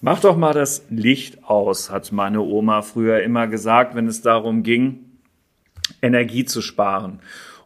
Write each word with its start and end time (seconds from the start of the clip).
Mach 0.00 0.20
doch 0.20 0.36
mal 0.36 0.52
das 0.52 0.86
Licht 0.88 1.42
aus, 1.44 1.90
hat 1.90 2.12
meine 2.12 2.40
Oma 2.40 2.82
früher 2.82 3.22
immer 3.22 3.48
gesagt, 3.48 3.96
wenn 3.96 4.06
es 4.06 4.22
darum 4.22 4.62
ging, 4.62 5.18
Energie 6.00 6.44
zu 6.44 6.62
sparen. 6.62 7.18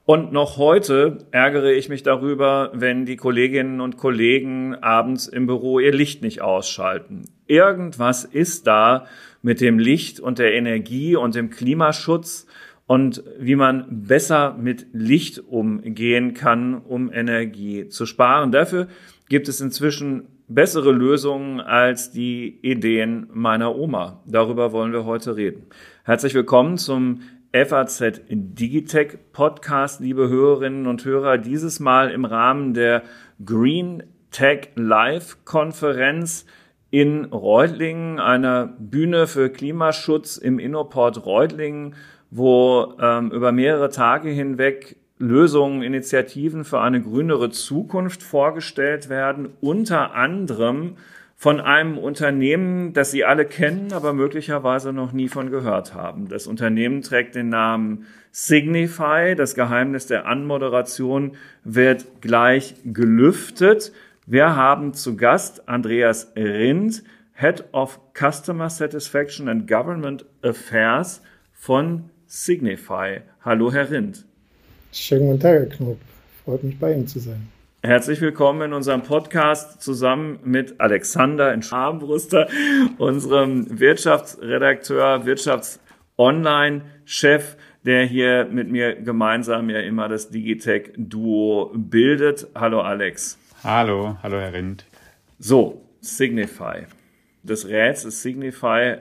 Und 0.06 0.32
noch 0.32 0.56
heute 0.56 1.18
ärgere 1.30 1.72
ich 1.72 1.90
mich 1.90 2.02
darüber, 2.02 2.70
wenn 2.72 3.04
die 3.04 3.16
Kolleginnen 3.16 3.82
und 3.82 3.98
Kollegen 3.98 4.74
abends 4.76 5.28
im 5.28 5.46
Büro 5.46 5.78
ihr 5.78 5.92
Licht 5.92 6.22
nicht 6.22 6.40
ausschalten. 6.40 7.24
Irgendwas 7.46 8.24
ist 8.24 8.66
da 8.66 9.06
mit 9.42 9.60
dem 9.60 9.78
Licht 9.78 10.18
und 10.18 10.38
der 10.38 10.54
Energie 10.54 11.16
und 11.16 11.34
dem 11.34 11.50
Klimaschutz 11.50 12.46
und 12.90 13.22
wie 13.38 13.54
man 13.54 13.86
besser 13.88 14.56
mit 14.58 14.88
Licht 14.92 15.38
umgehen 15.38 16.34
kann, 16.34 16.74
um 16.74 17.12
Energie 17.12 17.86
zu 17.86 18.04
sparen. 18.04 18.50
Dafür 18.50 18.88
gibt 19.28 19.46
es 19.46 19.60
inzwischen 19.60 20.26
bessere 20.48 20.90
Lösungen 20.90 21.60
als 21.60 22.10
die 22.10 22.58
Ideen 22.62 23.28
meiner 23.32 23.76
Oma. 23.76 24.24
Darüber 24.26 24.72
wollen 24.72 24.92
wir 24.92 25.04
heute 25.04 25.36
reden. 25.36 25.66
Herzlich 26.02 26.34
willkommen 26.34 26.78
zum 26.78 27.20
FAZ 27.52 28.22
Digitech 28.28 29.18
Podcast, 29.32 30.00
liebe 30.00 30.28
Hörerinnen 30.28 30.88
und 30.88 31.04
Hörer, 31.04 31.38
dieses 31.38 31.78
Mal 31.78 32.10
im 32.10 32.24
Rahmen 32.24 32.74
der 32.74 33.04
Green 33.46 34.02
Tech 34.32 34.70
Live 34.74 35.44
Konferenz 35.44 36.44
in 36.90 37.26
Reutlingen, 37.26 38.18
einer 38.18 38.66
Bühne 38.66 39.28
für 39.28 39.48
Klimaschutz 39.48 40.36
im 40.38 40.58
Innoport 40.58 41.24
Reutlingen, 41.24 41.94
wo 42.30 42.94
ähm, 43.00 43.30
über 43.30 43.52
mehrere 43.52 43.90
Tage 43.90 44.28
hinweg 44.30 44.96
Lösungen, 45.18 45.82
Initiativen 45.82 46.64
für 46.64 46.80
eine 46.80 47.02
grünere 47.02 47.50
Zukunft 47.50 48.22
vorgestellt 48.22 49.08
werden, 49.08 49.50
unter 49.60 50.14
anderem 50.14 50.96
von 51.36 51.60
einem 51.60 51.98
Unternehmen, 51.98 52.92
das 52.92 53.10
Sie 53.10 53.24
alle 53.24 53.46
kennen, 53.46 53.92
aber 53.92 54.12
möglicherweise 54.12 54.92
noch 54.92 55.12
nie 55.12 55.28
von 55.28 55.50
gehört 55.50 55.94
haben. 55.94 56.28
Das 56.28 56.46
Unternehmen 56.46 57.02
trägt 57.02 57.34
den 57.34 57.48
Namen 57.48 58.06
Signify. 58.30 59.34
Das 59.36 59.54
Geheimnis 59.54 60.06
der 60.06 60.26
Anmoderation 60.26 61.32
wird 61.64 62.20
gleich 62.20 62.74
gelüftet. 62.84 63.92
Wir 64.26 64.54
haben 64.54 64.92
zu 64.92 65.16
Gast 65.16 65.66
Andreas 65.68 66.32
Rindt, 66.36 67.02
Head 67.32 67.64
of 67.72 68.00
Customer 68.14 68.68
Satisfaction 68.68 69.48
and 69.48 69.66
Government 69.66 70.26
Affairs 70.42 71.22
von 71.54 72.10
Signify. 72.32 73.22
Hallo, 73.44 73.72
Herr 73.72 73.90
Rindt. 73.90 74.24
Schönen 74.92 75.26
guten 75.26 75.40
Tag, 75.40 75.52
Herr 75.52 75.66
Knob. 75.66 75.98
Freut 76.44 76.62
mich, 76.62 76.78
bei 76.78 76.92
Ihnen 76.92 77.08
zu 77.08 77.18
sein. 77.18 77.48
Herzlich 77.82 78.20
willkommen 78.20 78.62
in 78.62 78.72
unserem 78.72 79.02
Podcast 79.02 79.82
zusammen 79.82 80.38
mit 80.44 80.80
Alexander 80.80 81.52
in 81.52 81.64
Scharnbrüster, 81.64 82.46
unserem 82.98 83.80
Wirtschaftsredakteur, 83.80 85.26
Wirtschafts-Online-Chef, 85.26 87.56
der 87.84 88.06
hier 88.06 88.44
mit 88.44 88.70
mir 88.70 88.94
gemeinsam 88.94 89.68
ja 89.68 89.80
immer 89.80 90.08
das 90.08 90.30
Digitech-Duo 90.30 91.72
bildet. 91.74 92.46
Hallo 92.54 92.80
Alex. 92.80 93.38
Hallo, 93.64 94.18
hallo 94.22 94.38
Herr 94.38 94.52
Rindt. 94.52 94.84
So, 95.40 95.82
Signify. 96.00 96.86
Das 97.42 97.66
Rätsel 97.66 98.12
Signify 98.12 98.98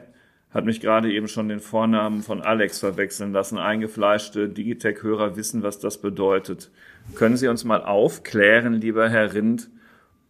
hat 0.51 0.65
mich 0.65 0.81
gerade 0.81 1.11
eben 1.11 1.27
schon 1.27 1.47
den 1.47 1.59
Vornamen 1.59 2.23
von 2.23 2.41
Alex 2.41 2.79
verwechseln 2.79 3.31
lassen. 3.31 3.57
Eingefleischte 3.57 4.49
Digitech-Hörer 4.49 5.35
wissen, 5.35 5.61
was 5.61 5.79
das 5.79 5.99
bedeutet. 5.99 6.71
Können 7.15 7.37
Sie 7.37 7.47
uns 7.47 7.63
mal 7.65 7.83
aufklären, 7.83 8.73
lieber 8.73 9.09
Herr 9.09 9.33
Rindt, 9.33 9.69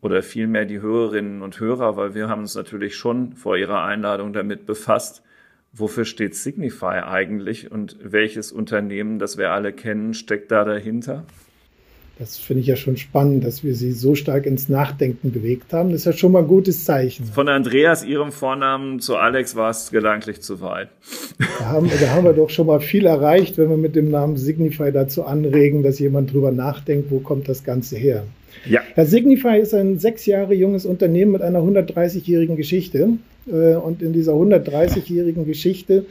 oder 0.01 0.23
vielmehr 0.23 0.65
die 0.65 0.81
Hörerinnen 0.81 1.41
und 1.41 1.59
Hörer, 1.59 1.97
weil 1.97 2.15
wir 2.15 2.29
haben 2.29 2.41
uns 2.41 2.55
natürlich 2.55 2.95
schon 2.95 3.33
vor 3.33 3.57
Ihrer 3.57 3.83
Einladung 3.83 4.33
damit 4.33 4.65
befasst, 4.65 5.23
wofür 5.73 6.05
steht 6.05 6.35
Signify 6.35 7.01
eigentlich 7.03 7.71
und 7.71 7.97
welches 8.01 8.51
Unternehmen, 8.51 9.19
das 9.19 9.37
wir 9.37 9.51
alle 9.51 9.73
kennen, 9.73 10.13
steckt 10.13 10.51
da 10.51 10.63
dahinter? 10.63 11.25
Das 12.19 12.37
finde 12.37 12.59
ich 12.61 12.67
ja 12.67 12.75
schon 12.75 12.97
spannend, 12.97 13.45
dass 13.45 13.63
wir 13.63 13.73
sie 13.73 13.93
so 13.93 14.13
stark 14.13 14.45
ins 14.45 14.67
Nachdenken 14.67 15.31
bewegt 15.31 15.71
haben. 15.71 15.91
Das 15.91 16.01
ist 16.01 16.05
ja 16.05 16.11
schon 16.11 16.33
mal 16.33 16.39
ein 16.39 16.47
gutes 16.47 16.83
Zeichen. 16.83 17.23
Von 17.23 17.47
Andreas, 17.47 18.03
Ihrem 18.03 18.33
Vornamen, 18.33 18.99
zu 18.99 19.15
Alex 19.15 19.55
war 19.55 19.69
es 19.69 19.89
gedanklich 19.89 20.41
zu 20.41 20.59
weit. 20.59 20.89
Da 21.59 21.65
haben, 21.67 21.89
da 21.89 22.09
haben 22.09 22.25
wir 22.25 22.33
doch 22.33 22.49
schon 22.49 22.67
mal 22.67 22.81
viel 22.81 23.05
erreicht, 23.05 23.57
wenn 23.57 23.69
wir 23.69 23.77
mit 23.77 23.95
dem 23.95 24.11
Namen 24.11 24.35
Signify 24.35 24.91
dazu 24.91 25.23
anregen, 25.23 25.81
dass 25.81 25.97
jemand 25.97 26.33
drüber 26.33 26.51
nachdenkt, 26.51 27.09
wo 27.09 27.19
kommt 27.19 27.47
das 27.47 27.63
Ganze 27.63 27.95
her. 27.95 28.25
Ja. 28.65 28.81
Herr 28.95 29.05
Signify 29.05 29.57
ist 29.57 29.73
ein 29.73 29.97
sechs 29.97 30.25
Jahre 30.25 30.53
junges 30.53 30.85
Unternehmen 30.85 31.31
mit 31.31 31.41
einer 31.41 31.59
130-jährigen 31.59 32.57
Geschichte. 32.57 33.11
Äh, 33.47 33.75
und 33.75 34.01
in 34.01 34.11
dieser 34.11 34.33
130-jährigen 34.33 35.45
Geschichte 35.45 36.05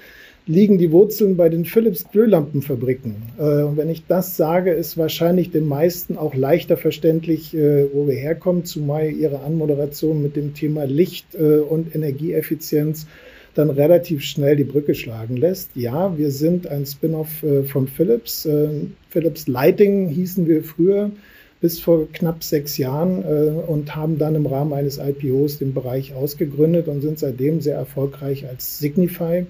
liegen 0.48 0.78
die 0.78 0.90
Wurzeln 0.90 1.36
bei 1.36 1.50
den 1.50 1.66
Philips 1.66 2.06
Glühlampenfabriken. 2.10 3.16
Äh, 3.38 3.62
und 3.62 3.76
wenn 3.76 3.90
ich 3.90 4.06
das 4.06 4.36
sage, 4.36 4.72
ist 4.72 4.96
wahrscheinlich 4.96 5.50
den 5.50 5.68
meisten 5.68 6.16
auch 6.16 6.34
leichter 6.34 6.78
verständlich, 6.78 7.54
äh, 7.54 7.86
wo 7.92 8.08
wir 8.08 8.14
herkommen, 8.14 8.64
zumal 8.64 9.10
Ihre 9.10 9.40
Anmoderation 9.40 10.22
mit 10.22 10.36
dem 10.36 10.54
Thema 10.54 10.84
Licht 10.84 11.34
äh, 11.34 11.58
und 11.58 11.94
Energieeffizienz 11.94 13.06
dann 13.54 13.68
relativ 13.70 14.22
schnell 14.22 14.56
die 14.56 14.64
Brücke 14.64 14.94
schlagen 14.94 15.36
lässt. 15.36 15.70
Ja, 15.74 16.16
wir 16.16 16.30
sind 16.30 16.68
ein 16.68 16.86
Spin-off 16.86 17.44
von 17.66 17.88
Philips. 17.88 18.46
Philips 19.08 19.48
Lighting 19.48 20.10
hießen 20.10 20.46
wir 20.46 20.62
früher 20.62 21.10
bis 21.60 21.80
vor 21.80 22.06
knapp 22.12 22.44
sechs 22.44 22.78
Jahren 22.78 23.20
und 23.66 23.96
haben 23.96 24.16
dann 24.16 24.36
im 24.36 24.46
Rahmen 24.46 24.72
eines 24.74 24.98
IPOs 24.98 25.58
den 25.58 25.74
Bereich 25.74 26.14
ausgegründet 26.14 26.86
und 26.86 27.00
sind 27.00 27.18
seitdem 27.18 27.60
sehr 27.60 27.74
erfolgreich 27.74 28.46
als 28.46 28.78
Signify 28.78 29.44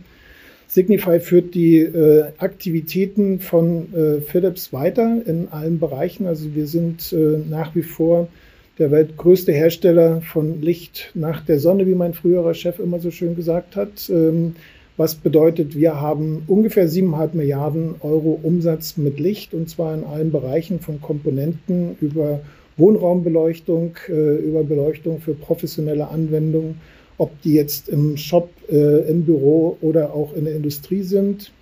Signify 0.68 1.18
führt 1.18 1.54
die 1.54 1.78
äh, 1.78 2.24
Aktivitäten 2.36 3.40
von 3.40 3.92
äh, 3.94 4.20
Philips 4.20 4.72
weiter 4.72 5.22
in 5.24 5.48
allen 5.48 5.78
Bereichen. 5.80 6.26
Also 6.26 6.54
wir 6.54 6.66
sind 6.66 7.10
äh, 7.12 7.38
nach 7.48 7.74
wie 7.74 7.82
vor 7.82 8.28
der 8.78 8.90
weltgrößte 8.90 9.50
Hersteller 9.50 10.20
von 10.20 10.60
Licht 10.60 11.10
nach 11.14 11.40
der 11.44 11.58
Sonne, 11.58 11.86
wie 11.86 11.94
mein 11.94 12.12
früherer 12.12 12.54
Chef 12.54 12.78
immer 12.78 13.00
so 13.00 13.10
schön 13.10 13.34
gesagt 13.34 13.76
hat. 13.76 14.10
Ähm, 14.10 14.56
was 14.98 15.14
bedeutet, 15.14 15.74
wir 15.74 16.00
haben 16.00 16.42
ungefähr 16.46 16.88
siebeneinhalb 16.88 17.32
Milliarden 17.32 17.94
Euro 18.00 18.38
Umsatz 18.42 18.96
mit 18.96 19.18
Licht 19.18 19.54
und 19.54 19.70
zwar 19.70 19.94
in 19.94 20.04
allen 20.04 20.32
Bereichen 20.32 20.80
von 20.80 21.00
Komponenten 21.00 21.96
über 22.00 22.40
Wohnraumbeleuchtung, 22.76 23.96
äh, 24.08 24.36
über 24.36 24.64
Beleuchtung 24.64 25.20
für 25.20 25.34
professionelle 25.34 26.08
Anwendungen 26.08 26.80
ob 27.18 27.42
die 27.42 27.52
jetzt 27.52 27.88
im 27.88 28.16
Shop, 28.16 28.50
äh, 28.70 29.08
im 29.10 29.24
Büro 29.24 29.76
oder 29.80 30.14
auch 30.14 30.34
in 30.34 30.44
der 30.44 30.54
Industrie 30.54 31.02
sind. 31.02 31.52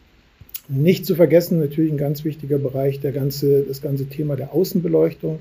Nicht 0.68 1.06
zu 1.06 1.14
vergessen, 1.14 1.58
natürlich 1.58 1.92
ein 1.92 1.98
ganz 1.98 2.24
wichtiger 2.24 2.58
Bereich, 2.58 3.00
der 3.00 3.12
ganze, 3.12 3.62
das 3.62 3.82
ganze 3.82 4.06
Thema 4.06 4.36
der 4.36 4.52
Außenbeleuchtung, 4.52 5.38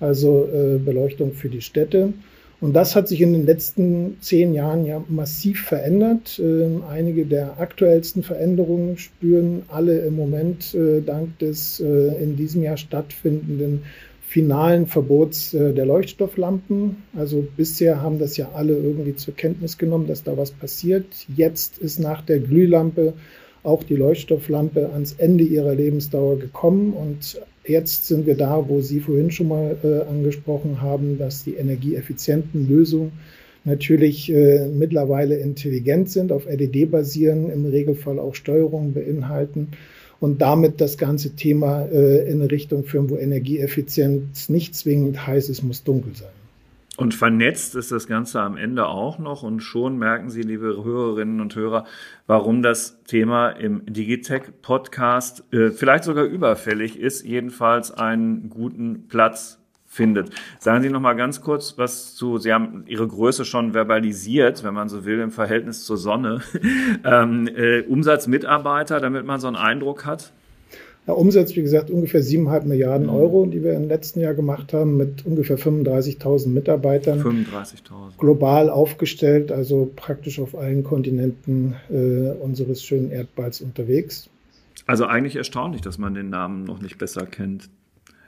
also 0.00 0.48
äh, 0.52 0.78
Beleuchtung 0.78 1.32
für 1.32 1.48
die 1.48 1.60
Städte. 1.60 2.12
Und 2.60 2.72
das 2.72 2.96
hat 2.96 3.08
sich 3.08 3.20
in 3.20 3.32
den 3.32 3.46
letzten 3.46 4.16
zehn 4.20 4.54
Jahren 4.54 4.86
ja 4.86 5.04
massiv 5.08 5.62
verändert. 5.62 6.40
Ähm, 6.42 6.82
einige 6.88 7.26
der 7.26 7.60
aktuellsten 7.60 8.22
Veränderungen 8.22 8.96
spüren 8.96 9.62
alle 9.68 9.98
im 9.98 10.16
Moment 10.16 10.74
äh, 10.74 11.02
dank 11.02 11.38
des 11.40 11.80
äh, 11.80 12.22
in 12.22 12.36
diesem 12.36 12.62
Jahr 12.62 12.76
stattfindenden 12.76 13.82
finalen 14.34 14.88
Verbots 14.88 15.54
äh, 15.54 15.72
der 15.72 15.86
Leuchtstofflampen. 15.86 16.96
Also 17.16 17.46
bisher 17.56 18.02
haben 18.02 18.18
das 18.18 18.36
ja 18.36 18.50
alle 18.52 18.76
irgendwie 18.76 19.14
zur 19.14 19.36
Kenntnis 19.36 19.78
genommen, 19.78 20.08
dass 20.08 20.24
da 20.24 20.36
was 20.36 20.50
passiert. 20.50 21.06
Jetzt 21.36 21.78
ist 21.78 22.00
nach 22.00 22.20
der 22.20 22.40
Glühlampe 22.40 23.12
auch 23.62 23.84
die 23.84 23.94
Leuchtstofflampe 23.94 24.90
ans 24.92 25.12
Ende 25.18 25.44
ihrer 25.44 25.76
Lebensdauer 25.76 26.40
gekommen 26.40 26.94
und 26.94 27.40
jetzt 27.64 28.08
sind 28.08 28.26
wir 28.26 28.36
da, 28.36 28.68
wo 28.68 28.80
Sie 28.80 28.98
vorhin 28.98 29.30
schon 29.30 29.46
mal 29.46 29.76
äh, 29.84 30.00
angesprochen 30.10 30.82
haben, 30.82 31.16
dass 31.16 31.44
die 31.44 31.54
energieeffizienten 31.54 32.68
Lösungen 32.68 33.12
natürlich 33.62 34.32
äh, 34.32 34.66
mittlerweile 34.66 35.36
intelligent 35.36 36.10
sind, 36.10 36.32
auf 36.32 36.46
LED 36.46 36.90
basieren, 36.90 37.50
im 37.50 37.66
Regelfall 37.66 38.18
auch 38.18 38.34
Steuerungen 38.34 38.94
beinhalten 38.94 39.68
und 40.24 40.40
damit 40.40 40.80
das 40.80 40.96
ganze 40.96 41.36
Thema 41.36 41.82
äh, 41.82 42.26
in 42.30 42.40
eine 42.40 42.50
Richtung 42.50 42.84
führen, 42.84 43.10
wo 43.10 43.16
Energieeffizienz 43.16 44.48
nicht 44.48 44.74
zwingend 44.74 45.26
heißt, 45.26 45.50
es 45.50 45.62
muss 45.62 45.84
dunkel 45.84 46.14
sein. 46.14 46.30
Und 46.96 47.12
vernetzt 47.12 47.74
ist 47.74 47.92
das 47.92 48.06
Ganze 48.06 48.40
am 48.40 48.56
Ende 48.56 48.86
auch 48.86 49.18
noch 49.18 49.42
und 49.42 49.60
schon 49.60 49.98
merken 49.98 50.30
Sie, 50.30 50.40
liebe 50.40 50.82
Hörerinnen 50.82 51.42
und 51.42 51.54
Hörer, 51.54 51.84
warum 52.26 52.62
das 52.62 53.02
Thema 53.04 53.50
im 53.50 53.84
Digitech 53.84 54.44
Podcast 54.62 55.44
äh, 55.52 55.70
vielleicht 55.70 56.04
sogar 56.04 56.24
überfällig 56.24 56.98
ist, 56.98 57.22
jedenfalls 57.26 57.90
einen 57.90 58.48
guten 58.48 59.08
Platz 59.08 59.58
findet. 59.94 60.30
Sagen 60.58 60.82
Sie 60.82 60.90
noch 60.90 61.00
mal 61.00 61.14
ganz 61.14 61.40
kurz 61.40 61.78
was 61.78 62.14
zu, 62.14 62.38
Sie 62.38 62.52
haben 62.52 62.84
Ihre 62.86 63.06
Größe 63.06 63.44
schon 63.44 63.72
verbalisiert, 63.72 64.64
wenn 64.64 64.74
man 64.74 64.88
so 64.88 65.04
will, 65.04 65.20
im 65.20 65.30
Verhältnis 65.30 65.84
zur 65.84 65.96
Sonne. 65.96 66.40
ähm, 67.04 67.48
äh, 67.48 67.82
Umsatz 67.82 68.28
damit 68.28 69.24
man 69.24 69.40
so 69.40 69.46
einen 69.46 69.56
Eindruck 69.56 70.04
hat? 70.04 70.32
Ja, 71.06 71.12
Umsatz, 71.12 71.54
wie 71.54 71.60
gesagt, 71.60 71.90
ungefähr 71.90 72.22
siebeneinhalb 72.22 72.64
Milliarden 72.64 73.06
mhm. 73.08 73.14
Euro, 73.14 73.46
die 73.46 73.62
wir 73.62 73.74
im 73.74 73.88
letzten 73.88 74.20
Jahr 74.20 74.34
gemacht 74.34 74.72
haben, 74.72 74.96
mit 74.96 75.26
ungefähr 75.26 75.58
35.000 75.58 76.48
Mitarbeitern. 76.48 77.20
35.000. 77.20 78.18
Global 78.18 78.70
aufgestellt, 78.70 79.52
also 79.52 79.90
praktisch 79.94 80.40
auf 80.40 80.56
allen 80.56 80.82
Kontinenten 80.82 81.74
äh, 81.90 82.30
unseres 82.42 82.82
schönen 82.82 83.10
Erdballs 83.10 83.60
unterwegs. 83.60 84.30
Also 84.86 85.04
eigentlich 85.04 85.36
erstaunlich, 85.36 85.82
dass 85.82 85.98
man 85.98 86.14
den 86.14 86.30
Namen 86.30 86.64
noch 86.64 86.80
nicht 86.80 86.98
besser 86.98 87.26
kennt. 87.26 87.68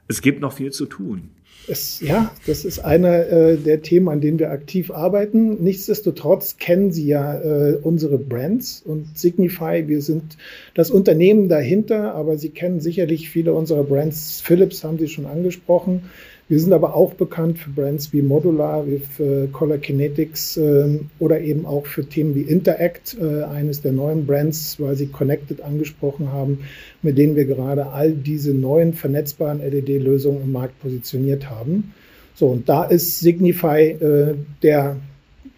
Es 0.09 0.21
gibt 0.21 0.41
noch 0.41 0.53
viel 0.53 0.71
zu 0.71 0.87
tun. 0.87 1.31
Es, 1.69 2.01
ja, 2.01 2.33
das 2.47 2.65
ist 2.65 2.79
einer 2.79 3.27
äh, 3.27 3.57
der 3.57 3.83
Themen, 3.83 4.09
an 4.09 4.21
denen 4.21 4.39
wir 4.39 4.51
aktiv 4.51 4.91
arbeiten. 4.91 5.63
Nichtsdestotrotz 5.63 6.59
kennen 6.59 6.93
Sie 6.93 7.07
ja 7.07 7.41
äh, 7.41 7.77
unsere 7.83 8.19
Brands 8.19 8.83
und 8.85 9.19
Signify. 9.19 9.89
Wir 9.89 10.01
sind 10.01 10.37
das 10.75 10.91
Unternehmen 10.93 11.49
dahinter, 11.49 12.15
aber 12.15 12.39
Sie 12.39 12.51
kennen 12.51 12.81
sicherlich 12.81 13.31
viele 13.31 13.53
unserer 13.53 13.83
Brands. 13.83 14.41
Philips 14.43 14.85
haben 14.85 14.99
Sie 14.99 15.09
schon 15.09 15.27
angesprochen. 15.27 16.03
Wir 16.49 16.61
sind 16.61 16.73
aber 16.73 16.95
auch 16.95 17.15
bekannt 17.15 17.59
für 17.59 17.71
Brands 17.71 18.13
wie 18.13 18.23
Modular, 18.23 18.87
wie 18.87 18.99
für 18.99 19.49
Color 19.49 19.79
Kinetics 19.79 20.57
äh, 20.57 21.01
oder 21.19 21.41
eben 21.41 21.67
auch 21.67 21.87
für 21.87 22.07
Themen 22.07 22.37
wie 22.37 22.43
Interact, 22.43 23.17
äh, 23.21 23.43
eines 23.43 23.83
der 23.83 23.91
neuen 23.91 24.27
Brands, 24.27 24.79
weil 24.79 24.95
Sie 24.95 25.09
Connected 25.09 25.61
angesprochen 25.61 26.31
haben, 26.33 26.61
mit 27.03 27.19
denen 27.19 27.35
wir 27.35 27.47
gerade 27.47 27.87
all 27.89 28.13
diese 28.13 28.55
neuen 28.55 28.93
vernetzbaren 28.93 29.59
LED-Lösungen 29.59 30.41
im 30.43 30.53
Markt 30.53 30.81
positioniert 30.81 31.46
haben. 31.51 31.95
So, 32.35 32.49
und 32.49 32.69
da 32.69 32.85
ist 32.85 33.21
Signify 33.21 33.91
äh, 33.91 34.35
der 34.63 34.97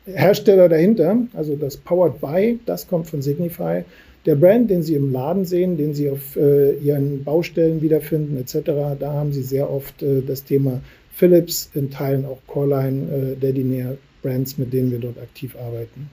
Hersteller 0.07 0.69
dahinter, 0.69 1.19
also 1.35 1.57
das 1.57 1.77
Powered 1.77 2.21
by, 2.21 2.59
das 2.67 2.87
kommt 2.89 3.09
von 3.09 3.21
Signify. 3.21 3.85
Der 4.27 4.35
Brand, 4.35 4.71
den 4.71 4.83
Sie 4.83 4.95
im 4.95 5.13
Laden 5.13 5.45
sehen, 5.45 5.77
den 5.77 5.95
Sie 5.95 6.11
auf 6.11 6.37
äh, 6.37 6.73
Ihren 6.79 7.25
Baustellen 7.25 7.83
wiederfinden 7.83 8.37
etc., 8.39 8.61
da 8.99 9.13
haben 9.13 9.33
Sie 9.33 9.43
sehr 9.43 9.71
oft 9.71 10.03
äh, 10.03 10.23
das 10.27 10.45
Thema 10.45 10.81
Philips, 11.13 11.71
in 11.75 11.91
Teilen 11.91 12.25
auch 12.25 12.39
Coreline, 12.47 13.11
äh, 13.11 13.37
Dedinair 13.37 13.97
Brands, 14.23 14.59
mit 14.59 14.73
denen 14.73 14.91
wir 14.91 14.99
dort 14.99 15.19
aktiv 15.19 15.57
arbeiten. 15.57 16.11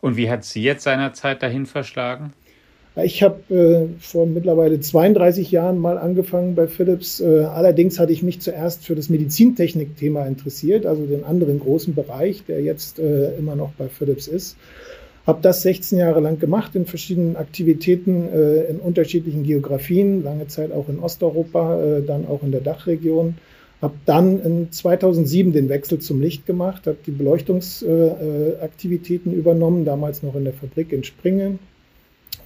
Und 0.00 0.16
wie 0.16 0.30
hat 0.30 0.44
Sie 0.44 0.62
jetzt 0.62 0.84
seinerzeit 0.84 1.42
dahin 1.42 1.66
verschlagen? 1.66 2.32
Ich 3.04 3.22
habe 3.22 3.54
äh, 3.54 3.86
vor 4.00 4.26
mittlerweile 4.26 4.80
32 4.80 5.52
Jahren 5.52 5.78
mal 5.78 5.98
angefangen 5.98 6.56
bei 6.56 6.66
Philips. 6.66 7.20
Äh, 7.20 7.44
allerdings 7.44 8.00
hatte 8.00 8.12
ich 8.12 8.24
mich 8.24 8.40
zuerst 8.40 8.84
für 8.84 8.96
das 8.96 9.08
Medizintechnik-Thema 9.08 10.26
interessiert, 10.26 10.84
also 10.84 11.06
den 11.06 11.22
anderen 11.22 11.60
großen 11.60 11.94
Bereich, 11.94 12.44
der 12.46 12.60
jetzt 12.62 12.98
äh, 12.98 13.36
immer 13.36 13.54
noch 13.54 13.70
bei 13.78 13.88
Philips 13.88 14.26
ist. 14.26 14.56
Habe 15.28 15.38
das 15.42 15.62
16 15.62 15.98
Jahre 15.98 16.18
lang 16.20 16.40
gemacht 16.40 16.74
in 16.74 16.86
verschiedenen 16.86 17.36
Aktivitäten 17.36 18.28
äh, 18.32 18.64
in 18.64 18.80
unterschiedlichen 18.80 19.44
Geografien, 19.44 20.24
lange 20.24 20.48
Zeit 20.48 20.72
auch 20.72 20.88
in 20.88 20.98
Osteuropa, 20.98 21.80
äh, 21.80 22.02
dann 22.02 22.26
auch 22.26 22.42
in 22.42 22.50
der 22.50 22.62
Dachregion. 22.62 23.36
Habe 23.80 23.94
dann 24.06 24.42
in 24.42 24.72
2007 24.72 25.52
den 25.52 25.68
Wechsel 25.68 26.00
zum 26.00 26.20
Licht 26.20 26.46
gemacht, 26.46 26.88
habe 26.88 26.98
die 27.06 27.12
Beleuchtungsaktivitäten 27.12 29.32
äh, 29.32 29.36
übernommen, 29.36 29.84
damals 29.84 30.24
noch 30.24 30.34
in 30.34 30.42
der 30.42 30.54
Fabrik 30.54 30.92
in 30.92 31.04
Springen, 31.04 31.60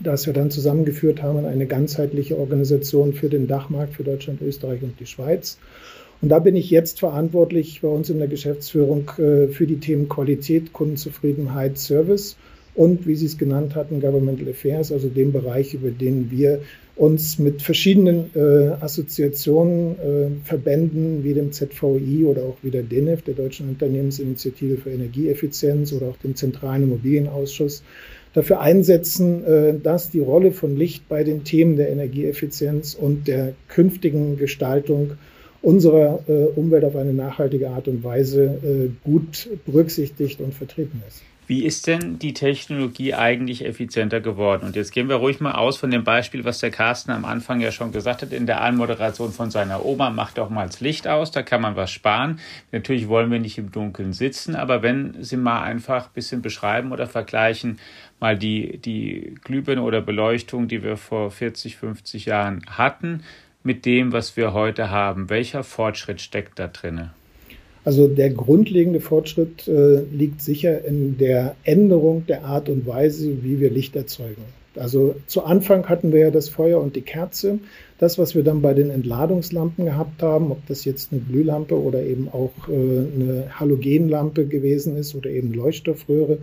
das 0.02 0.26
wir 0.26 0.32
dann 0.32 0.50
zusammengeführt 0.50 1.22
haben 1.22 1.38
in 1.38 1.46
eine 1.46 1.66
ganzheitliche 1.66 2.38
Organisation 2.38 3.12
für 3.12 3.28
den 3.28 3.46
Dachmarkt 3.46 3.94
für 3.94 4.04
Deutschland, 4.04 4.42
Österreich 4.42 4.82
und 4.82 4.98
die 5.00 5.06
Schweiz. 5.06 5.58
Und 6.20 6.28
da 6.28 6.38
bin 6.38 6.54
ich 6.54 6.70
jetzt 6.70 7.00
verantwortlich 7.00 7.80
bei 7.80 7.88
uns 7.88 8.08
in 8.08 8.18
der 8.18 8.28
Geschäftsführung 8.28 9.10
äh, 9.18 9.48
für 9.48 9.66
die 9.66 9.80
Themen 9.80 10.08
Qualität, 10.08 10.72
Kundenzufriedenheit, 10.72 11.78
Service 11.78 12.36
und, 12.74 13.06
wie 13.06 13.16
Sie 13.16 13.26
es 13.26 13.36
genannt 13.36 13.74
hatten, 13.74 14.00
Governmental 14.00 14.48
Affairs, 14.48 14.92
also 14.92 15.08
dem 15.08 15.32
Bereich, 15.32 15.74
über 15.74 15.90
den 15.90 16.30
wir 16.30 16.60
uns 16.94 17.38
mit 17.38 17.62
verschiedenen 17.62 18.30
äh, 18.34 18.68
Assoziationen, 18.80 19.98
äh, 19.98 20.46
Verbänden 20.46 21.24
wie 21.24 21.34
dem 21.34 21.50
ZVI 21.50 22.24
oder 22.26 22.42
auch 22.42 22.56
wie 22.62 22.70
der 22.70 22.82
DENEF, 22.82 23.22
der 23.22 23.34
Deutschen 23.34 23.70
Unternehmensinitiative 23.70 24.76
für 24.76 24.90
Energieeffizienz 24.90 25.92
oder 25.92 26.08
auch 26.08 26.16
dem 26.18 26.36
Zentralen 26.36 26.84
Immobilienausschuss, 26.84 27.82
dafür 28.32 28.60
einsetzen, 28.60 29.44
äh, 29.44 29.74
dass 29.78 30.10
die 30.10 30.20
Rolle 30.20 30.52
von 30.52 30.76
Licht 30.76 31.08
bei 31.08 31.24
den 31.24 31.44
Themen 31.44 31.76
der 31.76 31.90
Energieeffizienz 31.90 32.94
und 32.94 33.28
der 33.28 33.54
künftigen 33.68 34.36
Gestaltung 34.36 35.12
unserer 35.60 36.20
äh, 36.28 36.46
Umwelt 36.56 36.84
auf 36.84 36.96
eine 36.96 37.12
nachhaltige 37.12 37.70
Art 37.70 37.88
und 37.88 38.02
Weise 38.02 38.44
äh, 38.44 38.90
gut 39.04 39.48
berücksichtigt 39.64 40.40
und 40.40 40.54
vertreten 40.54 41.02
ist. 41.06 41.22
Wie 41.48 41.64
ist 41.64 41.88
denn 41.88 42.18
die 42.18 42.34
Technologie 42.34 43.14
eigentlich 43.14 43.64
effizienter 43.64 44.20
geworden? 44.20 44.64
Und 44.64 44.76
jetzt 44.76 44.92
gehen 44.92 45.08
wir 45.08 45.16
ruhig 45.16 45.40
mal 45.40 45.52
aus 45.52 45.76
von 45.76 45.90
dem 45.90 46.04
Beispiel, 46.04 46.44
was 46.44 46.60
der 46.60 46.70
Carsten 46.70 47.10
am 47.10 47.24
Anfang 47.24 47.60
ja 47.60 47.72
schon 47.72 47.90
gesagt 47.90 48.22
hat, 48.22 48.32
in 48.32 48.46
der 48.46 48.60
Anmoderation 48.60 49.32
von 49.32 49.50
seiner 49.50 49.84
Oma, 49.84 50.10
macht 50.10 50.38
doch 50.38 50.50
mal 50.50 50.66
das 50.66 50.80
Licht 50.80 51.08
aus, 51.08 51.32
da 51.32 51.42
kann 51.42 51.60
man 51.60 51.74
was 51.74 51.90
sparen. 51.90 52.38
Natürlich 52.70 53.08
wollen 53.08 53.30
wir 53.30 53.40
nicht 53.40 53.58
im 53.58 53.72
Dunkeln 53.72 54.12
sitzen, 54.12 54.54
aber 54.54 54.82
wenn 54.82 55.22
Sie 55.22 55.36
mal 55.36 55.62
einfach 55.62 56.06
ein 56.06 56.14
bisschen 56.14 56.42
beschreiben 56.42 56.92
oder 56.92 57.08
vergleichen, 57.08 57.80
mal 58.22 58.38
die, 58.38 58.78
die 58.78 59.34
Glühbirne 59.44 59.82
oder 59.82 60.00
Beleuchtung, 60.00 60.68
die 60.68 60.82
wir 60.82 60.96
vor 60.96 61.30
40, 61.30 61.76
50 61.76 62.26
Jahren 62.26 62.62
hatten, 62.68 63.24
mit 63.64 63.84
dem, 63.84 64.12
was 64.12 64.36
wir 64.36 64.54
heute 64.54 64.90
haben. 64.90 65.28
Welcher 65.28 65.64
Fortschritt 65.64 66.20
steckt 66.20 66.58
da 66.58 66.68
drinne? 66.68 67.10
Also 67.84 68.06
der 68.06 68.30
grundlegende 68.30 69.00
Fortschritt 69.00 69.66
äh, 69.66 70.02
liegt 70.02 70.40
sicher 70.40 70.84
in 70.84 71.18
der 71.18 71.56
Änderung 71.64 72.24
der 72.26 72.44
Art 72.44 72.68
und 72.68 72.86
Weise, 72.86 73.42
wie 73.42 73.58
wir 73.58 73.70
Licht 73.70 73.96
erzeugen. 73.96 74.44
Also 74.76 75.16
zu 75.26 75.44
Anfang 75.44 75.88
hatten 75.88 76.12
wir 76.12 76.20
ja 76.20 76.30
das 76.30 76.48
Feuer 76.48 76.80
und 76.80 76.94
die 76.94 77.02
Kerze. 77.02 77.58
Das, 78.02 78.18
was 78.18 78.34
wir 78.34 78.42
dann 78.42 78.62
bei 78.62 78.74
den 78.74 78.90
Entladungslampen 78.90 79.84
gehabt 79.84 80.24
haben, 80.24 80.50
ob 80.50 80.66
das 80.66 80.84
jetzt 80.84 81.12
eine 81.12 81.20
Glühlampe 81.20 81.80
oder 81.80 82.02
eben 82.02 82.28
auch 82.32 82.50
äh, 82.68 82.72
eine 82.72 83.44
Halogenlampe 83.60 84.46
gewesen 84.46 84.96
ist 84.96 85.14
oder 85.14 85.30
eben 85.30 85.54
Leuchtstoffröhre, 85.54 86.38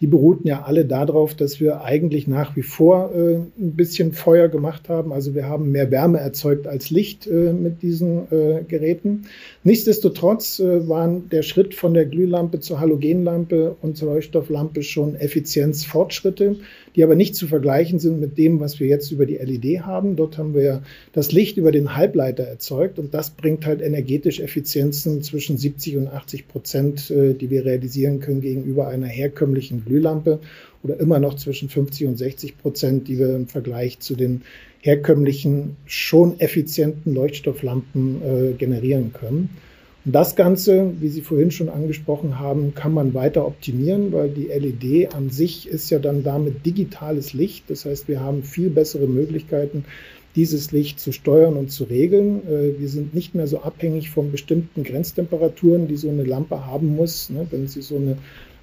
die 0.00 0.06
beruhten 0.06 0.46
ja 0.46 0.62
alle 0.62 0.84
darauf, 0.84 1.34
dass 1.34 1.58
wir 1.58 1.82
eigentlich 1.82 2.28
nach 2.28 2.54
wie 2.54 2.62
vor 2.62 3.10
äh, 3.12 3.38
ein 3.38 3.72
bisschen 3.72 4.12
Feuer 4.12 4.46
gemacht 4.46 4.88
haben. 4.88 5.12
Also 5.12 5.34
wir 5.34 5.48
haben 5.48 5.72
mehr 5.72 5.90
Wärme 5.90 6.20
erzeugt 6.20 6.68
als 6.68 6.90
Licht 6.90 7.26
äh, 7.26 7.52
mit 7.52 7.82
diesen 7.82 8.28
Geräten. 8.68 9.26
Nichtsdestotrotz 9.64 10.60
waren 10.60 11.28
der 11.30 11.42
Schritt 11.42 11.74
von 11.74 11.94
der 11.94 12.06
Glühlampe 12.06 12.60
zur 12.60 12.78
Halogenlampe 12.78 13.74
und 13.82 13.96
zur 13.96 14.12
Leuchtstofflampe 14.12 14.82
schon 14.82 15.16
Effizienzfortschritte, 15.16 16.56
die 16.94 17.02
aber 17.02 17.14
nicht 17.14 17.34
zu 17.34 17.46
vergleichen 17.46 17.98
sind 17.98 18.20
mit 18.20 18.38
dem, 18.38 18.60
was 18.60 18.78
wir 18.78 18.86
jetzt 18.86 19.10
über 19.10 19.26
die 19.26 19.36
LED 19.36 19.80
haben. 19.80 20.16
Dort 20.16 20.38
haben 20.38 20.54
wir 20.54 20.82
das 21.12 21.32
Licht 21.32 21.56
über 21.56 21.72
den 21.72 21.96
Halbleiter 21.96 22.44
erzeugt 22.44 22.98
und 22.98 23.14
das 23.14 23.30
bringt 23.30 23.66
halt 23.66 23.80
energetisch 23.82 24.40
Effizienzen 24.40 25.22
zwischen 25.22 25.58
70 25.58 25.96
und 25.96 26.08
80 26.08 26.48
Prozent, 26.48 27.10
äh, 27.10 27.34
die 27.34 27.50
wir 27.50 27.64
realisieren 27.64 28.20
können 28.20 28.40
gegenüber 28.40 28.88
einer 28.88 29.08
herkömmlichen 29.08 29.84
Glühlampe 29.84 30.40
oder 30.82 30.98
immer 30.98 31.18
noch 31.18 31.34
zwischen 31.34 31.68
50 31.68 32.06
und 32.06 32.16
60 32.16 32.58
Prozent, 32.58 33.08
die 33.08 33.18
wir 33.18 33.34
im 33.34 33.46
Vergleich 33.46 34.00
zu 34.00 34.14
den 34.14 34.42
herkömmlichen, 34.80 35.76
schon 35.84 36.40
effizienten 36.40 37.14
Leuchtstofflampen 37.14 38.22
äh, 38.22 38.52
generieren 38.54 39.12
können. 39.12 39.50
Und 40.06 40.14
das 40.14 40.34
Ganze, 40.34 40.94
wie 41.00 41.08
Sie 41.08 41.20
vorhin 41.20 41.50
schon 41.50 41.68
angesprochen 41.68 42.38
haben, 42.38 42.74
kann 42.74 42.94
man 42.94 43.12
weiter 43.12 43.46
optimieren, 43.46 44.12
weil 44.12 44.30
die 44.30 44.46
LED 44.46 45.14
an 45.14 45.28
sich 45.28 45.68
ist 45.68 45.90
ja 45.90 45.98
dann 45.98 46.22
damit 46.22 46.64
digitales 46.64 47.34
Licht. 47.34 47.68
Das 47.68 47.84
heißt, 47.84 48.08
wir 48.08 48.20
haben 48.20 48.42
viel 48.42 48.70
bessere 48.70 49.06
Möglichkeiten, 49.06 49.84
dieses 50.36 50.72
Licht 50.72 51.00
zu 51.00 51.12
steuern 51.12 51.56
und 51.56 51.70
zu 51.70 51.84
regeln. 51.84 52.42
Äh, 52.46 52.78
wir 52.78 52.88
sind 52.88 53.14
nicht 53.14 53.34
mehr 53.34 53.46
so 53.46 53.60
abhängig 53.60 54.10
von 54.10 54.30
bestimmten 54.30 54.84
Grenztemperaturen, 54.84 55.88
die 55.88 55.96
so 55.96 56.08
eine 56.08 56.24
Lampe 56.24 56.66
haben 56.66 56.94
muss. 56.96 57.30
Ne? 57.30 57.46
Wenn 57.50 57.66
Sie 57.66 57.82
so 57.82 57.96
eine 57.96 58.16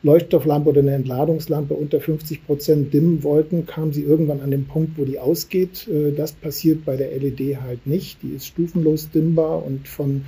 Leuchtstofflampe 0.04 0.70
oder 0.70 0.82
eine 0.82 0.94
Entladungslampe 0.94 1.74
unter 1.74 2.00
50 2.00 2.46
Prozent 2.46 2.94
dimmen 2.94 3.24
wollten, 3.24 3.66
kam 3.66 3.94
sie 3.94 4.04
irgendwann 4.04 4.42
an 4.42 4.52
den 4.52 4.66
Punkt, 4.66 4.98
wo 4.98 5.06
die 5.06 5.20
ausgeht. 5.20 5.88
Äh, 5.88 6.12
das 6.14 6.32
passiert 6.32 6.86
bei 6.86 6.96
der 6.96 7.12
LED 7.18 7.62
halt 7.62 7.86
nicht. 7.86 8.22
Die 8.24 8.36
ist 8.36 8.48
stufenlos 8.48 9.10
dimmbar 9.10 9.66
und 9.66 9.88
von 9.88 10.24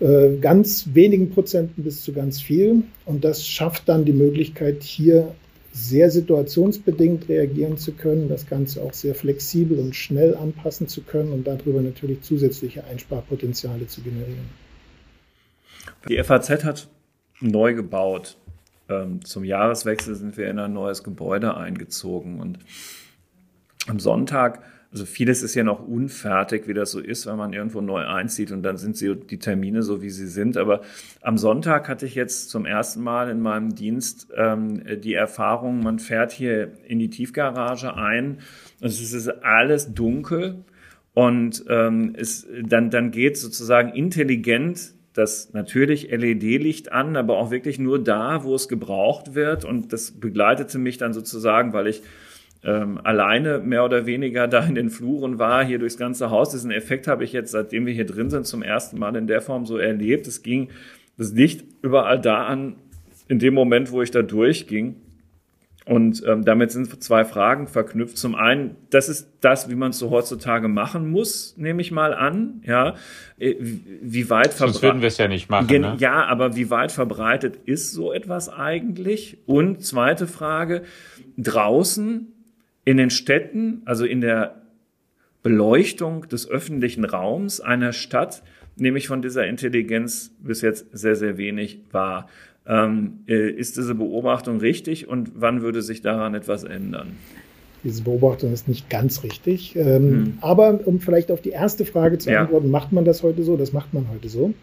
äh, 0.00 0.36
ganz 0.40 0.88
wenigen 0.94 1.30
Prozenten 1.30 1.84
bis 1.84 2.02
zu 2.02 2.12
ganz 2.12 2.40
viel. 2.40 2.82
Und 3.04 3.24
das 3.24 3.46
schafft 3.46 3.88
dann 3.88 4.04
die 4.04 4.12
Möglichkeit, 4.12 4.82
hier 4.82 5.34
sehr 5.72 6.10
situationsbedingt 6.10 7.28
reagieren 7.28 7.78
zu 7.78 7.92
können, 7.92 8.28
das 8.28 8.46
Ganze 8.46 8.82
auch 8.82 8.92
sehr 8.92 9.14
flexibel 9.14 9.78
und 9.78 9.96
schnell 9.96 10.36
anpassen 10.36 10.86
zu 10.86 11.02
können 11.02 11.32
und 11.32 11.46
darüber 11.46 11.80
natürlich 11.80 12.22
zusätzliche 12.22 12.84
Einsparpotenziale 12.84 13.86
zu 13.86 14.02
generieren. 14.02 14.50
Die 16.08 16.22
FAZ 16.22 16.64
hat 16.64 16.88
neu 17.40 17.74
gebaut. 17.74 18.36
Ähm, 18.88 19.24
zum 19.24 19.44
Jahreswechsel 19.44 20.14
sind 20.14 20.36
wir 20.36 20.48
in 20.48 20.58
ein 20.58 20.74
neues 20.74 21.02
Gebäude 21.02 21.56
eingezogen 21.56 22.40
und 22.40 22.58
am 23.88 23.98
Sonntag 23.98 24.62
also 24.92 25.06
vieles 25.06 25.42
ist 25.42 25.54
ja 25.54 25.64
noch 25.64 25.86
unfertig, 25.86 26.68
wie 26.68 26.74
das 26.74 26.90
so 26.90 27.00
ist, 27.00 27.26
wenn 27.26 27.36
man 27.36 27.54
irgendwo 27.54 27.80
neu 27.80 28.04
einzieht 28.04 28.52
und 28.52 28.62
dann 28.62 28.76
sind 28.76 28.96
sie 28.96 29.16
die 29.16 29.38
Termine 29.38 29.82
so, 29.82 30.02
wie 30.02 30.10
sie 30.10 30.26
sind. 30.26 30.58
Aber 30.58 30.82
am 31.22 31.38
Sonntag 31.38 31.88
hatte 31.88 32.04
ich 32.04 32.14
jetzt 32.14 32.50
zum 32.50 32.66
ersten 32.66 33.02
Mal 33.02 33.30
in 33.30 33.40
meinem 33.40 33.74
Dienst 33.74 34.28
ähm, 34.36 34.82
die 35.00 35.14
Erfahrung, 35.14 35.82
man 35.82 35.98
fährt 35.98 36.30
hier 36.30 36.72
in 36.86 36.98
die 36.98 37.08
Tiefgarage 37.08 37.96
ein 37.96 38.40
und 38.80 38.88
es 38.88 39.00
ist 39.00 39.28
alles 39.42 39.94
dunkel 39.94 40.64
Und 41.14 41.64
ähm, 41.68 42.14
es, 42.16 42.46
dann, 42.62 42.90
dann 42.90 43.10
geht 43.12 43.38
sozusagen 43.38 43.94
intelligent 43.94 44.94
das 45.14 45.52
natürlich 45.52 46.10
LED-Licht 46.10 46.90
an, 46.90 47.16
aber 47.16 47.36
auch 47.36 47.50
wirklich 47.50 47.78
nur 47.78 48.02
da, 48.02 48.44
wo 48.44 48.54
es 48.54 48.68
gebraucht 48.68 49.34
wird. 49.34 49.64
Und 49.64 49.92
das 49.92 50.12
begleitete 50.12 50.78
mich 50.78 50.96
dann 50.96 51.12
sozusagen, 51.12 51.72
weil 51.72 51.86
ich 51.86 52.02
ähm, 52.64 53.00
alleine 53.02 53.58
mehr 53.58 53.84
oder 53.84 54.06
weniger 54.06 54.46
da 54.46 54.64
in 54.64 54.74
den 54.74 54.90
Fluren 54.90 55.38
war, 55.38 55.64
hier 55.64 55.78
durchs 55.78 55.96
ganze 55.96 56.30
Haus. 56.30 56.50
Diesen 56.50 56.70
Effekt 56.70 57.08
habe 57.08 57.24
ich 57.24 57.32
jetzt, 57.32 57.50
seitdem 57.50 57.86
wir 57.86 57.92
hier 57.92 58.06
drin 58.06 58.30
sind, 58.30 58.46
zum 58.46 58.62
ersten 58.62 58.98
Mal 58.98 59.16
in 59.16 59.26
der 59.26 59.40
Form 59.40 59.66
so 59.66 59.78
erlebt. 59.78 60.26
Es 60.26 60.42
ging 60.42 60.68
das 61.18 61.32
Licht 61.32 61.64
überall 61.82 62.20
da 62.20 62.44
an, 62.44 62.76
in 63.28 63.38
dem 63.38 63.54
Moment, 63.54 63.90
wo 63.90 64.02
ich 64.02 64.10
da 64.10 64.22
durchging. 64.22 64.96
Und 65.84 66.22
ähm, 66.28 66.44
damit 66.44 66.70
sind 66.70 67.02
zwei 67.02 67.24
Fragen 67.24 67.66
verknüpft. 67.66 68.16
Zum 68.16 68.36
einen, 68.36 68.76
das 68.90 69.08
ist 69.08 69.28
das, 69.40 69.68
wie 69.68 69.74
man 69.74 69.90
es 69.90 69.98
so 69.98 70.10
heutzutage 70.10 70.68
machen 70.68 71.10
muss, 71.10 71.56
nehme 71.56 71.82
ich 71.82 71.90
mal 71.90 72.14
an. 72.14 72.62
Ja, 72.64 72.94
äh, 73.38 73.56
wie 73.58 74.30
weit 74.30 74.54
verbreitet? 74.54 74.74
Sonst 74.74 74.82
würden 74.82 75.00
wir 75.00 75.08
es 75.08 75.18
ja 75.18 75.26
nicht 75.26 75.50
machen. 75.50 75.66
Ne? 75.80 75.96
Ja, 75.98 76.24
aber 76.26 76.54
wie 76.54 76.70
weit 76.70 76.92
verbreitet 76.92 77.56
ist 77.64 77.92
so 77.92 78.12
etwas 78.12 78.48
eigentlich? 78.48 79.38
Und 79.46 79.84
zweite 79.84 80.28
Frage: 80.28 80.82
Draußen 81.36 82.31
in 82.84 82.96
den 82.96 83.10
Städten, 83.10 83.82
also 83.84 84.04
in 84.04 84.20
der 84.20 84.62
Beleuchtung 85.42 86.28
des 86.28 86.48
öffentlichen 86.48 87.04
Raums 87.04 87.60
einer 87.60 87.92
Stadt, 87.92 88.42
nehme 88.76 88.98
ich 88.98 89.08
von 89.08 89.22
dieser 89.22 89.46
Intelligenz 89.46 90.34
bis 90.40 90.62
jetzt 90.62 90.86
sehr, 90.92 91.16
sehr 91.16 91.36
wenig 91.36 91.80
wahr. 91.90 92.28
Ähm, 92.66 93.20
äh, 93.26 93.50
ist 93.50 93.76
diese 93.76 93.94
Beobachtung 93.94 94.58
richtig 94.58 95.08
und 95.08 95.32
wann 95.34 95.62
würde 95.62 95.82
sich 95.82 96.00
daran 96.00 96.34
etwas 96.34 96.62
ändern? 96.62 97.16
Diese 97.82 98.02
Beobachtung 98.02 98.52
ist 98.52 98.68
nicht 98.68 98.88
ganz 98.88 99.24
richtig. 99.24 99.74
Ähm, 99.74 99.84
hm. 99.84 100.38
Aber 100.40 100.80
um 100.84 101.00
vielleicht 101.00 101.32
auf 101.32 101.40
die 101.40 101.50
erste 101.50 101.84
Frage 101.84 102.18
zu 102.18 102.30
ja. 102.30 102.42
antworten, 102.42 102.70
macht 102.70 102.92
man 102.92 103.04
das 103.04 103.24
heute 103.24 103.42
so? 103.42 103.56
Das 103.56 103.72
macht 103.72 103.92
man 103.92 104.06
heute 104.08 104.28
so. 104.28 104.54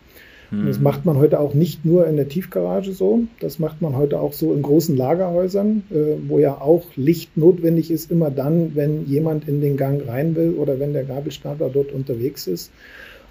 Hm. 0.50 0.62
Und 0.62 0.68
das 0.68 0.80
macht 0.80 1.06
man 1.06 1.18
heute 1.18 1.40
auch 1.40 1.54
nicht 1.54 1.86
nur 1.86 2.08
in 2.08 2.16
der 2.16 2.28
Tiefgarage 2.28 2.92
so, 2.92 3.22
das 3.40 3.60
macht 3.60 3.82
man 3.82 3.96
heute 3.96 4.20
auch 4.20 4.34
so 4.34 4.54
in 4.54 4.62
großen 4.62 4.96
Lagerhäusern, 4.96 5.84
äh, 5.92 6.18
wo 6.28 6.40
ja 6.40 6.60
auch 6.60 6.86
Licht 6.96 7.38
notwendig 7.38 7.92
ist, 7.92 8.12
immer 8.12 8.32
dann, 8.32 8.76
wenn 8.76 9.06
jemand 9.06 9.48
in 9.48 9.62
den 9.62 9.78
Gang 9.78 10.08
rein 10.08 10.36
will 10.36 10.54
oder 10.54 10.80
wenn 10.80 10.94
der 10.94 11.04
Gabelstapler 11.04 11.70
dort 11.70 11.92
unterwegs 11.92 12.48
ist. 12.48 12.72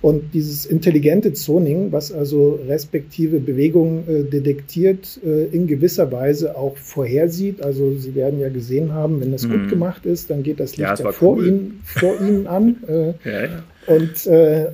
Und 0.01 0.33
dieses 0.33 0.65
intelligente 0.65 1.33
Zoning, 1.33 1.91
was 1.91 2.13
also 2.13 2.61
respektive 2.69 3.41
Bewegungen 3.41 4.05
äh, 4.09 4.23
detektiert, 4.23 5.19
äh, 5.25 5.47
in 5.47 5.67
gewisser 5.67 6.13
Weise 6.13 6.57
auch 6.57 6.77
vorhersieht. 6.77 7.63
Also 7.63 7.97
Sie 7.97 8.15
werden 8.15 8.39
ja 8.39 8.49
gesehen 8.49 8.93
haben, 8.93 9.21
wenn 9.21 9.33
das 9.33 9.45
mhm. 9.45 9.53
gut 9.53 9.71
gemacht 9.71 10.07
ist, 10.07 10.31
dann 10.31 10.45
geht 10.45 10.61
das 10.61 10.77
Licht 10.77 10.89
ja, 10.89 10.95
ja 10.95 11.11
vor, 11.11 11.37
cool. 11.37 11.49
Ihnen, 11.49 11.81
vor 11.85 12.15
Ihnen 12.21 12.47
an. 12.47 12.77
Äh, 12.87 13.07
ja, 13.29 13.45
ja. 13.45 13.65
Und 13.89 14.27
äh, 14.29 14.67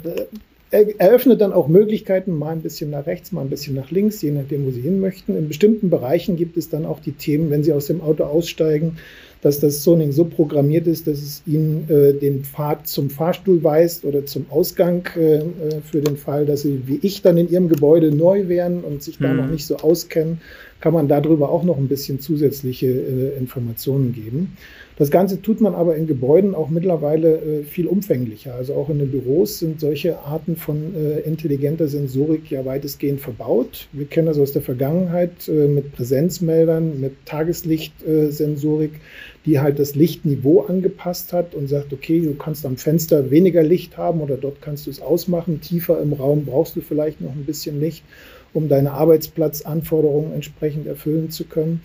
eröffnet 0.74 1.40
dann 1.40 1.52
auch 1.52 1.68
Möglichkeiten, 1.68 2.36
mal 2.36 2.50
ein 2.50 2.62
bisschen 2.62 2.90
nach 2.90 3.06
rechts, 3.06 3.32
mal 3.32 3.42
ein 3.42 3.50
bisschen 3.50 3.74
nach 3.74 3.90
links, 3.90 4.20
je 4.22 4.32
nachdem, 4.32 4.66
wo 4.66 4.70
Sie 4.70 4.80
hin 4.80 5.00
möchten. 5.00 5.36
In 5.36 5.48
bestimmten 5.48 5.88
Bereichen 5.90 6.36
gibt 6.36 6.56
es 6.56 6.68
dann 6.68 6.84
auch 6.84 7.00
die 7.00 7.12
Themen, 7.12 7.50
wenn 7.50 7.62
Sie 7.62 7.72
aus 7.72 7.86
dem 7.86 8.00
Auto 8.00 8.24
aussteigen, 8.24 8.98
dass 9.44 9.60
das 9.60 9.82
Zoning 9.82 10.10
so 10.10 10.24
programmiert 10.24 10.86
ist, 10.86 11.06
dass 11.06 11.18
es 11.18 11.42
Ihnen 11.46 11.86
äh, 11.90 12.14
den 12.14 12.44
Pfad 12.44 12.86
zum 12.86 13.10
Fahrstuhl 13.10 13.62
weist 13.62 14.06
oder 14.06 14.24
zum 14.24 14.46
Ausgang 14.48 15.06
äh, 15.16 15.36
äh, 15.36 15.44
für 15.84 16.00
den 16.00 16.16
Fall, 16.16 16.46
dass 16.46 16.62
Sie 16.62 16.80
wie 16.86 16.98
ich 17.02 17.20
dann 17.20 17.36
in 17.36 17.50
Ihrem 17.50 17.68
Gebäude 17.68 18.10
neu 18.10 18.48
wären 18.48 18.82
und 18.82 19.02
sich 19.02 19.18
da 19.18 19.34
noch 19.34 19.44
mhm. 19.44 19.52
nicht 19.52 19.66
so 19.66 19.76
auskennen, 19.76 20.40
kann 20.80 20.94
man 20.94 21.08
darüber 21.08 21.50
auch 21.50 21.62
noch 21.62 21.76
ein 21.76 21.88
bisschen 21.88 22.20
zusätzliche 22.20 22.86
äh, 22.86 23.38
Informationen 23.38 24.12
geben. 24.14 24.56
Das 24.96 25.10
Ganze 25.10 25.42
tut 25.42 25.60
man 25.60 25.74
aber 25.74 25.96
in 25.96 26.06
Gebäuden 26.06 26.54
auch 26.54 26.68
mittlerweile 26.68 27.36
äh, 27.36 27.62
viel 27.64 27.86
umfänglicher. 27.86 28.54
Also 28.54 28.74
auch 28.74 28.90
in 28.90 28.98
den 28.98 29.10
Büros 29.10 29.58
sind 29.58 29.80
solche 29.80 30.20
Arten 30.20 30.56
von 30.56 30.94
äh, 30.94 31.20
intelligenter 31.20 31.88
Sensorik 31.88 32.50
ja 32.50 32.64
weitestgehend 32.64 33.20
verbaut. 33.20 33.88
Wir 33.92 34.06
kennen 34.06 34.26
das 34.26 34.38
aus 34.38 34.52
der 34.52 34.62
Vergangenheit 34.62 35.48
mit 35.48 35.92
Präsenzmeldern, 35.92 37.00
mit 37.00 37.12
Tageslichtsensorik, 37.24 38.92
die 39.46 39.60
halt 39.60 39.78
das 39.78 39.94
Lichtniveau 39.94 40.62
angepasst 40.62 41.32
hat 41.32 41.54
und 41.54 41.68
sagt, 41.68 41.92
okay, 41.92 42.20
du 42.20 42.34
kannst 42.34 42.64
am 42.64 42.76
Fenster 42.76 43.30
weniger 43.30 43.62
Licht 43.62 43.96
haben 43.96 44.20
oder 44.20 44.36
dort 44.36 44.62
kannst 44.62 44.86
du 44.86 44.90
es 44.90 45.00
ausmachen. 45.00 45.60
Tiefer 45.60 46.00
im 46.00 46.14
Raum 46.14 46.46
brauchst 46.46 46.76
du 46.76 46.80
vielleicht 46.80 47.20
noch 47.20 47.32
ein 47.32 47.44
bisschen 47.44 47.80
Licht, 47.80 48.04
um 48.52 48.68
deine 48.68 48.92
Arbeitsplatzanforderungen 48.92 50.32
entsprechend 50.32 50.86
erfüllen 50.86 51.30
zu 51.30 51.44
können. 51.44 51.82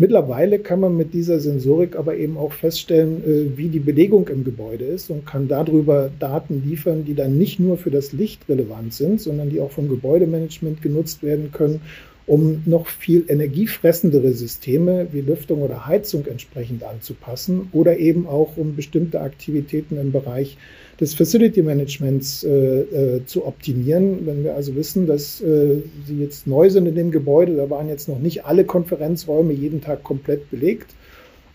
Mittlerweile 0.00 0.58
kann 0.60 0.80
man 0.80 0.96
mit 0.96 1.12
dieser 1.12 1.40
Sensorik 1.40 1.94
aber 1.94 2.16
eben 2.16 2.38
auch 2.38 2.52
feststellen, 2.52 3.22
äh, 3.22 3.58
wie 3.58 3.68
die 3.68 3.80
Belegung 3.80 4.28
im 4.28 4.44
Gebäude 4.44 4.86
ist 4.86 5.10
und 5.10 5.26
kann 5.26 5.46
darüber 5.46 6.10
Daten 6.18 6.62
liefern, 6.66 7.04
die 7.04 7.14
dann 7.14 7.36
nicht 7.36 7.60
nur 7.60 7.76
für 7.76 7.90
das 7.90 8.12
Licht 8.12 8.48
relevant 8.48 8.94
sind, 8.94 9.20
sondern 9.20 9.50
die 9.50 9.60
auch 9.60 9.72
vom 9.72 9.90
Gebäudemanagement 9.90 10.80
genutzt 10.80 11.22
werden 11.22 11.52
können, 11.52 11.82
um 12.30 12.62
noch 12.64 12.86
viel 12.86 13.24
energiefressendere 13.26 14.32
Systeme 14.34 15.08
wie 15.10 15.20
Lüftung 15.20 15.62
oder 15.62 15.88
Heizung 15.88 16.26
entsprechend 16.26 16.84
anzupassen 16.84 17.68
oder 17.72 17.98
eben 17.98 18.28
auch 18.28 18.56
um 18.56 18.76
bestimmte 18.76 19.20
Aktivitäten 19.20 19.98
im 19.98 20.12
Bereich 20.12 20.56
des 21.00 21.12
Facility 21.12 21.60
Managements 21.60 22.44
äh, 22.44 22.82
äh, 22.82 23.26
zu 23.26 23.44
optimieren. 23.44 24.26
Wenn 24.26 24.44
wir 24.44 24.54
also 24.54 24.76
wissen, 24.76 25.08
dass 25.08 25.40
äh, 25.40 25.78
Sie 26.06 26.20
jetzt 26.20 26.46
neu 26.46 26.70
sind 26.70 26.86
in 26.86 26.94
dem 26.94 27.10
Gebäude, 27.10 27.56
da 27.56 27.68
waren 27.68 27.88
jetzt 27.88 28.08
noch 28.08 28.20
nicht 28.20 28.44
alle 28.44 28.64
Konferenzräume 28.64 29.52
jeden 29.52 29.80
Tag 29.80 30.04
komplett 30.04 30.48
belegt 30.52 30.94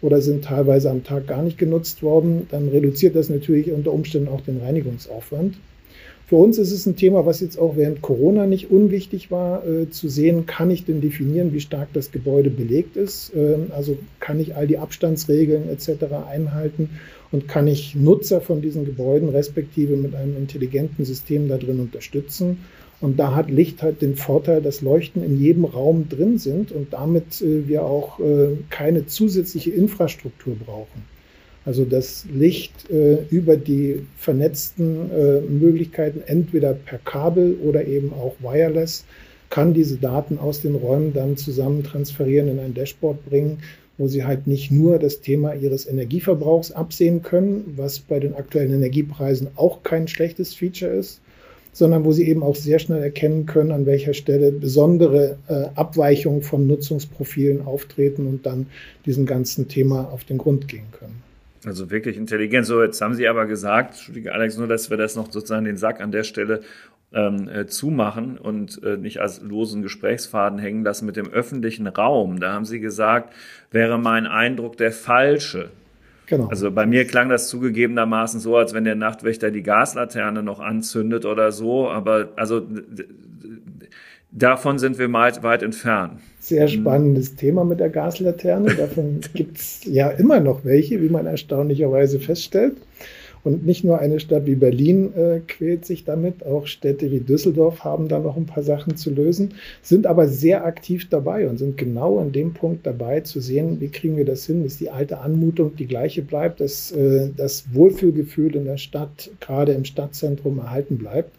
oder 0.02 0.20
sind 0.20 0.44
teilweise 0.44 0.90
am 0.92 1.06
Tag 1.06 1.26
gar 1.26 1.42
nicht 1.42 1.58
genutzt 1.58 2.04
worden, 2.04 2.48
dann 2.52 2.68
reduziert 2.68 3.16
das 3.16 3.30
natürlich 3.30 3.72
unter 3.72 3.94
Umständen 3.94 4.28
auch 4.28 4.42
den 4.42 4.60
Reinigungsaufwand. 4.60 5.56
Für 6.28 6.38
uns 6.38 6.58
ist 6.58 6.72
es 6.72 6.88
ein 6.88 6.96
Thema, 6.96 7.28
was 7.28 7.40
jetzt 7.40 7.60
auch 7.60 7.78
während 7.78 8.02
Corona 8.02 8.48
nicht 8.48 8.72
unwichtig 8.72 9.30
war, 9.30 9.66
äh, 9.66 9.92
zu 9.92 10.10
sehen, 10.10 10.48
kann 10.48 10.72
ich 10.72 10.84
denn 10.84 11.00
definieren, 11.00 11.54
wie 11.54 11.60
stark 11.60 11.90
das 11.94 12.12
Gebäude 12.12 12.50
belegt 12.50 12.98
ist? 12.98 13.32
Ähm, 13.36 13.68
also 13.70 13.96
kann 14.20 14.40
ich 14.40 14.56
all 14.56 14.66
die 14.66 14.80
Abstandsregeln 14.80 15.70
etc. 15.70 16.06
einhalten 16.28 16.90
und 17.32 17.48
kann 17.48 17.68
ich 17.68 17.94
Nutzer 17.94 18.42
von 18.42 18.64
diesen 18.64 18.86
Gebäuden 18.86 19.30
respektive 19.30 19.98
mit 19.98 20.16
einem 20.16 20.36
intelligenten 20.36 21.06
System 21.06 21.48
da 21.48 21.58
drin 21.58 21.80
unterstützen? 21.80 22.58
Und 23.02 23.20
da 23.20 23.36
hat 23.36 23.52
Licht 23.52 23.84
halt 23.84 24.02
den 24.02 24.16
Vorteil, 24.16 24.64
dass 24.64 24.82
Leuchten 24.82 25.24
in 25.24 25.40
jedem 25.40 25.66
Raum 25.66 26.10
drin 26.10 26.40
sind 26.40 26.72
und 26.72 26.94
damit 26.94 27.40
äh, 27.42 27.68
wir 27.68 27.84
auch 27.84 28.20
äh, 28.20 28.58
keine 28.72 29.06
zusätzliche 29.06 29.70
Infrastruktur 29.70 30.56
brauchen. 30.56 31.15
Also 31.66 31.84
das 31.84 32.26
Licht 32.32 32.90
äh, 32.92 33.24
über 33.32 33.58
die 33.58 34.06
vernetzten 34.18 35.12
äh, 35.12 35.42
Möglichkeiten, 35.42 36.22
entweder 36.26 36.74
per 36.74 37.00
Kabel 37.00 37.58
oder 37.64 37.86
eben 37.86 38.14
auch 38.14 38.36
wireless, 38.40 39.04
kann 39.50 39.74
diese 39.74 39.98
Daten 39.98 40.38
aus 40.38 40.62
den 40.62 40.76
Räumen 40.76 41.14
dann 41.14 41.38
zusammen 41.38 41.84
transferieren, 41.84 42.50
in 42.50 42.60
ein 42.60 42.74
Dashboard 42.74 43.26
bringen, 43.26 43.60
wo 43.98 44.08
sie 44.08 44.26
halt 44.26 44.46
nicht 44.48 44.72
nur 44.72 45.00
das 45.00 45.22
Thema 45.22 45.54
ihres 45.54 45.88
Energieverbrauchs 45.88 46.72
absehen 46.72 47.24
können, 47.24 47.74
was 47.78 48.00
bei 48.00 48.20
den 48.20 48.36
aktuellen 48.36 48.74
Energiepreisen 48.74 49.48
auch 49.56 49.82
kein 49.84 50.08
schlechtes 50.08 50.54
Feature 50.54 50.92
ist, 50.92 51.22
sondern 51.72 52.06
wo 52.06 52.12
sie 52.12 52.28
eben 52.28 52.44
auch 52.44 52.56
sehr 52.56 52.80
schnell 52.80 53.02
erkennen 53.02 53.46
können, 53.46 53.72
an 53.72 53.86
welcher 53.86 54.14
Stelle 54.14 54.52
besondere 54.52 55.38
äh, 55.48 55.66
Abweichungen 55.76 56.42
von 56.42 56.68
Nutzungsprofilen 56.68 57.66
auftreten 57.66 58.28
und 58.28 58.46
dann 58.46 58.68
diesem 59.06 59.26
ganzen 59.26 59.68
Thema 59.68 60.10
auf 60.12 60.26
den 60.26 60.38
Grund 60.38 60.68
gehen 60.68 60.86
können. 60.92 61.24
Also 61.66 61.90
wirklich 61.90 62.18
intelligent. 62.18 62.66
So, 62.66 62.84
jetzt 62.84 63.02
haben 63.02 63.16
Sie 63.16 63.28
aber 63.28 63.46
gesagt, 63.48 63.96
Entschuldige 63.96 64.34
Alex, 64.34 64.58
nur, 64.58 64.68
dass 64.68 64.90
wir 64.90 64.98
das 64.98 65.16
noch 65.16 65.32
sozusagen 65.32 65.66
den 65.66 65.78
Sack 65.78 66.00
an 66.00 66.12
der 66.12 66.24
Stelle 66.24 66.62
ähm, 67.12 67.50
äh, 67.50 67.66
zumachen 67.66 68.38
und 68.38 68.84
äh, 68.84 68.98
nicht 68.98 69.20
als 69.20 69.42
losen 69.42 69.82
Gesprächsfaden 69.82 70.60
hängen 70.60 70.84
lassen 70.84 71.06
mit 71.06 71.16
dem 71.16 71.28
öffentlichen 71.28 71.88
Raum. 71.88 72.40
Da 72.40 72.54
haben 72.54 72.66
Sie 72.66 72.80
gesagt, 72.80 73.34
wäre 73.72 73.98
mein 73.98 74.28
Eindruck 74.28 74.78
der 74.78 74.92
falsche. 74.92 75.70
Genau. 76.28 76.48
Also 76.48 76.72
bei 76.72 76.86
mir 76.86 77.06
klang 77.06 77.30
das 77.30 77.50
zugegebenermaßen 77.50 78.40
so, 78.40 78.58
als 78.58 78.74
wenn 78.74 78.84
der 78.84 78.96
Nachtwächter 78.96 79.52
die 79.52 79.64
Gaslaterne 79.64 80.44
noch 80.44 80.60
anzündet 80.60 81.26
oder 81.26 81.52
so. 81.52 81.90
Aber 81.90 82.30
also 82.36 82.68
davon 84.36 84.78
sind 84.78 85.00
wir 85.00 85.12
weit, 85.12 85.42
weit 85.44 85.64
entfernt. 85.64 86.20
Sehr 86.40 86.64
mhm. 86.64 86.72
spannendes 86.72 87.36
Thema 87.36 87.64
mit 87.64 87.80
der 87.80 87.90
Gaslaterne. 87.90 88.76
Davon 88.76 89.22
gibt 89.34 89.58
es 89.58 89.82
ja 89.86 90.10
immer 90.10 90.40
noch 90.40 90.66
welche, 90.66 91.02
wie 91.02 91.10
man 91.10 91.26
erstaunlicherweise 91.26 92.20
feststellt. 92.20 92.76
Und 93.44 93.64
nicht 93.64 93.84
nur 93.84 94.00
eine 94.00 94.20
Stadt 94.20 94.48
wie 94.48 94.56
Berlin 94.56 95.14
äh, 95.16 95.40
quält 95.48 95.86
sich 95.86 96.04
damit, 96.04 96.44
auch 96.44 96.66
Städte 96.66 97.12
wie 97.12 97.20
Düsseldorf 97.20 97.84
haben 97.84 98.08
da 98.08 98.18
noch 98.18 98.38
ein 98.38 98.48
paar 98.48 98.64
Sachen 98.64 98.98
zu 98.98 99.12
lösen, 99.12 99.54
sind 99.84 100.08
aber 100.08 100.28
sehr 100.28 100.66
aktiv 100.66 101.08
dabei 101.10 101.48
und 101.48 101.60
sind 101.60 101.78
genau 101.78 102.18
an 102.18 102.32
dem 102.32 102.56
Punkt 102.56 102.88
dabei 102.88 103.20
zu 103.20 103.40
sehen, 103.40 103.80
wie 103.80 103.90
kriegen 103.90 104.18
wir 104.18 104.26
das 104.26 104.48
hin, 104.48 104.64
dass 104.64 104.78
die 104.78 104.90
alte 104.90 105.20
Anmutung 105.20 105.76
die 105.76 105.86
gleiche 105.86 106.24
bleibt, 106.24 106.60
dass 106.60 106.92
äh, 106.92 107.30
das 107.38 107.66
Wohlfühlgefühl 107.72 108.56
in 108.56 108.66
der 108.66 108.78
Stadt, 108.78 109.30
gerade 109.40 109.74
im 109.74 109.86
Stadtzentrum, 109.86 110.58
erhalten 110.58 110.98
bleibt 110.98 111.35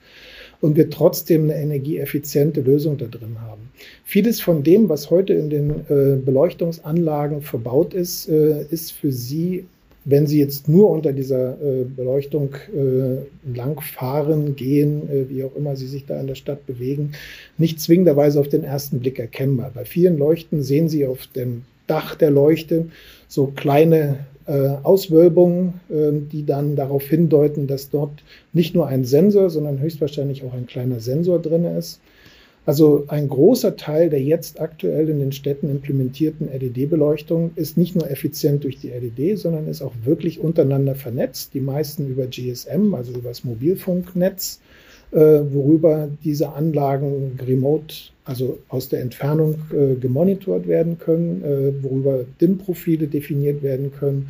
und 0.60 0.76
wir 0.76 0.90
trotzdem 0.90 1.44
eine 1.44 1.56
energieeffiziente 1.56 2.60
Lösung 2.60 2.98
da 2.98 3.06
drin 3.06 3.40
haben. 3.40 3.70
Vieles 4.04 4.40
von 4.40 4.62
dem, 4.62 4.88
was 4.88 5.10
heute 5.10 5.34
in 5.34 5.50
den 5.50 5.70
äh, 5.70 6.16
Beleuchtungsanlagen 6.16 7.42
verbaut 7.42 7.94
ist, 7.94 8.28
äh, 8.28 8.64
ist 8.70 8.92
für 8.92 9.12
Sie 9.12 9.64
wenn 10.06 10.26
Sie 10.26 10.38
jetzt 10.38 10.68
nur 10.68 10.88
unter 10.90 11.12
dieser 11.12 11.60
äh, 11.60 11.84
Beleuchtung 11.84 12.54
äh, 12.72 13.56
langfahren, 13.56 14.54
gehen, 14.54 15.10
äh, 15.10 15.28
wie 15.28 15.42
auch 15.42 15.54
immer 15.56 15.74
Sie 15.74 15.88
sich 15.88 16.06
da 16.06 16.18
in 16.20 16.28
der 16.28 16.36
Stadt 16.36 16.64
bewegen, 16.64 17.12
nicht 17.58 17.80
zwingenderweise 17.80 18.38
auf 18.38 18.48
den 18.48 18.62
ersten 18.62 19.00
Blick 19.00 19.18
erkennbar. 19.18 19.72
Bei 19.74 19.84
vielen 19.84 20.16
Leuchten 20.16 20.62
sehen 20.62 20.88
Sie 20.88 21.04
auf 21.06 21.26
dem 21.26 21.62
Dach 21.88 22.14
der 22.14 22.30
Leuchte 22.30 22.86
so 23.26 23.48
kleine 23.48 24.20
Auswölbungen, 24.82 25.80
äh, 25.88 26.12
die 26.12 26.44
dann 26.46 26.76
darauf 26.76 27.04
hindeuten, 27.04 27.66
dass 27.66 27.90
dort 27.90 28.22
nicht 28.52 28.74
nur 28.74 28.86
ein 28.86 29.04
Sensor, 29.04 29.50
sondern 29.50 29.80
höchstwahrscheinlich 29.80 30.44
auch 30.44 30.54
ein 30.54 30.66
kleiner 30.66 31.00
Sensor 31.00 31.40
drin 31.40 31.64
ist. 31.64 32.00
Also 32.64 33.04
ein 33.06 33.28
großer 33.28 33.76
Teil 33.76 34.10
der 34.10 34.20
jetzt 34.20 34.60
aktuell 34.60 35.08
in 35.08 35.20
den 35.20 35.30
Städten 35.30 35.70
implementierten 35.70 36.48
LED-Beleuchtung 36.48 37.52
ist 37.54 37.76
nicht 37.76 37.94
nur 37.94 38.10
effizient 38.10 38.64
durch 38.64 38.78
die 38.78 38.88
LED, 38.88 39.38
sondern 39.38 39.68
ist 39.68 39.82
auch 39.82 39.94
wirklich 40.04 40.40
untereinander 40.40 40.96
vernetzt. 40.96 41.54
Die 41.54 41.60
meisten 41.60 42.08
über 42.08 42.26
GSM, 42.26 42.92
also 42.94 43.12
über 43.12 43.28
das 43.28 43.44
Mobilfunknetz, 43.44 44.58
äh, 44.58 44.85
worüber 45.12 46.08
diese 46.24 46.52
Anlagen 46.52 47.38
remote, 47.46 47.94
also 48.24 48.58
aus 48.68 48.88
der 48.88 49.00
Entfernung 49.00 49.54
äh, 49.72 49.94
gemonitort 49.94 50.66
werden 50.66 50.98
können, 50.98 51.42
äh, 51.42 51.82
worüber 51.82 52.24
DIM-Profile 52.40 53.06
definiert 53.06 53.62
werden 53.62 53.92
können 53.92 54.28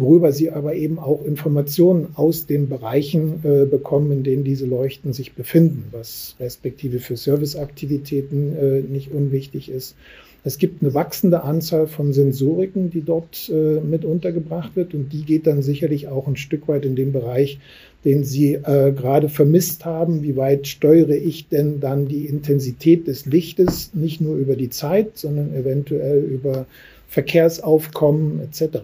worüber 0.00 0.32
sie 0.32 0.50
aber 0.50 0.74
eben 0.74 0.98
auch 0.98 1.24
Informationen 1.24 2.08
aus 2.14 2.46
den 2.46 2.68
Bereichen 2.68 3.40
äh, 3.44 3.66
bekommen, 3.66 4.10
in 4.12 4.22
denen 4.24 4.44
diese 4.44 4.66
Leuchten 4.66 5.12
sich 5.12 5.34
befinden, 5.34 5.84
was 5.92 6.34
respektive 6.40 6.98
für 6.98 7.16
Serviceaktivitäten 7.16 8.56
äh, 8.56 8.80
nicht 8.80 9.12
unwichtig 9.12 9.70
ist. 9.70 9.94
Es 10.42 10.56
gibt 10.56 10.82
eine 10.82 10.94
wachsende 10.94 11.42
Anzahl 11.42 11.86
von 11.86 12.14
Sensoriken, 12.14 12.88
die 12.88 13.02
dort 13.02 13.50
äh, 13.50 13.80
mit 13.80 14.06
untergebracht 14.06 14.74
wird 14.74 14.94
und 14.94 15.12
die 15.12 15.24
geht 15.24 15.46
dann 15.46 15.60
sicherlich 15.60 16.08
auch 16.08 16.26
ein 16.26 16.36
Stück 16.36 16.66
weit 16.66 16.86
in 16.86 16.96
den 16.96 17.12
Bereich, 17.12 17.58
den 18.04 18.24
Sie 18.24 18.54
äh, 18.54 18.92
gerade 18.92 19.28
vermisst 19.28 19.84
haben. 19.84 20.22
Wie 20.22 20.36
weit 20.36 20.66
steuere 20.66 21.16
ich 21.16 21.48
denn 21.48 21.80
dann 21.80 22.08
die 22.08 22.26
Intensität 22.26 23.06
des 23.06 23.26
Lichtes, 23.26 23.90
nicht 23.94 24.20
nur 24.20 24.36
über 24.36 24.56
die 24.56 24.70
Zeit, 24.70 25.18
sondern 25.18 25.54
eventuell 25.54 26.20
über 26.20 26.66
Verkehrsaufkommen 27.08 28.40
etc. 28.40 28.78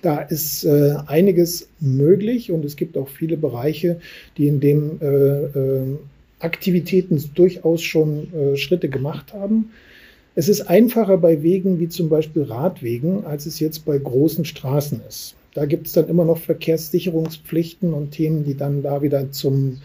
Da 0.00 0.20
ist 0.20 0.64
äh, 0.64 0.94
einiges 1.06 1.68
möglich 1.80 2.50
und 2.50 2.64
es 2.64 2.76
gibt 2.76 2.96
auch 2.96 3.08
viele 3.08 3.36
Bereiche, 3.36 4.00
die 4.38 4.48
in 4.48 4.60
dem 4.60 4.98
äh, 5.00 5.06
äh, 5.06 5.96
Aktivitäten 6.38 7.22
durchaus 7.34 7.82
schon 7.82 8.32
äh, 8.32 8.56
Schritte 8.56 8.88
gemacht 8.88 9.34
haben. 9.34 9.70
Es 10.34 10.48
ist 10.48 10.62
einfacher 10.62 11.18
bei 11.18 11.42
Wegen 11.42 11.78
wie 11.78 11.88
zum 11.88 12.08
Beispiel 12.08 12.44
Radwegen, 12.44 13.26
als 13.26 13.44
es 13.44 13.60
jetzt 13.60 13.84
bei 13.84 13.98
großen 13.98 14.46
Straßen 14.46 15.02
ist. 15.06 15.34
Da 15.54 15.66
gibt 15.66 15.86
es 15.86 15.92
dann 15.92 16.08
immer 16.08 16.24
noch 16.24 16.38
Verkehrssicherungspflichten 16.38 17.92
und 17.92 18.12
Themen, 18.12 18.44
die 18.44 18.56
dann 18.56 18.82
da 18.82 19.02
wieder 19.02 19.30
zum 19.32 19.78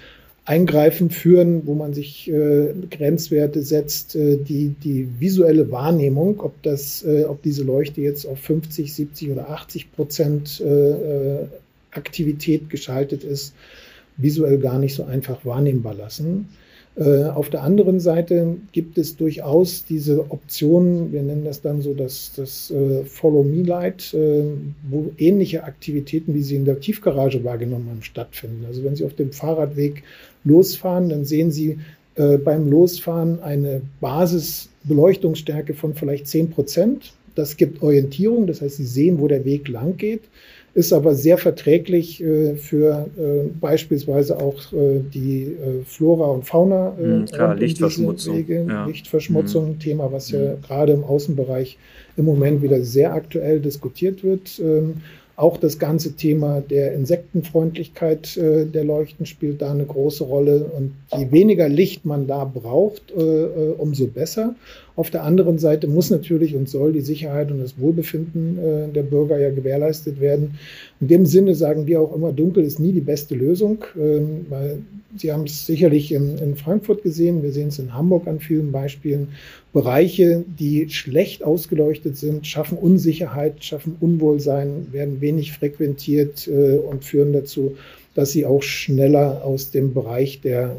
Eingreifen 0.45 1.09
führen, 1.09 1.67
wo 1.67 1.73
man 1.73 1.93
sich 1.93 2.31
äh, 2.31 2.73
Grenzwerte 2.89 3.63
setzt, 3.63 4.15
äh, 4.15 4.37
die 4.37 4.69
die 4.81 5.09
visuelle 5.19 5.71
Wahrnehmung, 5.71 6.39
ob 6.39 6.61
das, 6.63 7.03
äh, 7.03 7.25
ob 7.25 7.41
diese 7.41 7.63
Leuchte 7.63 7.99
jetzt 7.99 8.25
auf 8.25 8.39
50, 8.39 8.93
70 8.93 9.31
oder 9.31 9.49
80 9.49 9.91
Prozent 9.91 10.61
äh, 10.61 10.91
äh, 11.41 11.47
Aktivität 11.91 12.69
geschaltet 12.69 13.25
ist, 13.25 13.53
visuell 14.15 14.57
gar 14.57 14.79
nicht 14.79 14.95
so 14.95 15.03
einfach 15.03 15.43
wahrnehmbar 15.43 15.95
lassen. 15.95 16.47
Äh, 16.97 17.25
auf 17.25 17.51
der 17.51 17.61
anderen 17.61 17.99
Seite 17.99 18.55
gibt 18.71 18.97
es 18.97 19.15
durchaus 19.15 19.85
diese 19.85 20.31
Optionen, 20.31 21.11
wir 21.11 21.21
nennen 21.21 21.45
das 21.45 21.61
dann 21.61 21.83
so 21.83 21.93
das, 21.93 22.31
das 22.35 22.71
äh, 22.71 23.03
Follow-Me-Light, 23.03 24.15
äh, 24.15 24.43
wo 24.89 25.11
ähnliche 25.19 25.63
Aktivitäten, 25.63 26.33
wie 26.33 26.41
sie 26.41 26.55
in 26.55 26.65
der 26.65 26.79
Tiefgarage 26.79 27.43
wahrgenommen 27.43 27.87
haben, 27.89 28.01
stattfinden. 28.01 28.65
Also 28.67 28.83
wenn 28.83 28.95
Sie 28.95 29.05
auf 29.05 29.13
dem 29.13 29.31
Fahrradweg 29.31 30.01
losfahren, 30.43 31.09
dann 31.09 31.25
sehen 31.25 31.51
Sie 31.51 31.77
beim 32.43 32.67
Losfahren 32.67 33.43
eine 33.43 33.81
Basisbeleuchtungsstärke 34.01 35.75
von 35.75 35.93
vielleicht 35.93 36.27
10 36.27 36.49
Prozent. 36.49 37.13
Das 37.35 37.57
gibt 37.57 37.83
Orientierung, 37.83 38.47
das 38.47 38.61
heißt, 38.61 38.77
Sie 38.77 38.87
sehen, 38.87 39.19
wo 39.19 39.27
der 39.27 39.45
Weg 39.45 39.67
lang 39.67 39.97
geht 39.97 40.21
ist 40.77 40.93
aber 40.93 41.15
sehr 41.15 41.39
verträglich 41.39 42.21
äh, 42.21 42.53
für 42.53 43.09
äh, 43.17 43.49
beispielsweise 43.59 44.39
auch 44.39 44.71
äh, 44.73 44.99
die 45.11 45.45
äh, 45.45 45.83
Flora 45.87 46.25
und 46.27 46.45
Fauna. 46.45 46.95
Mhm, 47.01 47.25
klar, 47.25 47.55
Lichtverschmutzung. 47.55 48.45
Ja. 48.47 48.85
Lichtverschmutzung, 48.85 49.69
mhm. 49.69 49.79
Thema, 49.79 50.11
was 50.11 50.29
ja 50.29 50.39
mhm. 50.39 50.61
gerade 50.61 50.93
im 50.93 51.03
Außenbereich 51.03 51.79
im 52.15 52.25
Moment 52.25 52.61
wieder 52.61 52.83
sehr 52.83 53.11
aktuell 53.13 53.59
diskutiert 53.59 54.23
wird. 54.23 54.59
Ähm, 54.59 54.97
auch 55.37 55.57
das 55.57 55.77
ganze 55.77 56.13
Thema 56.13 56.61
der 56.61 56.93
Insektenfreundlichkeit 56.93 58.35
äh, 58.37 58.65
der 58.65 58.83
Leuchten 58.83 59.27
spielt 59.27 59.61
da 59.61 59.71
eine 59.71 59.85
große 59.85 60.23
Rolle. 60.23 60.71
Und 60.75 60.93
je 61.15 61.31
weniger 61.31 61.69
Licht 61.69 62.05
man 62.05 62.25
da 62.25 62.43
braucht, 62.43 63.11
äh, 63.15 63.21
äh, 63.21 63.73
umso 63.77 64.07
besser. 64.07 64.55
Auf 64.95 65.11
der 65.11 65.23
anderen 65.23 65.59
Seite 65.59 65.87
muss 65.87 66.09
natürlich 66.09 66.55
und 66.55 66.67
soll 66.67 66.91
die 66.91 67.01
Sicherheit 67.01 67.51
und 67.51 67.59
das 67.59 67.79
Wohlbefinden 67.79 68.57
äh, 68.57 68.87
der 68.91 69.03
Bürger 69.03 69.37
ja 69.37 69.51
gewährleistet 69.51 70.19
werden. 70.19 70.57
In 70.99 71.07
dem 71.07 71.27
Sinne 71.27 71.53
sagen 71.53 71.85
wir 71.85 72.01
auch 72.01 72.15
immer, 72.15 72.33
dunkel 72.33 72.63
ist 72.63 72.79
nie 72.79 72.91
die 72.91 73.01
beste 73.01 73.35
Lösung, 73.35 73.85
ähm, 73.95 74.47
weil 74.49 74.79
Sie 75.17 75.31
haben 75.31 75.43
es 75.43 75.65
sicherlich 75.65 76.11
in, 76.11 76.37
in 76.37 76.55
Frankfurt 76.55 77.03
gesehen, 77.03 77.43
wir 77.43 77.51
sehen 77.51 77.69
es 77.69 77.79
in 77.79 77.93
Hamburg 77.93 78.27
an 78.27 78.39
vielen 78.39 78.71
Beispielen. 78.71 79.29
Bereiche, 79.73 80.43
die 80.47 80.89
schlecht 80.89 81.43
ausgeleuchtet 81.43 82.17
sind, 82.17 82.47
schaffen 82.47 82.77
Unsicherheit, 82.77 83.63
schaffen 83.63 83.95
Unwohlsein, 83.99 84.87
werden 84.91 85.21
wenig 85.21 85.53
frequentiert 85.53 86.47
äh, 86.47 86.77
und 86.77 87.03
führen 87.03 87.33
dazu, 87.33 87.77
dass 88.15 88.31
sie 88.31 88.45
auch 88.45 88.63
schneller 88.63 89.43
aus 89.43 89.71
dem 89.71 89.93
Bereich 89.93 90.41
der 90.41 90.77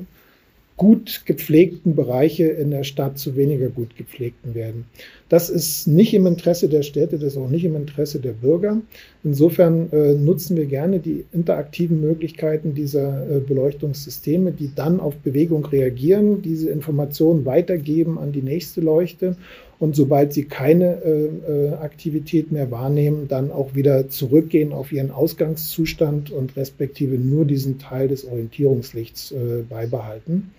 gut 0.78 1.22
gepflegten 1.26 1.94
Bereiche 1.94 2.44
in 2.44 2.70
der 2.70 2.84
Stadt 2.84 3.18
zu 3.18 3.36
weniger 3.36 3.68
gut 3.68 3.96
gepflegten 3.96 4.54
werden. 4.54 4.86
Das 5.28 5.50
ist 5.50 5.86
nicht 5.86 6.14
im 6.14 6.26
Interesse 6.26 6.68
der 6.68 6.82
Städte, 6.82 7.18
das 7.18 7.34
ist 7.34 7.36
auch 7.36 7.50
nicht 7.50 7.64
im 7.64 7.76
Interesse 7.76 8.20
der 8.20 8.32
Bürger. 8.32 8.80
Insofern 9.24 9.92
äh, 9.92 10.14
nutzen 10.14 10.56
wir 10.56 10.66
gerne 10.66 11.00
die 11.00 11.24
interaktiven 11.32 12.00
Möglichkeiten 12.00 12.74
dieser 12.74 13.28
äh, 13.28 13.40
Beleuchtungssysteme, 13.40 14.52
die 14.52 14.70
dann 14.74 15.00
auf 15.00 15.16
Bewegung 15.16 15.66
reagieren, 15.66 16.40
diese 16.40 16.70
Informationen 16.70 17.44
weitergeben 17.44 18.18
an 18.18 18.32
die 18.32 18.42
nächste 18.42 18.80
Leuchte 18.80 19.36
und 19.80 19.94
sobald 19.94 20.32
sie 20.32 20.44
keine 20.44 21.02
äh, 21.02 21.26
äh, 21.26 21.72
Aktivität 21.74 22.50
mehr 22.50 22.70
wahrnehmen, 22.70 23.28
dann 23.28 23.52
auch 23.52 23.74
wieder 23.74 24.08
zurückgehen 24.08 24.72
auf 24.72 24.90
ihren 24.90 25.10
Ausgangszustand 25.10 26.30
und 26.30 26.56
respektive 26.56 27.16
nur 27.16 27.44
diesen 27.44 27.78
Teil 27.78 28.08
des 28.08 28.24
Orientierungslichts 28.24 29.32
äh, 29.32 29.62
beibehalten. 29.68 30.50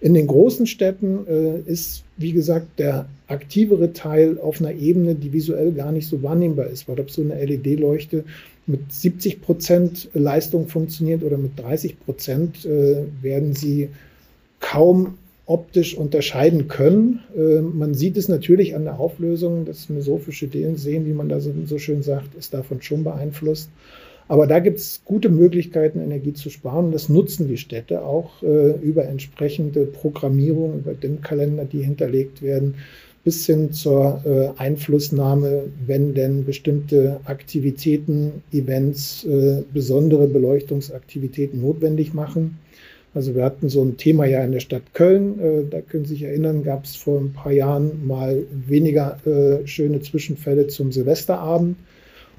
In 0.00 0.14
den 0.14 0.26
großen 0.26 0.66
Städten 0.66 1.26
äh, 1.26 1.70
ist, 1.70 2.04
wie 2.16 2.32
gesagt, 2.32 2.78
der 2.78 3.06
aktivere 3.28 3.92
Teil 3.92 4.38
auf 4.38 4.60
einer 4.60 4.72
Ebene, 4.72 5.14
die 5.14 5.32
visuell 5.32 5.72
gar 5.72 5.92
nicht 5.92 6.06
so 6.06 6.22
wahrnehmbar 6.22 6.66
ist, 6.66 6.88
weil 6.88 7.00
ob 7.00 7.10
so 7.10 7.22
eine 7.22 7.42
LED-Leuchte 7.42 8.24
mit 8.66 8.92
70 8.92 9.40
Prozent 9.40 10.08
Leistung 10.12 10.68
funktioniert 10.68 11.22
oder 11.22 11.38
mit 11.38 11.58
30 11.58 12.00
Prozent, 12.00 12.64
äh, 12.64 13.04
werden 13.22 13.54
sie 13.54 13.88
kaum 14.60 15.14
optisch 15.46 15.96
unterscheiden 15.96 16.68
können. 16.68 17.20
Äh, 17.36 17.60
man 17.60 17.94
sieht 17.94 18.16
es 18.16 18.28
natürlich 18.28 18.74
an 18.74 18.84
der 18.84 18.98
Auflösung, 18.98 19.64
das 19.64 19.88
mesophische 19.88 20.48
Sehen, 20.48 21.06
wie 21.06 21.12
man 21.12 21.28
da 21.28 21.40
so, 21.40 21.78
schön 21.78 22.02
sagt, 22.02 22.34
ist 22.34 22.52
davon 22.52 22.82
schon 22.82 23.04
beeinflusst. 23.04 23.70
Aber 24.28 24.48
da 24.48 24.58
gibt 24.58 24.80
es 24.80 25.02
gute 25.04 25.28
Möglichkeiten, 25.28 26.00
Energie 26.00 26.32
zu 26.32 26.50
sparen. 26.50 26.90
Das 26.90 27.08
nutzen 27.08 27.46
die 27.46 27.58
Städte 27.58 28.02
auch 28.02 28.42
äh, 28.42 28.72
über 28.80 29.04
entsprechende 29.04 29.86
Programmierung, 29.86 30.80
über 30.80 30.94
den 30.94 31.20
Kalender, 31.20 31.64
die 31.64 31.82
hinterlegt 31.82 32.42
werden, 32.42 32.74
bis 33.22 33.46
hin 33.46 33.72
zur 33.72 34.22
äh, 34.24 34.60
Einflussnahme, 34.60 35.64
wenn 35.86 36.14
denn 36.14 36.44
bestimmte 36.44 37.20
Aktivitäten, 37.24 38.42
Events, 38.52 39.24
äh, 39.24 39.62
besondere 39.72 40.26
Beleuchtungsaktivitäten 40.26 41.60
notwendig 41.60 42.12
machen. 42.12 42.58
Also 43.16 43.34
wir 43.34 43.44
hatten 43.44 43.70
so 43.70 43.82
ein 43.82 43.96
Thema 43.96 44.26
ja 44.26 44.44
in 44.44 44.52
der 44.52 44.60
Stadt 44.60 44.82
Köln, 44.92 45.40
äh, 45.40 45.64
da 45.70 45.80
können 45.80 46.04
Sie 46.04 46.12
sich 46.14 46.24
erinnern, 46.24 46.64
gab 46.64 46.84
es 46.84 46.96
vor 46.96 47.18
ein 47.18 47.32
paar 47.32 47.50
Jahren 47.50 48.06
mal 48.06 48.42
weniger 48.50 49.18
äh, 49.26 49.66
schöne 49.66 50.02
Zwischenfälle 50.02 50.66
zum 50.66 50.92
Silvesterabend 50.92 51.76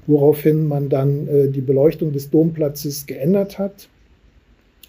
woraufhin 0.06 0.66
man 0.66 0.88
dann 0.88 1.28
äh, 1.28 1.48
die 1.48 1.60
Beleuchtung 1.60 2.12
des 2.12 2.30
Domplatzes 2.30 3.06
geändert 3.06 3.58
hat 3.58 3.88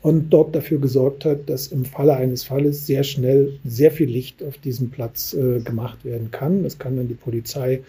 und 0.01 0.29
dort 0.29 0.55
dafür 0.55 0.79
gesorgt 0.79 1.25
hat, 1.25 1.49
dass 1.49 1.67
im 1.67 1.83
Falle 1.83 2.15
eines 2.15 2.43
Falles 2.43 2.85
sehr 2.85 3.03
schnell 3.03 3.59
sehr 3.65 3.91
viel 3.91 4.07
Licht 4.07 4.43
auf 4.43 4.57
diesem 4.59 4.91
Platz 4.91 5.35
gemacht 5.65 6.05
werden 6.05 6.31
kann. 6.31 6.63
Das 6.63 6.79
kann 6.79 6.95
dann 6.95 7.09
die 7.09 7.15
Polizei 7.15 7.81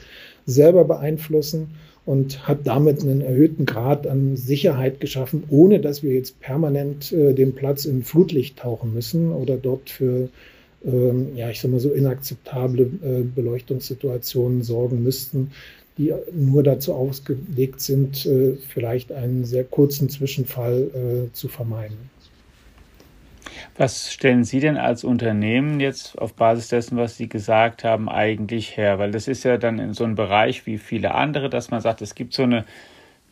selber 0.45 0.85
beeinflussen 0.85 1.69
und 2.07 2.49
hat 2.49 2.61
damit 2.67 3.03
einen 3.03 3.21
erhöhten 3.21 3.67
Grad 3.67 4.07
an 4.07 4.37
Sicherheit 4.37 5.01
geschaffen, 5.01 5.45
ohne 5.49 5.81
dass 5.81 6.03
wir 6.03 6.15
jetzt 6.15 6.41
permanent 6.41 7.13
äh, 7.13 7.35
den 7.35 7.55
Platz 7.55 7.85
in 7.85 8.03
Flutlicht 8.03 8.59
tauchen 8.59 8.95
müssen 8.95 9.33
oder 9.33 9.57
dort 9.57 9.91
für 9.91 10.29
ähm, 10.85 11.37
ja, 11.37 11.51
ich 11.51 11.61
sag 11.61 11.71
mal 11.71 11.81
so 11.81 11.93
inakzeptable 11.93 12.91
äh, 13.03 13.23
Beleuchtungssituationen 13.23 14.63
sorgen 14.63 15.03
müssten, 15.03 15.51
die 15.99 16.15
nur 16.33 16.63
dazu 16.63 16.95
ausgelegt 16.95 17.81
sind, 17.81 18.25
äh, 18.25 18.57
vielleicht 18.69 19.13
einen 19.13 19.45
sehr 19.45 19.65
kurzen 19.65 20.09
Zwischenfall 20.09 20.91
äh, 21.29 21.33
zu 21.33 21.49
vermeiden. 21.49 21.99
Was 23.77 24.13
stellen 24.13 24.45
Sie 24.45 24.61
denn 24.61 24.77
als 24.77 25.05
Unternehmen 25.05 25.81
jetzt 25.81 26.19
auf 26.19 26.35
Basis 26.35 26.69
dessen, 26.69 26.97
was 26.97 27.17
Sie 27.17 27.29
gesagt 27.29 27.85
haben, 27.85 28.09
eigentlich 28.09 28.77
her? 28.77 28.99
Weil 28.99 29.11
das 29.11 29.29
ist 29.29 29.45
ja 29.45 29.59
dann 29.59 29.79
in 29.79 29.95
so 29.95 30.05
einem 30.05 30.15
Bereich 30.15 30.67
wie 30.67 30.79
viele 30.79 31.15
andere, 31.15 31.51
dass 31.51 31.71
man 31.71 31.81
sagt, 31.81 32.03
es 32.03 32.15
gibt 32.15 32.35
so 32.35 32.43
eine, 32.43 32.65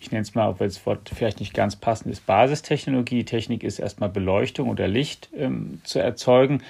ich 0.00 0.10
nenne 0.10 0.22
es 0.22 0.34
mal, 0.34 0.48
obwohl 0.48 0.68
das 0.68 0.84
Wort 0.86 1.10
vielleicht 1.14 1.40
nicht 1.40 1.54
ganz 1.54 1.76
passend 1.76 2.12
ist, 2.12 2.26
Basistechnologie. 2.26 3.24
Technik 3.24 3.62
ist 3.62 3.78
erstmal 3.78 4.08
Beleuchtung 4.08 4.68
oder 4.68 4.88
Licht 4.88 5.28
ähm, 5.36 5.80
zu 5.84 5.98
erzeugen 5.98 6.62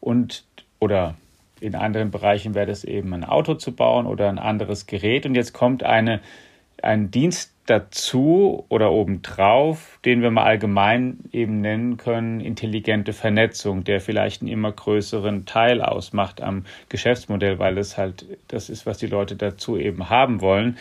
und 0.00 0.44
oder 0.78 1.14
in 1.60 1.74
anderen 1.74 2.10
Bereichen 2.10 2.54
wäre 2.54 2.66
das 2.66 2.84
eben 2.84 3.14
ein 3.14 3.24
Auto 3.24 3.54
zu 3.54 3.72
bauen 3.72 4.06
oder 4.06 4.28
ein 4.28 4.38
anderes 4.38 4.86
Gerät. 4.86 5.26
Und 5.26 5.34
jetzt 5.34 5.52
kommt 5.52 5.82
eine, 5.82 6.20
ein 6.82 7.10
Dienst 7.10 7.55
dazu 7.66 8.64
oder 8.68 8.92
obendrauf, 8.92 9.98
den 10.04 10.22
wir 10.22 10.30
mal 10.30 10.44
allgemein 10.44 11.18
eben 11.32 11.60
nennen 11.60 11.96
können, 11.96 12.40
intelligente 12.40 13.12
Vernetzung, 13.12 13.84
der 13.84 14.00
vielleicht 14.00 14.42
einen 14.42 14.50
immer 14.50 14.72
größeren 14.72 15.44
Teil 15.46 15.82
ausmacht 15.82 16.40
am 16.40 16.64
Geschäftsmodell, 16.88 17.58
weil 17.58 17.78
es 17.78 17.98
halt 17.98 18.26
das 18.48 18.70
ist, 18.70 18.86
was 18.86 18.98
die 18.98 19.06
Leute 19.06 19.36
dazu 19.36 19.76
eben 19.76 20.08
haben 20.08 20.40
wollen. 20.40 20.76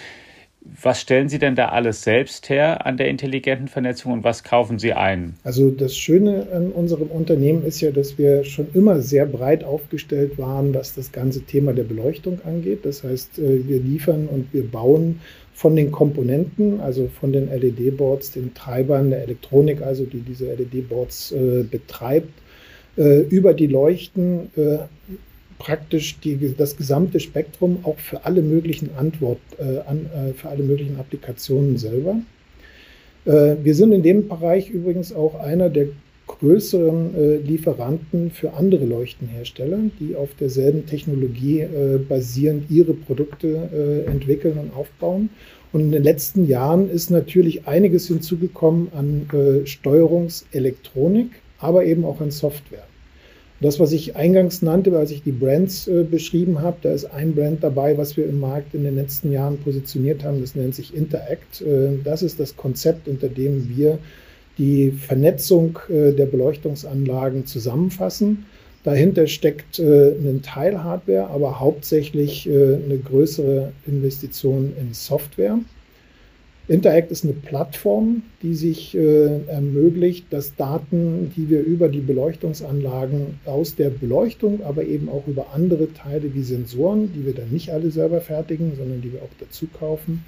Was 0.82 1.00
stellen 1.00 1.30
Sie 1.30 1.38
denn 1.38 1.54
da 1.54 1.70
alles 1.70 2.02
selbst 2.02 2.50
her 2.50 2.88
an 2.88 2.98
der 2.98 3.08
intelligenten 3.08 3.68
Vernetzung 3.68 4.14
und 4.14 4.24
was 4.24 4.44
kaufen 4.44 4.80
Sie 4.80 4.94
ein? 4.94 5.36
Also 5.44 5.70
das 5.70 5.96
Schöne 5.96 6.48
an 6.52 6.72
unserem 6.72 7.10
Unternehmen 7.10 7.64
ist 7.64 7.82
ja, 7.82 7.92
dass 7.92 8.18
wir 8.18 8.44
schon 8.44 8.70
immer 8.74 9.00
sehr 9.02 9.28
breit 9.28 9.64
aufgestellt 9.64 10.40
waren, 10.40 10.74
was 10.74 10.96
das 10.96 11.12
ganze 11.12 11.42
Thema 11.42 11.74
der 11.74 11.84
Beleuchtung 11.84 12.40
angeht. 12.46 12.84
Das 12.84 13.04
heißt, 13.04 13.38
äh, 13.38 13.68
wir 13.68 13.80
liefern 13.80 14.28
und 14.28 14.54
wir 14.54 14.68
bauen 14.68 15.22
von 15.56 15.76
den 15.78 15.90
Komponenten, 15.90 16.82
also 16.82 17.08
von 17.08 17.32
den 17.32 17.48
LED-Boards, 17.50 18.32
den 18.34 18.54
Treibern 18.54 19.10
der 19.10 19.24
Elektronik, 19.24 19.82
also 19.82 20.04
die 20.04 20.20
diese 20.20 20.54
LED-Boards 20.54 21.32
äh, 21.32 21.64
betreibt, 21.64 22.34
äh, 22.98 23.22
über 23.22 23.54
die 23.54 23.68
Leuchten 23.68 24.50
äh, 24.58 24.80
praktisch 25.58 26.20
die, 26.20 26.54
das 26.58 26.76
gesamte 26.76 27.22
Spektrum 27.22 27.80
auch 27.84 27.98
für 27.98 28.26
alle 28.26 28.42
möglichen 28.42 28.90
Antwort, 28.98 29.40
äh, 29.58 29.80
an, 29.88 30.10
äh, 30.14 30.34
für 30.34 30.50
alle 30.50 30.64
möglichen 30.64 31.00
Applikationen 31.00 31.78
selber. 31.78 32.18
Äh, 33.24 33.56
wir 33.64 33.76
sind 33.76 33.94
in 33.94 34.04
dem 34.04 34.28
Bereich 34.28 34.70
übrigens 34.70 35.14
auch 35.14 35.40
einer 35.40 35.70
der 35.70 35.88
größeren 36.28 37.16
äh, 37.16 37.36
Lieferanten 37.38 38.32
für 38.32 38.54
andere 38.54 38.86
Leuchtenhersteller, 38.86 39.80
die 40.00 40.16
auf 40.16 40.34
derselben 40.36 40.86
Technologie 40.86 41.62
äh, 41.62 41.98
basierend 41.98 42.70
ihre 42.70 42.94
Produkte 42.94 43.70
äh, 43.74 44.10
entwickeln 44.10 44.58
und 44.58 44.76
aufbauen. 44.76 45.30
Und 45.72 45.82
in 45.82 45.92
den 45.92 46.04
letzten 46.04 46.48
Jahren 46.48 46.90
ist 46.90 47.10
natürlich 47.12 47.68
einiges 47.68 48.08
hinzugekommen 48.08 48.88
an 48.94 49.28
Steuerungselektronik, 49.66 51.32
aber 51.60 51.84
eben 51.84 52.06
auch 52.06 52.22
an 52.22 52.32
Software. 52.32 52.86
Das, 53.62 53.80
was 53.80 53.94
ich 53.94 54.18
eingangs 54.18 54.62
nannte, 54.62 54.98
als 54.98 55.12
ich 55.12 55.24
die 55.24 55.32
Brands 55.32 55.88
äh, 55.88 56.04
beschrieben 56.04 56.62
habe, 56.62 56.78
da 56.82 56.92
ist 56.92 57.06
ein 57.06 57.34
Brand 57.34 57.64
dabei, 57.64 57.98
was 57.98 58.18
wir 58.18 58.28
im 58.28 58.40
Markt 58.40 58.74
in 58.74 58.84
den 58.84 58.96
letzten 58.96 59.32
Jahren 59.32 59.58
positioniert 59.58 60.24
haben, 60.24 60.42
das 60.42 60.56
nennt 60.56 60.76
sich 60.76 60.94
Interact. 60.94 61.62
Äh, 61.62 61.98
das 62.04 62.22
ist 62.22 62.40
das 62.40 62.58
Konzept, 62.58 63.08
unter 63.08 63.30
dem 63.30 63.70
wir 63.76 64.00
die 64.58 64.92
Vernetzung 64.92 65.80
äh, 65.90 66.14
der 66.14 66.26
Beleuchtungsanlagen 66.26 67.46
zusammenfassen. 67.46 68.46
Dahinter 68.84 69.28
steckt 69.28 69.80
äh, 69.80 70.12
ein 70.12 70.42
Teil 70.44 70.84
Hardware, 70.84 71.28
aber 71.28 71.60
hauptsächlich 71.60 72.48
äh, 72.48 72.76
eine 72.76 73.00
größere 73.00 73.72
Investition 73.88 74.74
in 74.80 74.94
Software. 74.94 75.58
Interact 76.68 77.12
ist 77.12 77.24
eine 77.24 77.34
Plattform, 77.34 78.24
die 78.42 78.56
sich 78.56 78.96
äh, 78.96 79.46
ermöglicht, 79.48 80.26
dass 80.32 80.56
Daten, 80.56 81.32
die 81.36 81.50
wir 81.50 81.64
über 81.64 81.90
die 81.90 82.00
Beleuchtungsanlagen 82.00 83.40
aus 83.46 83.76
der 83.76 83.92
Beleuchtung, 83.92 84.64
aber 84.64 84.84
eben 84.84 85.08
auch 85.08 85.28
über 85.28 85.54
andere 85.54 85.94
Teile 85.94 86.34
wie 86.34 86.42
Sensoren, 86.42 87.12
die 87.14 87.26
wir 87.26 87.36
dann 87.36 87.50
nicht 87.50 87.72
alle 87.72 87.92
selber 87.92 88.20
fertigen, 88.20 88.74
sondern 88.76 89.02
die 89.02 89.14
wir 89.14 89.22
auch 89.22 89.36
dazu 89.40 89.68
kaufen, 89.68 90.26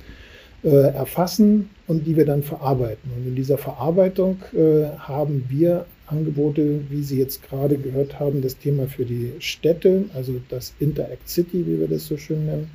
äh, 0.63 0.69
erfassen 0.69 1.69
und 1.87 2.05
die 2.05 2.15
wir 2.15 2.25
dann 2.25 2.43
verarbeiten. 2.43 3.11
Und 3.15 3.27
in 3.27 3.35
dieser 3.35 3.57
Verarbeitung 3.57 4.39
äh, 4.53 4.85
haben 4.97 5.45
wir 5.49 5.85
Angebote, 6.07 6.79
wie 6.89 7.03
Sie 7.03 7.19
jetzt 7.19 7.43
gerade 7.47 7.77
gehört 7.77 8.19
haben, 8.19 8.41
das 8.41 8.57
Thema 8.57 8.87
für 8.87 9.05
die 9.05 9.33
Städte, 9.39 10.05
also 10.13 10.35
das 10.49 10.73
Interact 10.79 11.27
City, 11.27 11.65
wie 11.67 11.79
wir 11.79 11.87
das 11.87 12.07
so 12.07 12.17
schön 12.17 12.45
nennen 12.45 12.69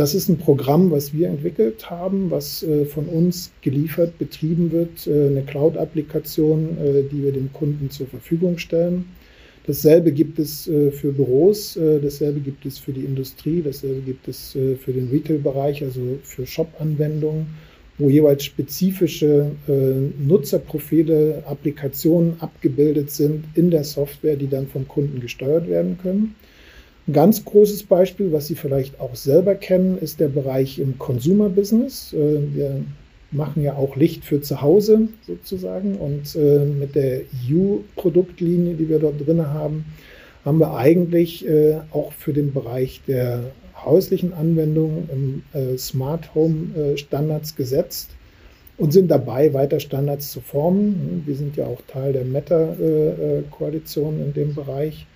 das 0.00 0.14
ist 0.14 0.28
ein 0.28 0.38
Programm, 0.38 0.90
was 0.90 1.12
wir 1.12 1.28
entwickelt 1.28 1.90
haben, 1.90 2.30
was 2.30 2.62
äh, 2.62 2.86
von 2.86 3.06
uns 3.06 3.50
geliefert, 3.60 4.18
betrieben 4.18 4.70
wird, 4.72 5.06
äh, 5.06 5.26
eine 5.26 5.42
Cloud-Applikation, 5.42 6.78
äh, 6.78 7.02
die 7.10 7.22
wir 7.22 7.32
dem 7.32 7.52
Kunden 7.52 7.90
zur 7.90 8.06
Verfügung 8.06 8.58
stellen. 8.58 9.06
Dasselbe 9.66 10.12
gibt 10.12 10.38
es 10.38 10.66
äh, 10.68 10.90
für 10.90 11.12
Büros, 11.12 11.76
äh, 11.76 12.00
dasselbe 12.00 12.40
gibt 12.40 12.64
es 12.66 12.78
für 12.78 12.92
die 12.92 13.04
Industrie, 13.04 13.62
dasselbe 13.62 14.00
gibt 14.00 14.26
es 14.26 14.56
äh, 14.56 14.76
für 14.76 14.92
den 14.92 15.08
Retail-Bereich, 15.10 15.82
also 15.82 16.18
für 16.22 16.46
Shop-Anwendungen, 16.46 17.46
wo 17.98 18.08
jeweils 18.08 18.44
spezifische 18.44 19.50
Nutzerprofile, 20.18 21.42
Applikationen 21.44 22.40
abgebildet 22.40 23.10
sind 23.10 23.44
in 23.54 23.70
der 23.70 23.84
Software, 23.84 24.36
die 24.36 24.48
dann 24.48 24.66
vom 24.68 24.88
Kunden 24.88 25.20
gesteuert 25.20 25.68
werden 25.68 25.98
können. 26.02 26.34
Ein 27.06 27.12
ganz 27.12 27.44
großes 27.44 27.82
Beispiel, 27.82 28.32
was 28.32 28.46
Sie 28.46 28.54
vielleicht 28.54 29.00
auch 29.00 29.14
selber 29.14 29.54
kennen, 29.54 29.98
ist 29.98 30.20
der 30.20 30.28
Bereich 30.28 30.78
im 30.78 30.96
Consumer-Business. 30.98 32.12
Äh, 32.12 32.38
wir 32.54 32.84
machen 33.30 33.62
ja 33.62 33.74
auch 33.74 33.96
Licht 33.96 34.24
für 34.24 34.40
zu 34.40 34.60
Hause 34.60 35.08
sozusagen 35.26 35.96
und 35.96 36.34
äh, 36.36 36.64
mit 36.64 36.94
der 36.94 37.22
U-Produktlinie, 37.50 38.74
die 38.74 38.88
wir 38.88 38.98
dort 38.98 39.24
drin 39.24 39.46
haben, 39.46 39.84
haben 40.44 40.58
wir 40.58 40.74
eigentlich 40.74 41.46
äh, 41.46 41.78
auch 41.92 42.12
für 42.12 42.32
den 42.32 42.52
Bereich 42.52 43.02
der 43.06 43.52
häuslichen 43.84 44.34
Anwendungen 44.34 45.42
Smart 45.78 46.34
Home 46.34 46.98
Standards 46.98 47.56
gesetzt 47.56 48.10
und 48.76 48.92
sind 48.92 49.10
dabei, 49.10 49.54
weiter 49.54 49.80
Standards 49.80 50.32
zu 50.32 50.42
formen. 50.42 51.22
Wir 51.24 51.34
sind 51.34 51.56
ja 51.56 51.64
auch 51.64 51.80
Teil 51.86 52.12
der 52.12 52.26
Meta-Koalition 52.26 54.20
in 54.20 54.34
dem 54.34 54.54
Bereich 54.54 55.06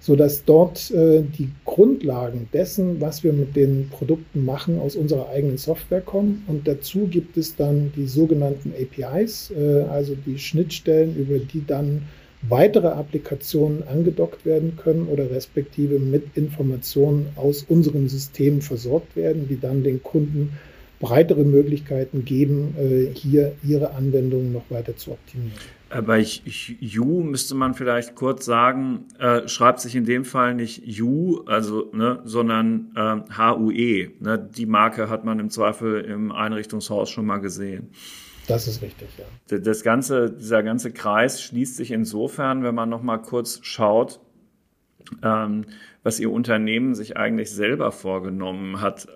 sodass 0.00 0.44
dort 0.44 0.90
äh, 0.90 1.22
die 1.22 1.50
Grundlagen 1.66 2.48
dessen, 2.52 3.00
was 3.00 3.22
wir 3.22 3.32
mit 3.32 3.54
den 3.54 3.90
Produkten 3.90 4.44
machen, 4.44 4.80
aus 4.80 4.96
unserer 4.96 5.28
eigenen 5.28 5.58
Software 5.58 6.00
kommen. 6.00 6.42
Und 6.48 6.66
dazu 6.66 7.06
gibt 7.06 7.36
es 7.36 7.54
dann 7.54 7.92
die 7.94 8.06
sogenannten 8.06 8.72
APIs, 8.72 9.52
äh, 9.52 9.82
also 9.82 10.16
die 10.26 10.38
Schnittstellen, 10.38 11.14
über 11.16 11.38
die 11.38 11.64
dann 11.66 12.02
weitere 12.48 12.88
Applikationen 12.88 13.86
angedockt 13.86 14.46
werden 14.46 14.76
können 14.76 15.06
oder 15.08 15.30
respektive 15.30 15.98
mit 15.98 16.24
Informationen 16.34 17.28
aus 17.36 17.66
unserem 17.68 18.08
System 18.08 18.62
versorgt 18.62 19.14
werden, 19.14 19.46
die 19.48 19.60
dann 19.60 19.84
den 19.84 20.02
Kunden 20.02 20.58
breitere 21.00 21.44
Möglichkeiten 21.44 22.24
geben, 22.24 22.74
äh, 22.78 23.06
hier 23.14 23.56
ihre 23.64 23.94
Anwendungen 23.94 24.52
noch 24.52 24.70
weiter 24.70 24.96
zu 24.96 25.12
optimieren. 25.12 25.58
Bei 26.06 26.20
You 26.20 27.22
müsste 27.24 27.56
man 27.56 27.74
vielleicht 27.74 28.14
kurz 28.14 28.44
sagen, 28.44 29.06
äh, 29.18 29.48
schreibt 29.48 29.80
sich 29.80 29.96
in 29.96 30.04
dem 30.04 30.24
Fall 30.24 30.54
nicht 30.54 30.86
You, 30.86 31.40
also 31.46 31.90
ne, 31.92 32.20
sondern 32.24 32.92
äh, 32.94 33.36
HUE. 33.36 34.12
Ne? 34.20 34.50
Die 34.56 34.66
Marke 34.66 35.08
hat 35.08 35.24
man 35.24 35.40
im 35.40 35.50
Zweifel 35.50 36.02
im 36.02 36.30
Einrichtungshaus 36.30 37.10
schon 37.10 37.26
mal 37.26 37.38
gesehen. 37.38 37.88
Das 38.46 38.68
ist 38.68 38.82
richtig, 38.82 39.08
ja. 39.18 39.58
Das 39.58 39.82
ganze, 39.82 40.30
dieser 40.30 40.62
ganze 40.62 40.92
Kreis 40.92 41.42
schließt 41.42 41.76
sich 41.76 41.90
insofern, 41.90 42.62
wenn 42.62 42.74
man 42.74 42.88
noch 42.88 43.02
mal 43.02 43.18
kurz 43.18 43.58
schaut, 43.62 44.20
ähm, 45.22 45.64
was 46.02 46.20
Ihr 46.20 46.30
Unternehmen 46.30 46.94
sich 46.94 47.16
eigentlich 47.16 47.50
selber 47.50 47.90
vorgenommen 47.90 48.80
hat 48.80 49.08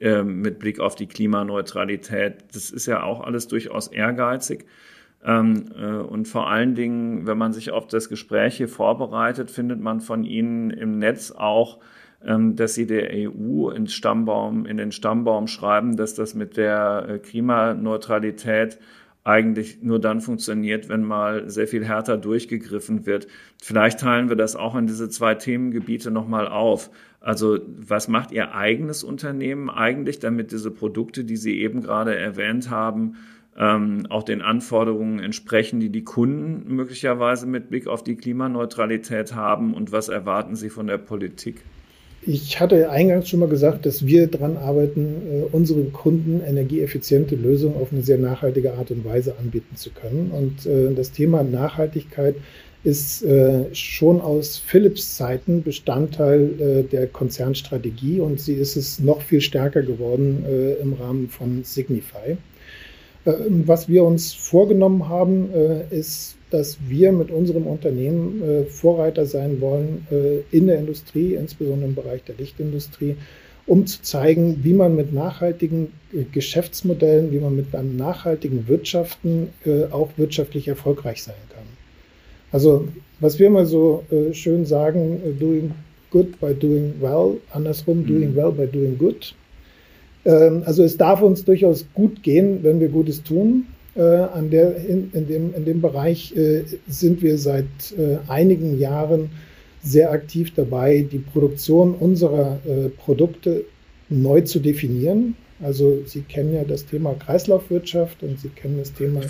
äh, 0.00 0.22
mit 0.22 0.58
Blick 0.58 0.80
auf 0.80 0.94
die 0.94 1.06
Klimaneutralität. 1.06 2.44
Das 2.52 2.70
ist 2.70 2.86
ja 2.86 3.02
auch 3.02 3.20
alles 3.20 3.48
durchaus 3.48 3.88
ehrgeizig. 3.88 4.66
Ähm, 5.24 5.66
äh, 5.76 5.86
und 5.86 6.28
vor 6.28 6.50
allen 6.50 6.74
Dingen, 6.74 7.26
wenn 7.26 7.38
man 7.38 7.52
sich 7.52 7.70
auf 7.70 7.86
das 7.86 8.08
Gespräch 8.08 8.56
hier 8.56 8.68
vorbereitet, 8.68 9.50
findet 9.50 9.80
man 9.80 10.00
von 10.00 10.24
Ihnen 10.24 10.70
im 10.70 10.98
Netz 10.98 11.30
auch, 11.30 11.78
ähm, 12.24 12.56
dass 12.56 12.74
Sie 12.74 12.86
der 12.86 13.10
EU 13.12 13.70
ins 13.70 13.94
Stammbaum, 13.94 14.66
in 14.66 14.76
den 14.76 14.92
Stammbaum 14.92 15.46
schreiben, 15.46 15.96
dass 15.96 16.14
das 16.14 16.34
mit 16.34 16.56
der 16.56 17.06
äh, 17.08 17.18
Klimaneutralität 17.18 18.78
eigentlich 19.24 19.82
nur 19.82 19.98
dann 19.98 20.20
funktioniert, 20.20 20.90
wenn 20.90 21.02
mal 21.02 21.48
sehr 21.48 21.66
viel 21.66 21.84
härter 21.84 22.18
durchgegriffen 22.18 23.06
wird. 23.06 23.26
Vielleicht 23.62 24.00
teilen 24.00 24.28
wir 24.28 24.36
das 24.36 24.54
auch 24.54 24.74
in 24.76 24.86
diese 24.86 25.08
zwei 25.08 25.34
Themengebiete 25.34 26.10
nochmal 26.10 26.46
auf. 26.46 26.90
Also 27.20 27.58
was 27.66 28.06
macht 28.06 28.32
Ihr 28.32 28.54
eigenes 28.54 29.02
Unternehmen 29.02 29.70
eigentlich, 29.70 30.18
damit 30.18 30.52
diese 30.52 30.70
Produkte, 30.70 31.24
die 31.24 31.38
Sie 31.38 31.58
eben 31.58 31.80
gerade 31.80 32.14
erwähnt 32.14 32.68
haben, 32.68 33.16
ähm, 33.56 34.06
auch 34.10 34.24
den 34.24 34.42
Anforderungen 34.42 35.20
entsprechen, 35.20 35.80
die 35.80 35.90
die 35.90 36.04
Kunden 36.04 36.74
möglicherweise 36.74 37.46
mit 37.46 37.70
Blick 37.70 37.86
auf 37.86 38.04
die 38.04 38.16
Klimaneutralität 38.16 39.34
haben 39.34 39.72
und 39.72 39.90
was 39.90 40.10
erwarten 40.10 40.54
Sie 40.54 40.68
von 40.68 40.86
der 40.86 40.98
Politik? 40.98 41.62
Ich 42.26 42.58
hatte 42.58 42.88
eingangs 42.90 43.28
schon 43.28 43.40
mal 43.40 43.48
gesagt, 43.48 43.84
dass 43.84 44.06
wir 44.06 44.26
daran 44.26 44.56
arbeiten, 44.56 45.22
äh, 45.30 45.54
unseren 45.54 45.92
Kunden 45.92 46.40
energieeffiziente 46.46 47.34
Lösungen 47.34 47.76
auf 47.76 47.92
eine 47.92 48.02
sehr 48.02 48.18
nachhaltige 48.18 48.74
Art 48.74 48.90
und 48.90 49.04
Weise 49.04 49.36
anbieten 49.38 49.76
zu 49.76 49.90
können. 49.90 50.30
Und 50.30 50.64
äh, 50.66 50.94
das 50.94 51.10
Thema 51.10 51.42
Nachhaltigkeit 51.42 52.36
ist 52.82 53.22
äh, 53.24 53.74
schon 53.74 54.20
aus 54.20 54.58
Philips 54.58 55.16
Zeiten 55.16 55.62
Bestandteil 55.62 56.84
der 56.92 57.06
Konzernstrategie 57.06 58.20
und 58.20 58.40
sie 58.40 58.54
ist 58.54 58.76
es 58.76 59.00
noch 59.00 59.22
viel 59.22 59.40
stärker 59.40 59.80
geworden 59.80 60.44
im 60.82 60.92
Rahmen 60.92 61.30
von 61.30 61.64
Signify. 61.64 62.36
Was 63.24 63.88
wir 63.88 64.04
uns 64.04 64.34
vorgenommen 64.34 65.08
haben, 65.08 65.48
ist 65.88 66.36
dass 66.50 66.78
wir 66.88 67.12
mit 67.12 67.30
unserem 67.30 67.66
Unternehmen 67.66 68.42
äh, 68.42 68.64
Vorreiter 68.64 69.26
sein 69.26 69.60
wollen 69.60 70.06
äh, 70.10 70.56
in 70.56 70.66
der 70.66 70.78
Industrie, 70.78 71.34
insbesondere 71.34 71.88
im 71.88 71.94
Bereich 71.94 72.22
der 72.24 72.36
Lichtindustrie, 72.36 73.16
um 73.66 73.86
zu 73.86 74.02
zeigen, 74.02 74.60
wie 74.62 74.74
man 74.74 74.94
mit 74.94 75.12
nachhaltigen 75.12 75.88
äh, 76.12 76.24
Geschäftsmodellen, 76.30 77.32
wie 77.32 77.40
man 77.40 77.56
mit 77.56 77.74
einem 77.74 77.96
nachhaltigen 77.96 78.68
Wirtschaften 78.68 79.48
äh, 79.64 79.84
auch 79.90 80.10
wirtschaftlich 80.16 80.68
erfolgreich 80.68 81.22
sein 81.22 81.34
kann. 81.50 81.64
Also 82.52 82.88
was 83.20 83.38
wir 83.38 83.50
mal 83.50 83.66
so 83.66 84.04
äh, 84.10 84.34
schön 84.34 84.66
sagen, 84.66 85.20
äh, 85.24 85.32
doing 85.32 85.72
good 86.10 86.38
by 86.40 86.54
doing 86.54 86.94
well, 87.00 87.40
andersrum, 87.52 88.02
mhm. 88.02 88.06
doing 88.06 88.36
well 88.36 88.52
by 88.52 88.66
doing 88.66 88.96
good. 88.98 89.34
Ähm, 90.24 90.62
also 90.64 90.84
es 90.84 90.96
darf 90.96 91.22
uns 91.22 91.44
durchaus 91.44 91.86
gut 91.94 92.22
gehen, 92.22 92.60
wenn 92.62 92.80
wir 92.80 92.88
Gutes 92.88 93.22
tun. 93.22 93.66
Äh, 93.96 94.00
an 94.00 94.50
der, 94.50 94.76
in, 94.76 95.10
in, 95.12 95.28
dem, 95.28 95.54
in 95.54 95.64
dem 95.64 95.80
Bereich 95.80 96.34
äh, 96.36 96.64
sind 96.88 97.22
wir 97.22 97.38
seit 97.38 97.64
äh, 97.96 98.18
einigen 98.26 98.78
Jahren 98.78 99.30
sehr 99.82 100.10
aktiv 100.10 100.52
dabei, 100.54 101.06
die 101.10 101.18
Produktion 101.18 101.94
unserer 101.94 102.58
Produkte 103.04 103.66
neu 104.08 104.40
zu 104.40 104.58
definieren. 104.58 105.36
Also 105.62 106.02
Sie 106.06 106.22
kennen 106.22 106.54
ja 106.54 106.64
das 106.64 106.86
Thema 106.86 107.12
Kreislaufwirtschaft 107.12 108.22
und 108.22 108.40
Sie 108.40 108.48
kennen 108.48 108.78
das 108.78 108.94
Thema 108.94 109.20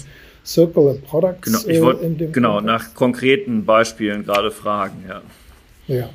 Circular 0.47 0.95
Products. 0.95 1.41
Genau, 1.43 1.59
ich 1.67 1.83
wollte 1.83 2.29
genau 2.29 2.61
nach 2.61 2.95
konkreten 2.95 3.65
Beispielen 3.65 4.25
gerade 4.25 4.53
fragen. 4.53 5.03
Ja. 5.09 5.23
Ja, 5.89 6.11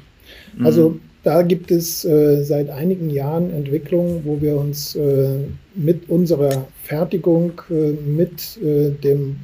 also 0.63 0.91
mhm. 0.91 1.01
Da 1.23 1.41
gibt 1.41 1.69
es 1.69 2.05
äh, 2.05 2.43
seit 2.43 2.69
einigen 2.69 3.09
Jahren 3.09 3.51
Entwicklungen, 3.51 4.21
wo 4.23 4.41
wir 4.41 4.55
uns 4.55 4.95
äh, 4.95 5.39
mit 5.75 6.09
unserer 6.09 6.67
Fertigung, 6.83 7.61
äh, 7.69 7.91
mit 7.91 8.57
äh, 8.63 8.91
dem 8.91 9.35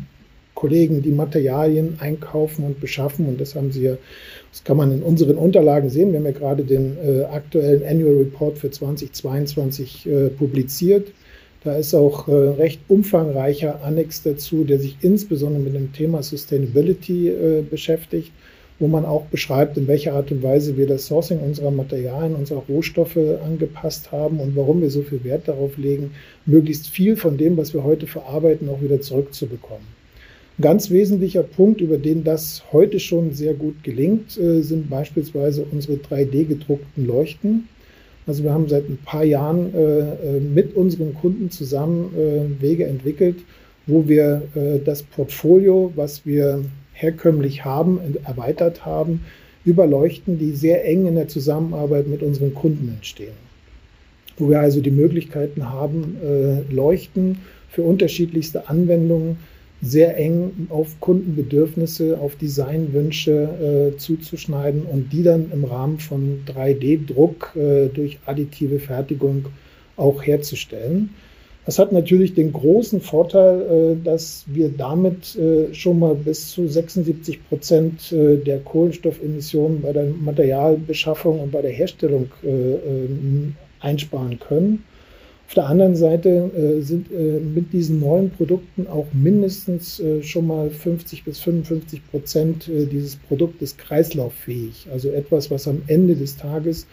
Kollegen, 0.53 1.01
die 1.01 1.11
Materialien 1.11 1.97
einkaufen 1.99 2.63
und 2.63 2.79
beschaffen. 2.79 3.27
Und 3.27 3.41
das 3.41 3.55
haben 3.55 3.73
Sie 3.73 3.83
ja, 3.83 3.97
das 4.51 4.63
kann 4.63 4.77
man 4.77 4.93
in 4.93 5.03
unseren 5.03 5.35
Unterlagen 5.35 5.89
sehen. 5.89 6.13
Wir 6.13 6.19
haben 6.19 6.25
ja 6.25 6.31
gerade 6.31 6.63
den 6.63 6.95
äh, 6.97 7.23
aktuellen 7.25 7.83
Annual 7.85 8.19
Report 8.19 8.57
für 8.57 8.71
2022 8.71 10.07
äh, 10.07 10.29
publiziert. 10.29 11.11
Da 11.65 11.75
ist 11.75 11.95
auch 11.95 12.27
recht 12.27 12.79
umfangreicher 12.89 13.83
Annex 13.83 14.21
dazu, 14.21 14.65
der 14.65 14.77
sich 14.77 14.97
insbesondere 15.01 15.63
mit 15.63 15.73
dem 15.73 15.91
Thema 15.93 16.21
Sustainability 16.21 17.63
beschäftigt 17.71 18.31
wo 18.79 18.87
man 18.87 19.05
auch 19.05 19.25
beschreibt, 19.25 19.77
in 19.77 19.87
welcher 19.87 20.13
Art 20.13 20.31
und 20.31 20.43
Weise 20.43 20.75
wir 20.75 20.87
das 20.87 21.07
Sourcing 21.07 21.39
unserer 21.39 21.71
Materialien, 21.71 22.35
unserer 22.35 22.63
Rohstoffe 22.67 23.17
angepasst 23.45 24.11
haben 24.11 24.39
und 24.39 24.55
warum 24.55 24.81
wir 24.81 24.89
so 24.89 25.01
viel 25.01 25.23
Wert 25.23 25.47
darauf 25.47 25.77
legen, 25.77 26.11
möglichst 26.45 26.89
viel 26.89 27.15
von 27.15 27.37
dem, 27.37 27.55
was 27.55 27.73
wir 27.73 27.83
heute 27.83 28.07
verarbeiten, 28.07 28.69
auch 28.69 28.81
wieder 28.81 28.99
zurückzubekommen. 28.99 29.95
Ein 30.57 30.61
ganz 30.61 30.89
wesentlicher 30.89 31.43
Punkt, 31.43 31.81
über 31.81 31.97
den 31.97 32.23
das 32.23 32.63
heute 32.71 32.99
schon 32.99 33.33
sehr 33.33 33.53
gut 33.53 33.83
gelingt, 33.83 34.37
äh, 34.37 34.61
sind 34.61 34.89
beispielsweise 34.89 35.65
unsere 35.69 35.97
3D-gedruckten 35.97 37.05
Leuchten. 37.05 37.67
Also 38.25 38.43
wir 38.43 38.53
haben 38.53 38.67
seit 38.67 38.89
ein 38.89 38.97
paar 39.03 39.23
Jahren 39.23 39.73
äh, 39.73 39.99
äh, 39.99 40.39
mit 40.39 40.75
unseren 40.75 41.13
Kunden 41.13 41.51
zusammen 41.51 42.57
Wege 42.59 42.85
entwickelt, 42.85 43.37
wo 43.85 44.07
wir 44.07 44.41
das 44.83 45.03
Portfolio, 45.03 45.91
was 45.95 46.25
wir 46.25 46.63
herkömmlich 46.95 47.65
haben, 47.65 47.99
erweitert 48.23 48.85
haben, 48.85 49.25
überleuchten, 49.65 50.39
die 50.39 50.51
sehr 50.51 50.85
eng 50.85 51.07
in 51.07 51.15
der 51.15 51.27
Zusammenarbeit 51.27 52.07
mit 52.07 52.23
unseren 52.23 52.53
Kunden 52.53 52.89
entstehen. 52.89 53.33
Wo 54.37 54.49
wir 54.49 54.59
also 54.59 54.81
die 54.81 54.91
Möglichkeiten 54.91 55.69
haben, 55.69 56.17
äh, 56.23 56.73
Leuchten 56.73 57.39
für 57.69 57.83
unterschiedlichste 57.83 58.69
Anwendungen 58.69 59.37
sehr 59.81 60.17
eng 60.17 60.67
auf 60.69 60.99
Kundenbedürfnisse, 60.99 62.17
auf 62.19 62.35
Designwünsche 62.37 63.93
äh, 63.93 63.97
zuzuschneiden 63.97 64.83
und 64.83 65.11
die 65.11 65.23
dann 65.23 65.51
im 65.51 65.65
Rahmen 65.65 65.99
von 65.99 66.43
3D-Druck 66.47 67.55
äh, 67.55 67.87
durch 67.89 68.19
additive 68.25 68.79
Fertigung 68.79 69.45
auch 69.97 70.23
herzustellen. 70.23 71.09
Das 71.65 71.79
hat 71.79 71.91
natürlich 71.91 72.35
den 72.35 72.53
großen 72.53 73.01
Vorteil, 73.01 73.61
äh, 73.61 74.03
dass 74.03 74.45
wir 74.47 74.69
damit 74.69 75.35
äh, 75.35 75.73
schon 75.73 75.97
mal 75.97 76.13
bis 76.13 76.51
zu 76.51 76.67
76 76.67 77.49
Prozent 77.49 78.11
äh, 78.11 78.37
der 78.37 78.59
Kohlenstoffemissionen 78.59 79.81
bei 79.81 79.91
der 79.91 80.05
Materialbeschaffung 80.05 81.39
und 81.39 81.51
bei 81.51 81.61
der 81.61 81.71
Herstellung 81.71 82.29
einsparen 83.79 84.39
können. 84.39 84.83
Auf 85.47 85.53
der 85.53 85.67
anderen 85.67 85.95
Seite 85.95 86.79
sind 86.81 87.07
mit 87.53 87.71
diesen 87.71 87.99
neuen 87.99 88.31
Produkten 88.31 88.87
auch 88.87 89.05
mindestens 89.13 90.01
schon 90.21 90.47
mal 90.47 90.71
50 90.71 91.23
bis 91.23 91.39
55 91.39 92.01
Prozent 92.09 92.67
dieses 92.67 93.15
Produktes 93.15 93.77
kreislauffähig. 93.77 94.87
Also 94.91 95.09
etwas, 95.09 95.51
was 95.51 95.67
am 95.67 95.83
Ende 95.87 96.15
des 96.15 96.37
Tages 96.37 96.87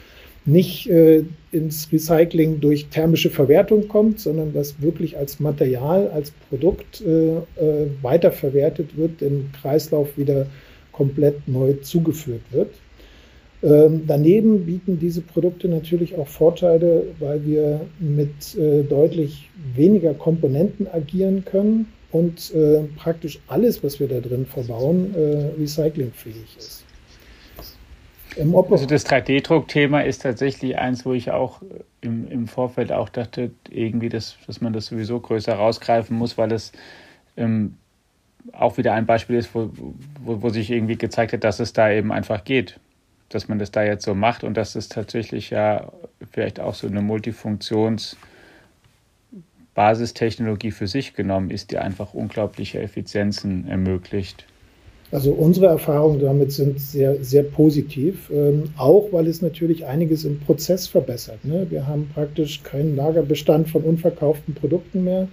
nicht 0.44 0.88
äh, 0.90 1.24
ins 1.52 1.88
Recycling 1.92 2.60
durch 2.60 2.86
thermische 2.86 3.30
Verwertung 3.30 3.88
kommt, 3.88 4.20
sondern 4.20 4.54
was 4.54 4.80
wirklich 4.80 5.16
als 5.16 5.38
Material, 5.38 6.08
als 6.08 6.32
Produkt 6.48 7.00
äh, 7.00 7.36
äh, 7.36 7.86
weiterverwertet 8.02 8.96
wird, 8.96 9.20
dem 9.20 9.50
Kreislauf 9.60 10.16
wieder 10.16 10.46
komplett 10.90 11.46
neu 11.46 11.74
zugeführt 11.74 12.42
wird. 12.50 12.70
Ähm, 13.62 14.02
daneben 14.06 14.66
bieten 14.66 14.98
diese 14.98 15.20
Produkte 15.20 15.68
natürlich 15.68 16.16
auch 16.16 16.26
Vorteile, 16.26 17.04
weil 17.20 17.44
wir 17.46 17.80
mit 18.00 18.56
äh, 18.56 18.82
deutlich 18.82 19.48
weniger 19.76 20.14
Komponenten 20.14 20.88
agieren 20.88 21.44
können 21.44 21.86
und 22.10 22.52
äh, 22.54 22.80
praktisch 22.96 23.38
alles, 23.46 23.84
was 23.84 24.00
wir 24.00 24.08
da 24.08 24.20
drin 24.20 24.46
verbauen, 24.46 25.14
äh, 25.14 25.60
recyclingfähig 25.60 26.56
ist. 26.58 26.81
Also 28.74 28.86
das 28.86 29.06
3D-Druck-Thema 29.06 30.00
ist 30.00 30.22
tatsächlich 30.22 30.78
eins, 30.78 31.04
wo 31.04 31.12
ich 31.12 31.30
auch 31.30 31.60
im, 32.00 32.30
im 32.30 32.46
Vorfeld 32.46 32.92
auch 32.92 33.08
dachte, 33.08 33.50
irgendwie, 33.70 34.08
dass, 34.08 34.36
dass 34.46 34.60
man 34.60 34.72
das 34.72 34.86
sowieso 34.86 35.20
größer 35.20 35.54
rausgreifen 35.54 36.16
muss, 36.16 36.38
weil 36.38 36.52
es 36.52 36.72
ähm, 37.36 37.76
auch 38.52 38.78
wieder 38.78 38.94
ein 38.94 39.06
Beispiel 39.06 39.36
ist, 39.36 39.54
wo, 39.54 39.70
wo, 40.20 40.42
wo 40.42 40.48
sich 40.48 40.70
irgendwie 40.70 40.96
gezeigt 40.96 41.32
hat, 41.32 41.44
dass 41.44 41.60
es 41.60 41.72
da 41.72 41.90
eben 41.90 42.12
einfach 42.12 42.44
geht. 42.44 42.80
Dass 43.28 43.48
man 43.48 43.58
das 43.58 43.70
da 43.70 43.82
jetzt 43.82 44.04
so 44.04 44.14
macht 44.14 44.44
und 44.44 44.56
dass 44.56 44.74
es 44.74 44.88
tatsächlich 44.88 45.50
ja 45.50 45.92
vielleicht 46.30 46.60
auch 46.60 46.74
so 46.74 46.86
eine 46.86 47.00
Multifunktions- 47.00 48.16
Basistechnologie 49.74 50.70
für 50.70 50.86
sich 50.86 51.14
genommen 51.14 51.50
ist, 51.50 51.70
die 51.70 51.78
einfach 51.78 52.12
unglaubliche 52.14 52.80
Effizienzen 52.80 53.66
ermöglicht. 53.68 54.44
Also 55.12 55.32
unsere 55.32 55.66
Erfahrungen 55.66 56.20
damit 56.20 56.52
sind 56.52 56.80
sehr, 56.80 57.22
sehr 57.22 57.42
positiv, 57.42 58.30
ähm, 58.32 58.64
auch 58.78 59.08
weil 59.12 59.26
es 59.26 59.42
natürlich 59.42 59.84
einiges 59.84 60.24
im 60.24 60.40
Prozess 60.40 60.86
verbessert. 60.86 61.44
Ne? 61.44 61.66
Wir 61.68 61.86
haben 61.86 62.10
praktisch 62.14 62.62
keinen 62.62 62.96
Lagerbestand 62.96 63.68
von 63.68 63.82
unverkauften 63.82 64.54
Produkten 64.54 65.04
mehr. 65.04 65.28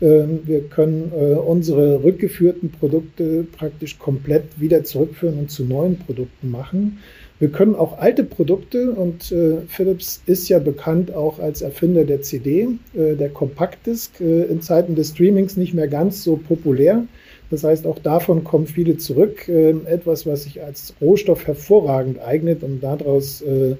Ähm, 0.00 0.40
wir 0.44 0.62
können 0.62 1.12
äh, 1.14 1.34
unsere 1.34 2.02
rückgeführten 2.02 2.70
Produkte 2.70 3.44
praktisch 3.44 3.98
komplett 3.98 4.44
wieder 4.58 4.82
zurückführen 4.84 5.38
und 5.38 5.50
zu 5.50 5.64
neuen 5.64 5.98
Produkten 5.98 6.50
machen. 6.50 7.00
Wir 7.38 7.50
können 7.50 7.74
auch 7.74 7.98
alte 7.98 8.24
Produkte 8.24 8.92
und 8.92 9.30
äh, 9.30 9.58
Philips 9.68 10.22
ist 10.24 10.48
ja 10.48 10.58
bekannt 10.58 11.14
auch 11.14 11.38
als 11.38 11.60
Erfinder 11.60 12.04
der 12.04 12.22
CD, 12.22 12.68
äh, 12.94 13.14
der 13.14 13.28
Compact-Disc, 13.28 14.20
äh, 14.22 14.44
in 14.44 14.62
Zeiten 14.62 14.94
des 14.94 15.10
Streamings 15.10 15.58
nicht 15.58 15.74
mehr 15.74 15.86
ganz 15.86 16.24
so 16.24 16.36
populär. 16.36 17.04
Das 17.50 17.64
heißt, 17.64 17.86
auch 17.86 17.98
davon 17.98 18.44
kommen 18.44 18.66
viele 18.66 18.98
zurück. 18.98 19.48
Ähm, 19.48 19.82
etwas, 19.86 20.26
was 20.26 20.44
sich 20.44 20.62
als 20.62 20.94
Rohstoff 21.00 21.46
hervorragend 21.46 22.20
eignet, 22.20 22.62
um 22.62 22.80
daraus 22.80 23.40
äh, 23.42 23.76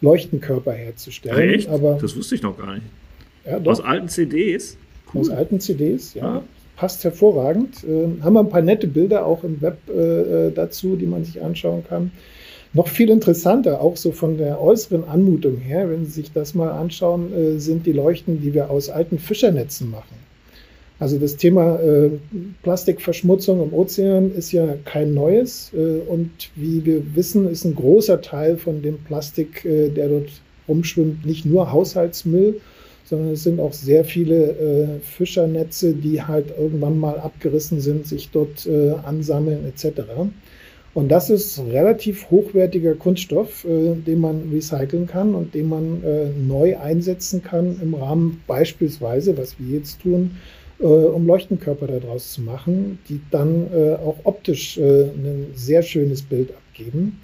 Leuchtenkörper 0.00 0.72
herzustellen. 0.72 1.50
Echt? 1.50 1.68
Aber, 1.68 1.98
das 2.00 2.16
wusste 2.16 2.34
ich 2.34 2.42
noch 2.42 2.56
gar 2.56 2.74
nicht. 2.74 2.86
Ja, 3.44 3.58
Aus 3.58 3.80
alten 3.80 4.08
CDs? 4.08 4.76
Cool. 5.12 5.22
Aus 5.22 5.30
alten 5.30 5.60
CDs, 5.60 6.14
ja. 6.14 6.22
ja. 6.36 6.42
Passt 6.76 7.04
hervorragend. 7.04 7.84
Ähm, 7.86 8.20
haben 8.22 8.32
wir 8.32 8.40
ein 8.40 8.48
paar 8.48 8.62
nette 8.62 8.86
Bilder 8.86 9.26
auch 9.26 9.44
im 9.44 9.60
Web 9.60 9.78
äh, 9.88 10.46
äh, 10.46 10.52
dazu, 10.52 10.96
die 10.96 11.06
man 11.06 11.24
sich 11.24 11.42
anschauen 11.42 11.84
kann. 11.86 12.10
Noch 12.72 12.88
viel 12.88 13.10
interessanter, 13.10 13.80
auch 13.80 13.96
so 13.96 14.12
von 14.12 14.38
der 14.38 14.60
äußeren 14.60 15.04
Anmutung 15.04 15.56
her, 15.56 15.90
wenn 15.90 16.06
Sie 16.06 16.12
sich 16.12 16.32
das 16.32 16.54
mal 16.54 16.70
anschauen, 16.70 17.58
sind 17.58 17.84
die 17.84 17.90
Leuchten, 17.90 18.40
die 18.40 18.54
wir 18.54 18.70
aus 18.70 18.88
alten 18.88 19.18
Fischernetzen 19.18 19.90
machen. 19.90 20.14
Also 21.00 21.18
das 21.18 21.36
Thema 21.36 21.80
äh, 21.80 22.10
Plastikverschmutzung 22.62 23.62
im 23.62 23.72
Ozean 23.72 24.32
ist 24.34 24.52
ja 24.52 24.76
kein 24.84 25.14
neues. 25.14 25.72
Äh, 25.74 26.00
und 26.06 26.30
wie 26.54 26.84
wir 26.84 27.16
wissen, 27.16 27.50
ist 27.50 27.64
ein 27.64 27.74
großer 27.74 28.20
Teil 28.20 28.58
von 28.58 28.82
dem 28.82 28.98
Plastik, 28.98 29.64
äh, 29.64 29.88
der 29.88 30.10
dort 30.10 30.28
rumschwimmt, 30.68 31.24
nicht 31.24 31.46
nur 31.46 31.72
Haushaltsmüll, 31.72 32.60
sondern 33.06 33.30
es 33.30 33.42
sind 33.42 33.60
auch 33.60 33.72
sehr 33.72 34.04
viele 34.04 34.50
äh, 34.50 34.86
Fischernetze, 35.00 35.94
die 35.94 36.22
halt 36.22 36.52
irgendwann 36.56 36.98
mal 36.98 37.18
abgerissen 37.18 37.80
sind, 37.80 38.06
sich 38.06 38.28
dort 38.30 38.66
äh, 38.66 38.90
ansammeln 39.02 39.64
etc. 39.66 40.02
Und 40.92 41.08
das 41.08 41.30
ist 41.30 41.62
relativ 41.72 42.30
hochwertiger 42.30 42.94
Kunststoff, 42.94 43.64
äh, 43.64 43.94
den 43.94 44.20
man 44.20 44.50
recyceln 44.52 45.06
kann 45.06 45.34
und 45.34 45.54
den 45.54 45.70
man 45.70 46.02
neu 46.46 46.76
einsetzen 46.76 47.42
kann 47.42 47.80
im 47.82 47.94
Rahmen 47.94 48.42
beispielsweise, 48.46 49.38
was 49.38 49.58
wir 49.58 49.78
jetzt 49.78 50.02
tun, 50.02 50.32
äh, 50.80 50.84
um 50.84 51.26
Leuchtenkörper 51.26 51.86
daraus 51.86 52.32
zu 52.32 52.42
machen, 52.42 52.98
die 53.08 53.20
dann 53.30 53.66
äh, 53.72 53.94
auch 53.94 54.16
optisch 54.24 54.78
äh, 54.78 55.02
ein 55.02 55.52
sehr 55.54 55.82
schönes 55.82 56.22
Bild 56.22 56.50
abgeben. 56.50 57.20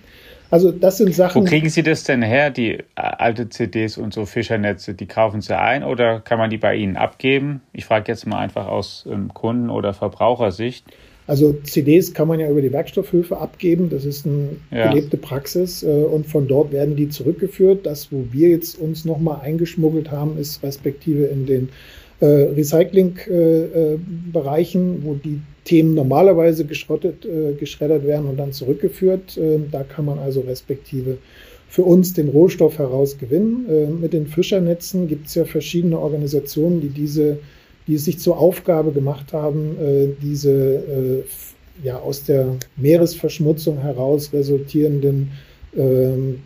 Also 0.50 0.70
das 0.70 0.98
sind 0.98 1.14
Sachen. 1.14 1.42
Wo 1.42 1.46
kriegen 1.46 1.68
Sie 1.68 1.82
das 1.82 2.04
denn 2.04 2.22
her, 2.22 2.50
die 2.50 2.74
äh, 2.74 2.82
alte 2.94 3.48
CDs 3.48 3.98
und 3.98 4.14
so 4.14 4.26
Fischernetze? 4.26 4.94
Die 4.94 5.06
kaufen 5.06 5.40
Sie 5.40 5.58
ein 5.58 5.82
oder 5.82 6.20
kann 6.20 6.38
man 6.38 6.50
die 6.50 6.58
bei 6.58 6.76
Ihnen 6.76 6.96
abgeben? 6.96 7.62
Ich 7.72 7.84
frage 7.84 8.12
jetzt 8.12 8.26
mal 8.26 8.38
einfach 8.38 8.68
aus 8.68 9.06
ähm, 9.10 9.34
Kunden- 9.34 9.70
oder 9.70 9.92
Verbrauchersicht. 9.92 10.84
Also 11.26 11.54
CDs 11.64 12.14
kann 12.14 12.28
man 12.28 12.38
ja 12.38 12.48
über 12.48 12.62
die 12.62 12.72
Werkstoffhöfe 12.72 13.38
abgeben. 13.38 13.90
Das 13.90 14.04
ist 14.04 14.26
eine 14.26 14.50
ja. 14.70 14.88
gelebte 14.88 15.16
Praxis 15.16 15.82
äh, 15.82 15.86
und 15.86 16.26
von 16.26 16.46
dort 16.46 16.70
werden 16.70 16.94
die 16.94 17.08
zurückgeführt. 17.08 17.84
Das, 17.84 18.12
wo 18.12 18.26
wir 18.30 18.50
jetzt 18.50 18.78
uns 18.78 19.04
nochmal 19.04 19.40
eingeschmuggelt 19.40 20.12
haben, 20.12 20.38
ist 20.38 20.62
respektive 20.62 21.24
in 21.24 21.46
den 21.46 21.68
äh, 22.20 22.26
Recycling-Bereichen, 22.26 24.94
äh, 24.94 24.98
wo 25.04 25.14
die 25.14 25.40
Themen 25.64 25.94
normalerweise 25.94 26.64
geschrottet, 26.64 27.26
geschreddert 27.58 28.06
werden 28.06 28.28
und 28.28 28.36
dann 28.36 28.52
zurückgeführt. 28.52 29.36
Da 29.72 29.82
kann 29.82 30.04
man 30.04 30.20
also 30.20 30.42
respektive 30.42 31.18
für 31.68 31.82
uns 31.82 32.14
den 32.14 32.28
Rohstoff 32.28 32.78
herausgewinnen. 32.78 34.00
Mit 34.00 34.12
den 34.12 34.28
Fischernetzen 34.28 35.08
gibt 35.08 35.26
es 35.26 35.34
ja 35.34 35.44
verschiedene 35.44 35.98
Organisationen, 35.98 36.82
die 36.82 36.90
diese 36.90 37.38
die 37.86 37.94
es 37.94 38.04
sich 38.04 38.18
zur 38.18 38.38
Aufgabe 38.38 38.92
gemacht 38.92 39.32
haben, 39.32 39.76
äh, 39.80 40.08
diese 40.20 40.50
äh, 40.50 41.24
ja, 41.84 41.98
aus 41.98 42.24
der 42.24 42.56
Meeresverschmutzung 42.76 43.78
heraus 43.78 44.32
resultierenden 44.32 45.30
ähm, 45.76 46.42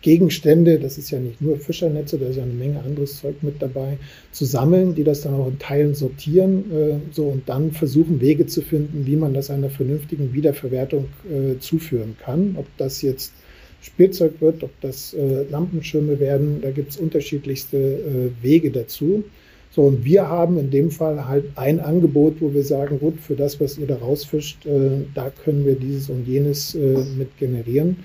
Gegenstände, 0.00 0.78
das 0.78 0.96
ist 0.96 1.10
ja 1.10 1.18
nicht 1.18 1.40
nur 1.40 1.56
Fischernetze, 1.56 2.18
da 2.18 2.26
ist 2.26 2.36
ja 2.36 2.44
eine 2.44 2.52
Menge 2.52 2.80
anderes 2.80 3.18
Zeug 3.20 3.42
mit 3.42 3.60
dabei, 3.60 3.98
zu 4.30 4.44
sammeln, 4.44 4.94
die 4.94 5.02
das 5.02 5.22
dann 5.22 5.34
auch 5.34 5.48
in 5.48 5.58
Teilen 5.58 5.94
sortieren 5.94 6.64
äh, 6.72 6.94
so 7.12 7.24
und 7.24 7.48
dann 7.48 7.72
versuchen, 7.72 8.20
Wege 8.20 8.46
zu 8.46 8.62
finden, 8.62 9.06
wie 9.06 9.16
man 9.16 9.34
das 9.34 9.50
einer 9.50 9.70
vernünftigen 9.70 10.32
Wiederverwertung 10.32 11.06
äh, 11.28 11.58
zuführen 11.58 12.16
kann. 12.22 12.54
Ob 12.56 12.66
das 12.76 13.02
jetzt 13.02 13.32
Spielzeug 13.80 14.40
wird, 14.40 14.62
ob 14.62 14.70
das 14.80 15.14
äh, 15.14 15.44
Lampenschirme 15.50 16.20
werden, 16.20 16.60
da 16.62 16.70
gibt 16.70 16.90
es 16.90 16.96
unterschiedlichste 16.96 17.76
äh, 17.76 18.42
Wege 18.42 18.70
dazu. 18.70 19.24
So, 19.70 19.82
und 19.82 20.04
wir 20.04 20.28
haben 20.28 20.58
in 20.58 20.70
dem 20.70 20.90
Fall 20.90 21.28
halt 21.28 21.44
ein 21.56 21.78
Angebot, 21.78 22.40
wo 22.40 22.54
wir 22.54 22.64
sagen, 22.64 22.98
gut, 22.98 23.20
für 23.20 23.36
das, 23.36 23.60
was 23.60 23.78
ihr 23.78 23.86
da 23.86 23.96
rausfischt, 23.96 24.64
äh, 24.66 25.04
da 25.14 25.30
können 25.30 25.66
wir 25.66 25.74
dieses 25.74 26.08
und 26.08 26.26
jenes 26.26 26.74
äh, 26.74 26.98
mit 27.16 27.36
generieren. 27.38 27.96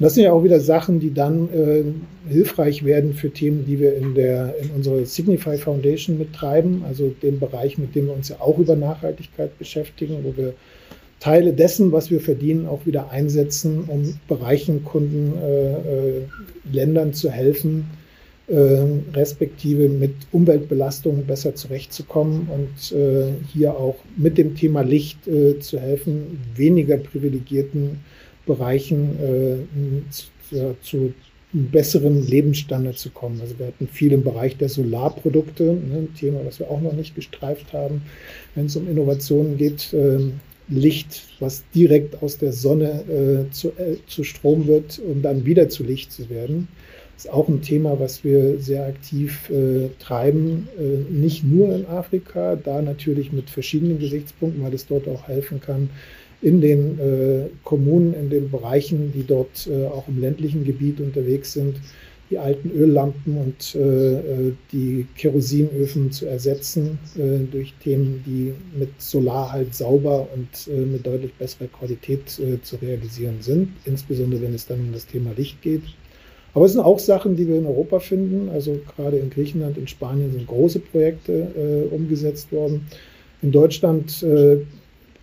Und 0.00 0.04
das 0.04 0.14
sind 0.14 0.24
ja 0.24 0.32
auch 0.32 0.42
wieder 0.42 0.60
Sachen, 0.60 0.98
die 0.98 1.12
dann 1.12 1.50
äh, 1.52 1.84
hilfreich 2.26 2.86
werden 2.86 3.12
für 3.12 3.30
Themen, 3.30 3.66
die 3.66 3.78
wir 3.78 3.98
in, 3.98 4.14
der, 4.14 4.54
in 4.58 4.70
unserer 4.70 5.04
Signify 5.04 5.58
Foundation 5.58 6.16
mittreiben, 6.16 6.84
also 6.88 7.12
dem 7.22 7.38
Bereich, 7.38 7.76
mit 7.76 7.94
dem 7.94 8.06
wir 8.06 8.14
uns 8.14 8.30
ja 8.30 8.36
auch 8.40 8.58
über 8.58 8.76
Nachhaltigkeit 8.76 9.58
beschäftigen, 9.58 10.20
wo 10.22 10.34
wir 10.38 10.54
Teile 11.18 11.52
dessen, 11.52 11.92
was 11.92 12.10
wir 12.10 12.22
verdienen, 12.22 12.66
auch 12.66 12.86
wieder 12.86 13.10
einsetzen, 13.10 13.84
um 13.88 14.18
Bereichen, 14.26 14.86
Kunden, 14.86 15.34
äh, 15.38 15.72
äh, 15.72 16.22
Ländern 16.72 17.12
zu 17.12 17.30
helfen, 17.30 17.84
äh, 18.46 18.54
respektive 19.12 19.90
mit 19.90 20.14
Umweltbelastungen 20.32 21.26
besser 21.26 21.54
zurechtzukommen 21.54 22.48
und 22.48 22.96
äh, 22.96 23.34
hier 23.52 23.76
auch 23.76 23.96
mit 24.16 24.38
dem 24.38 24.54
Thema 24.56 24.80
Licht 24.80 25.28
äh, 25.28 25.58
zu 25.60 25.78
helfen, 25.78 26.40
weniger 26.56 26.96
privilegierten 26.96 28.00
Bereichen 28.56 29.18
äh, 29.20 30.10
zu, 30.10 30.76
zu 30.82 31.14
einem 31.52 31.70
besseren 31.70 32.26
Lebensstandard 32.26 32.98
zu 32.98 33.10
kommen. 33.10 33.40
Also 33.40 33.58
wir 33.58 33.66
hatten 33.66 33.88
viel 33.88 34.12
im 34.12 34.22
Bereich 34.22 34.56
der 34.56 34.68
Solarprodukte, 34.68 35.64
ne, 35.64 35.98
ein 35.98 36.14
Thema, 36.14 36.40
was 36.44 36.58
wir 36.58 36.70
auch 36.70 36.80
noch 36.80 36.92
nicht 36.92 37.14
gestreift 37.14 37.72
haben, 37.72 38.02
wenn 38.54 38.66
es 38.66 38.76
um 38.76 38.88
Innovationen 38.88 39.56
geht. 39.56 39.92
Ähm, 39.92 40.40
Licht, 40.72 41.22
was 41.40 41.64
direkt 41.74 42.22
aus 42.22 42.38
der 42.38 42.52
Sonne 42.52 43.02
äh, 43.08 43.50
zu, 43.50 43.70
äh, 43.70 43.96
zu 44.06 44.22
Strom 44.22 44.68
wird, 44.68 45.00
um 45.04 45.20
dann 45.20 45.44
wieder 45.44 45.68
zu 45.68 45.82
Licht 45.82 46.12
zu 46.12 46.30
werden 46.30 46.68
ist 47.20 47.30
auch 47.30 47.48
ein 47.48 47.60
Thema, 47.60 48.00
was 48.00 48.24
wir 48.24 48.58
sehr 48.60 48.86
aktiv 48.86 49.50
äh, 49.50 49.90
treiben, 49.98 50.68
äh, 50.78 51.12
nicht 51.12 51.44
nur 51.44 51.74
in 51.74 51.84
Afrika, 51.84 52.56
da 52.56 52.80
natürlich 52.80 53.30
mit 53.30 53.50
verschiedenen 53.50 53.98
Gesichtspunkten, 53.98 54.62
weil 54.62 54.72
es 54.72 54.86
dort 54.86 55.06
auch 55.06 55.28
helfen 55.28 55.60
kann, 55.60 55.90
in 56.42 56.60
den 56.60 56.98
äh, 56.98 57.48
Kommunen, 57.64 58.14
in 58.14 58.30
den 58.30 58.50
Bereichen, 58.50 59.12
die 59.12 59.26
dort 59.26 59.68
äh, 59.70 59.86
auch 59.86 60.08
im 60.08 60.20
ländlichen 60.20 60.64
Gebiet 60.64 61.00
unterwegs 61.00 61.52
sind, 61.52 61.76
die 62.30 62.38
alten 62.38 62.70
Öllampen 62.70 63.36
und 63.36 63.74
äh, 63.74 64.48
äh, 64.48 64.52
die 64.72 65.06
Kerosinöfen 65.16 66.12
zu 66.12 66.26
ersetzen 66.26 66.98
durch 67.50 67.74
Themen, 67.82 68.22
die 68.24 68.52
mit 68.78 68.90
Solar 68.98 69.52
halt 69.52 69.74
sauber 69.74 70.28
und 70.32 70.68
mit 70.92 71.04
deutlich 71.04 71.34
besserer 71.34 71.66
Qualität 71.66 72.28
zu 72.28 72.76
realisieren 72.76 73.38
sind, 73.40 73.70
insbesondere 73.84 74.42
wenn 74.42 74.54
es 74.54 74.66
dann 74.66 74.78
um 74.80 74.92
das 74.92 75.06
Thema 75.06 75.32
Licht 75.36 75.60
geht. 75.62 75.82
Aber 76.54 76.64
es 76.64 76.72
sind 76.72 76.80
auch 76.80 76.98
Sachen, 76.98 77.36
die 77.36 77.46
wir 77.46 77.58
in 77.58 77.66
Europa 77.66 78.00
finden. 78.00 78.48
Also 78.48 78.80
gerade 78.96 79.18
in 79.18 79.30
Griechenland, 79.30 79.78
in 79.78 79.86
Spanien 79.86 80.32
sind 80.32 80.46
große 80.46 80.80
Projekte 80.80 81.32
äh, 81.32 81.94
umgesetzt 81.94 82.50
worden. 82.52 82.86
In 83.42 83.52
Deutschland 83.52 84.22
äh, 84.22 84.58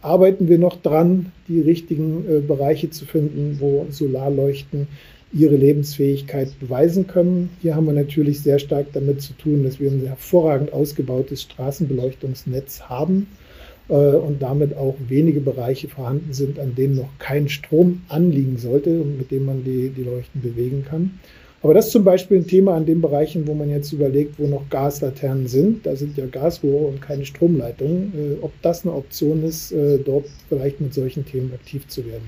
arbeiten 0.02 0.48
wir 0.48 0.58
noch 0.58 0.82
dran, 0.82 1.32
die 1.48 1.62
richtigen 1.62 2.26
äh, 2.28 2.40
Bereiche 2.40 2.90
zu 2.90 3.06
finden, 3.06 3.58
wo 3.60 3.86
Solarleuchten 3.90 4.88
ihre 5.34 5.56
Lebensfähigkeit 5.56 6.58
beweisen 6.60 7.08
können. 7.08 7.50
Hier 7.62 7.76
haben 7.76 7.86
wir 7.86 7.94
natürlich 7.94 8.42
sehr 8.42 8.60
stark 8.60 8.88
damit 8.94 9.22
zu 9.22 9.34
tun, 9.34 9.64
dass 9.64 9.80
wir 9.80 9.92
ein 9.92 10.06
hervorragend 10.06 10.72
ausgebautes 10.72 11.42
Straßenbeleuchtungsnetz 11.42 12.82
haben 12.84 13.28
äh, 13.90 13.94
und 13.94 14.42
damit 14.42 14.76
auch 14.78 14.96
wenige 15.08 15.42
Bereiche 15.42 15.90
vorhanden 15.90 16.34
sind, 16.34 16.60
an 16.60 16.76
denen 16.76 16.96
noch 16.96 17.10
kein 17.20 17.50
Strom 17.50 18.04
anliegen 18.08 18.58
sollte 18.58 19.02
und 19.02 19.18
mit 19.18 19.32
dem 19.32 19.46
man 19.46 19.64
die, 19.64 19.90
die 19.90 20.04
Leuchten 20.04 20.42
bewegen 20.42 20.86
kann. 20.88 21.20
Aber 21.64 21.74
das 21.74 21.88
ist 21.88 21.92
zum 21.92 22.04
Beispiel 22.04 22.38
ein 22.38 22.48
Thema 22.48 22.76
an 22.76 22.86
den 22.86 23.02
Bereichen, 23.02 23.48
wo 23.48 23.54
man 23.54 23.70
jetzt 23.70 23.92
überlegt, 23.92 24.38
wo 24.38 24.48
noch 24.48 24.70
Gaslaternen 24.70 25.48
sind. 25.48 25.86
Da 25.86 25.96
sind 25.96 26.16
ja 26.18 26.26
Gasrohre 26.28 26.86
und 26.86 27.02
keine 27.02 27.26
Stromleitungen. 27.26 28.14
Äh, 28.16 28.44
ob 28.44 28.54
das 28.62 28.86
eine 28.86 28.94
Option 28.94 29.44
ist, 29.44 29.72
äh, 29.72 29.98
dort 29.98 30.26
vielleicht 30.50 30.80
mit 30.82 30.94
solchen 30.94 31.26
Themen 31.26 31.52
aktiv 31.54 31.88
zu 31.88 32.06
werden. 32.06 32.28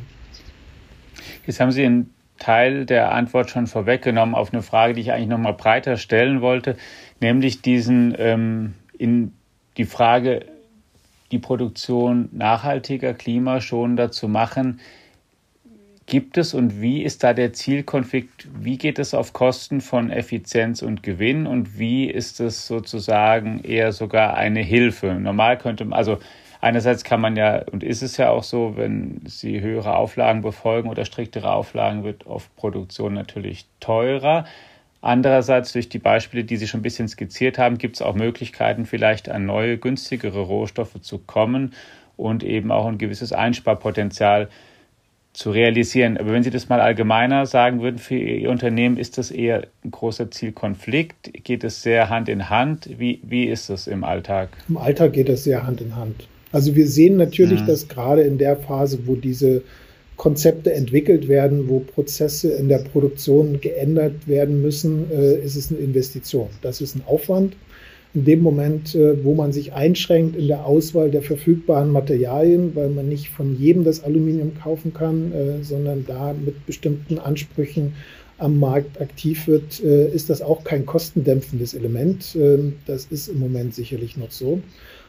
Jetzt 1.45 1.59
haben 1.59 1.71
Sie 1.71 1.85
einen 1.85 2.09
Teil 2.39 2.85
der 2.85 3.11
Antwort 3.11 3.49
schon 3.49 3.67
vorweggenommen 3.67 4.33
auf 4.33 4.53
eine 4.53 4.63
Frage, 4.63 4.93
die 4.93 5.01
ich 5.01 5.11
eigentlich 5.11 5.27
noch 5.29 5.37
mal 5.37 5.53
breiter 5.53 5.97
stellen 5.97 6.41
wollte, 6.41 6.75
nämlich 7.19 7.61
diesen 7.61 8.15
ähm, 8.17 8.73
in 8.97 9.33
die 9.77 9.85
Frage, 9.85 10.45
die 11.31 11.39
Produktion 11.39 12.29
nachhaltiger, 12.31 13.13
klimaschonender 13.13 14.11
zu 14.11 14.27
machen. 14.27 14.79
Gibt 16.09 16.39
es 16.39 16.55
und 16.55 16.81
wie 16.81 17.03
ist 17.03 17.23
da 17.23 17.35
der 17.35 17.53
Zielkonflikt? 17.53 18.47
Wie 18.59 18.79
geht 18.79 18.97
es 18.97 19.13
auf 19.13 19.31
Kosten 19.31 19.79
von 19.79 20.09
Effizienz 20.09 20.81
und 20.81 21.03
Gewinn 21.03 21.45
und 21.45 21.77
wie 21.77 22.09
ist 22.09 22.39
es 22.39 22.65
sozusagen 22.65 23.63
eher 23.63 23.91
sogar 23.91 24.33
eine 24.33 24.61
Hilfe? 24.61 25.13
Normal 25.13 25.59
könnte 25.59 25.85
man, 25.85 25.95
also 25.95 26.17
einerseits 26.61 27.03
kann 27.03 27.21
man 27.21 27.35
ja, 27.35 27.61
und 27.71 27.83
ist 27.83 28.01
es 28.01 28.17
ja 28.17 28.31
auch 28.31 28.41
so, 28.41 28.73
wenn 28.75 29.21
Sie 29.25 29.61
höhere 29.61 29.95
Auflagen 29.95 30.41
befolgen 30.41 30.89
oder 30.89 31.05
striktere 31.05 31.53
Auflagen, 31.53 32.03
wird 32.03 32.25
oft 32.25 32.55
Produktion 32.55 33.13
natürlich 33.13 33.67
teurer. 33.79 34.45
Andererseits 35.01 35.73
durch 35.73 35.89
die 35.89 35.99
Beispiele, 35.99 36.43
die 36.43 36.57
Sie 36.57 36.67
schon 36.67 36.79
ein 36.79 36.83
bisschen 36.83 37.07
skizziert 37.07 37.59
haben, 37.59 37.77
gibt 37.77 37.97
es 37.97 38.01
auch 38.01 38.15
Möglichkeiten, 38.15 38.87
vielleicht 38.87 39.29
an 39.29 39.45
neue, 39.45 39.77
günstigere 39.77 40.41
Rohstoffe 40.41 40.99
zu 41.01 41.19
kommen 41.19 41.75
und 42.17 42.43
eben 42.43 42.71
auch 42.71 42.87
ein 42.87 42.97
gewisses 42.97 43.31
Einsparpotenzial 43.31 44.49
zu 45.33 45.51
realisieren. 45.51 46.17
Aber 46.17 46.31
wenn 46.31 46.43
Sie 46.43 46.49
das 46.49 46.69
mal 46.69 46.81
allgemeiner 46.81 47.45
sagen 47.45 47.81
würden 47.81 47.97
für 47.97 48.15
Ihr 48.15 48.49
Unternehmen, 48.49 48.97
ist 48.97 49.17
das 49.17 49.31
eher 49.31 49.67
ein 49.83 49.91
großer 49.91 50.31
Zielkonflikt? 50.31 51.43
Geht 51.43 51.63
es 51.63 51.81
sehr 51.81 52.09
Hand 52.09 52.29
in 52.29 52.49
Hand? 52.49 52.89
Wie, 52.97 53.19
wie 53.23 53.45
ist 53.45 53.69
das 53.69 53.87
im 53.87 54.03
Alltag? 54.03 54.49
Im 54.67 54.77
Alltag 54.77 55.13
geht 55.13 55.29
es 55.29 55.43
sehr 55.43 55.65
Hand 55.65 55.81
in 55.81 55.95
Hand. 55.95 56.27
Also 56.51 56.75
wir 56.75 56.87
sehen 56.87 57.17
natürlich, 57.17 57.61
mhm. 57.61 57.67
dass 57.67 57.87
gerade 57.87 58.23
in 58.23 58.37
der 58.37 58.57
Phase, 58.57 58.99
wo 59.05 59.15
diese 59.15 59.61
Konzepte 60.19 60.73
entwickelt 60.73 61.27
werden, 61.27 61.69
wo 61.69 61.79
Prozesse 61.79 62.51
in 62.51 62.67
der 62.67 62.79
Produktion 62.79 63.61
geändert 63.61 64.27
werden 64.27 64.61
müssen, 64.61 65.09
äh, 65.11 65.35
ist 65.35 65.55
es 65.55 65.71
eine 65.71 65.79
Investition. 65.79 66.49
Das 66.61 66.81
ist 66.81 66.95
ein 66.95 67.03
Aufwand. 67.07 67.55
In 68.13 68.25
dem 68.25 68.41
Moment, 68.41 68.95
äh, 68.95 69.23
wo 69.23 69.35
man 69.35 69.53
sich 69.53 69.73
einschränkt 69.73 70.35
in 70.35 70.47
der 70.47 70.65
Auswahl 70.65 71.11
der 71.11 71.21
verfügbaren 71.21 71.91
Materialien, 71.91 72.75
weil 72.75 72.89
man 72.89 73.07
nicht 73.07 73.29
von 73.29 73.57
jedem 73.59 73.83
das 73.83 74.03
Aluminium 74.03 74.53
kaufen 74.55 74.93
kann, 74.93 75.31
äh, 75.31 75.63
sondern 75.63 76.05
da 76.07 76.33
mit 76.33 76.65
bestimmten 76.65 77.19
Ansprüchen 77.19 77.93
am 78.39 78.57
Markt 78.57 78.99
aktiv 79.01 79.47
wird, 79.47 79.83
äh, 79.83 80.09
ist 80.11 80.29
das 80.29 80.41
auch 80.41 80.63
kein 80.63 80.85
kostendämpfendes 80.85 81.73
Element. 81.73 82.35
Ähm, 82.35 82.75
das 82.87 83.05
ist 83.11 83.27
im 83.27 83.39
Moment 83.39 83.75
sicherlich 83.75 84.17
noch 84.17 84.31
so. 84.31 84.61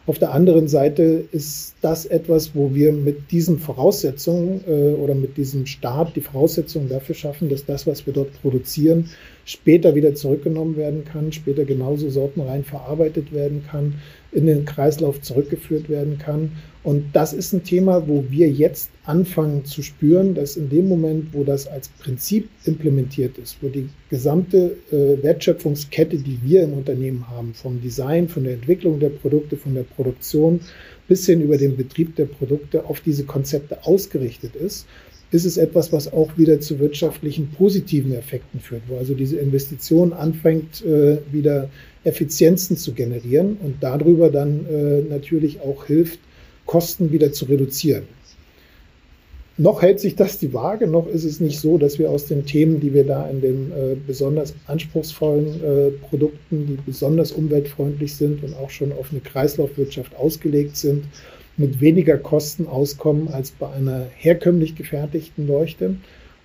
Auf 0.06 0.18
der 0.18 0.32
anderen 0.32 0.66
Seite 0.66 1.24
ist 1.30 1.76
das 1.82 2.04
etwas, 2.04 2.54
wo 2.54 2.74
wir 2.74 2.92
mit 2.92 3.30
diesen 3.30 3.58
Voraussetzungen 3.58 4.60
oder 4.64 5.14
mit 5.14 5.36
diesem 5.36 5.66
Start 5.66 6.16
die 6.16 6.22
Voraussetzungen 6.22 6.88
dafür 6.88 7.14
schaffen, 7.14 7.50
dass 7.50 7.66
das, 7.66 7.86
was 7.86 8.06
wir 8.06 8.14
dort 8.14 8.32
produzieren, 8.40 9.10
später 9.44 9.94
wieder 9.94 10.14
zurückgenommen 10.14 10.76
werden 10.76 11.04
kann, 11.04 11.32
später 11.32 11.64
genauso 11.64 12.10
sortenrein 12.10 12.64
verarbeitet 12.64 13.32
werden 13.32 13.64
kann, 13.68 13.94
in 14.32 14.46
den 14.46 14.64
Kreislauf 14.64 15.20
zurückgeführt 15.20 15.88
werden 15.88 16.18
kann. 16.18 16.52
Und 16.82 17.04
das 17.12 17.32
ist 17.32 17.52
ein 17.52 17.64
Thema, 17.64 18.08
wo 18.08 18.24
wir 18.30 18.48
jetzt 18.48 18.90
anfangen 19.04 19.64
zu 19.64 19.82
spüren, 19.82 20.34
dass 20.34 20.56
in 20.56 20.70
dem 20.70 20.88
Moment, 20.88 21.34
wo 21.34 21.44
das 21.44 21.66
als 21.66 21.88
Prinzip 21.88 22.48
implementiert 22.64 23.36
ist, 23.38 23.56
wo 23.60 23.68
die 23.68 23.88
gesamte 24.08 24.76
äh, 24.90 25.22
Wertschöpfungskette, 25.22 26.16
die 26.16 26.38
wir 26.42 26.62
im 26.62 26.72
Unternehmen 26.72 27.28
haben, 27.28 27.52
vom 27.54 27.82
Design, 27.82 28.28
von 28.28 28.44
der 28.44 28.54
Entwicklung 28.54 28.98
der 28.98 29.10
Produkte, 29.10 29.56
von 29.56 29.74
der 29.74 29.82
Produktion 29.82 30.60
bis 31.06 31.26
hin 31.26 31.42
über 31.42 31.58
den 31.58 31.76
Betrieb 31.76 32.14
der 32.14 32.26
Produkte 32.26 32.84
auf 32.84 33.00
diese 33.00 33.24
Konzepte 33.24 33.84
ausgerichtet 33.84 34.54
ist, 34.54 34.86
ist 35.32 35.44
es 35.44 35.56
etwas, 35.56 35.92
was 35.92 36.12
auch 36.12 36.36
wieder 36.36 36.60
zu 36.60 36.78
wirtschaftlichen 36.78 37.50
positiven 37.50 38.14
Effekten 38.14 38.60
führt, 38.60 38.82
wo 38.88 38.96
also 38.96 39.14
diese 39.14 39.36
Investition 39.38 40.12
anfängt, 40.12 40.84
äh, 40.84 41.18
wieder 41.30 41.70
Effizienzen 42.04 42.76
zu 42.76 42.92
generieren 42.92 43.56
und 43.62 43.76
darüber 43.80 44.30
dann 44.30 44.66
äh, 44.66 45.02
natürlich 45.02 45.60
auch 45.60 45.86
hilft, 45.86 46.18
Kosten 46.66 47.12
wieder 47.12 47.32
zu 47.32 47.44
reduzieren. 47.46 48.04
Noch 49.56 49.82
hält 49.82 50.00
sich 50.00 50.16
das 50.16 50.38
die 50.38 50.54
Waage, 50.54 50.86
noch 50.86 51.06
ist 51.06 51.24
es 51.24 51.38
nicht 51.38 51.60
so, 51.60 51.76
dass 51.76 51.98
wir 51.98 52.10
aus 52.10 52.24
den 52.24 52.46
Themen, 52.46 52.80
die 52.80 52.94
wir 52.94 53.04
da 53.04 53.28
in 53.28 53.42
den 53.42 53.72
äh, 53.72 53.94
besonders 54.06 54.54
anspruchsvollen 54.66 55.62
äh, 55.62 55.90
Produkten, 56.08 56.66
die 56.66 56.78
besonders 56.86 57.32
umweltfreundlich 57.32 58.14
sind 58.14 58.42
und 58.42 58.56
auch 58.56 58.70
schon 58.70 58.90
auf 58.92 59.10
eine 59.10 59.20
Kreislaufwirtschaft 59.20 60.16
ausgelegt 60.16 60.78
sind, 60.78 61.04
mit 61.56 61.80
weniger 61.80 62.16
Kosten 62.16 62.66
auskommen 62.66 63.28
als 63.28 63.50
bei 63.50 63.70
einer 63.70 64.06
herkömmlich 64.16 64.74
gefertigten 64.76 65.46
Leuchte. 65.46 65.96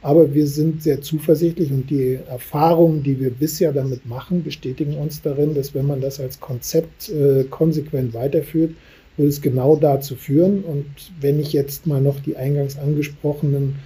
Aber 0.02 0.36
wir 0.36 0.46
sind 0.46 0.84
sehr 0.84 1.02
zuversichtlich 1.02 1.72
und 1.72 1.90
die 1.90 2.20
Erfahrungen, 2.30 3.02
die 3.02 3.20
wir 3.20 3.32
bisher 3.32 3.72
damit 3.72 4.06
machen, 4.06 4.44
bestätigen 4.44 4.98
uns 4.98 5.22
darin, 5.22 5.56
dass 5.56 5.74
wenn 5.74 5.88
man 5.88 6.00
das 6.00 6.20
als 6.20 6.40
Konzept 6.40 7.10
äh, 7.10 7.46
konsequent 7.46 8.14
weiterführt, 8.14 8.76
wird 9.18 9.30
es 9.30 9.42
genau 9.42 9.76
dazu 9.76 10.16
führen. 10.16 10.64
Und 10.64 10.86
wenn 11.20 11.40
ich 11.40 11.54
jetzt 11.54 11.88
mal 11.88 12.02
noch 12.02 12.20
die 12.20 12.38
eingangs 12.38 12.78
angesprochenen 12.78 13.78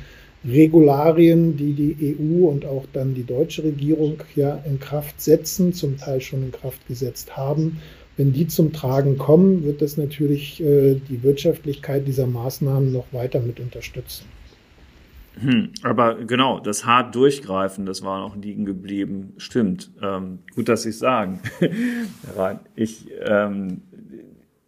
Regularien, 0.45 1.57
die 1.57 1.73
die 1.73 2.17
EU 2.17 2.47
und 2.47 2.65
auch 2.65 2.85
dann 2.93 3.13
die 3.13 3.25
deutsche 3.25 3.63
Regierung 3.63 4.23
ja 4.35 4.61
in 4.65 4.79
Kraft 4.79 5.21
setzen, 5.21 5.73
zum 5.73 5.97
Teil 5.97 6.21
schon 6.21 6.43
in 6.43 6.51
Kraft 6.51 6.85
gesetzt 6.87 7.35
haben, 7.35 7.81
wenn 8.19 8.33
die 8.33 8.47
zum 8.47 8.73
Tragen 8.73 9.17
kommen, 9.17 9.63
wird 9.63 9.81
das 9.81 9.95
natürlich 9.95 10.61
äh, 10.61 10.95
die 10.95 11.23
Wirtschaftlichkeit 11.23 12.05
dieser 12.05 12.27
Maßnahmen 12.27 12.91
noch 12.91 13.13
weiter 13.13 13.39
mit 13.39 13.61
unterstützen. 13.61 14.25
Hm, 15.39 15.69
aber 15.83 16.15
genau, 16.25 16.59
das 16.59 16.85
hart 16.85 17.15
durchgreifen, 17.15 17.85
das 17.85 18.03
war 18.03 18.19
noch 18.19 18.35
liegen 18.35 18.65
geblieben. 18.65 19.33
Stimmt. 19.37 19.89
Ähm, 20.01 20.39
gut, 20.53 20.67
dass 20.67 20.83
Sie 20.83 20.89
es 20.89 20.99
sagen. 20.99 21.39
ich 22.75 23.07
ähm, 23.25 23.83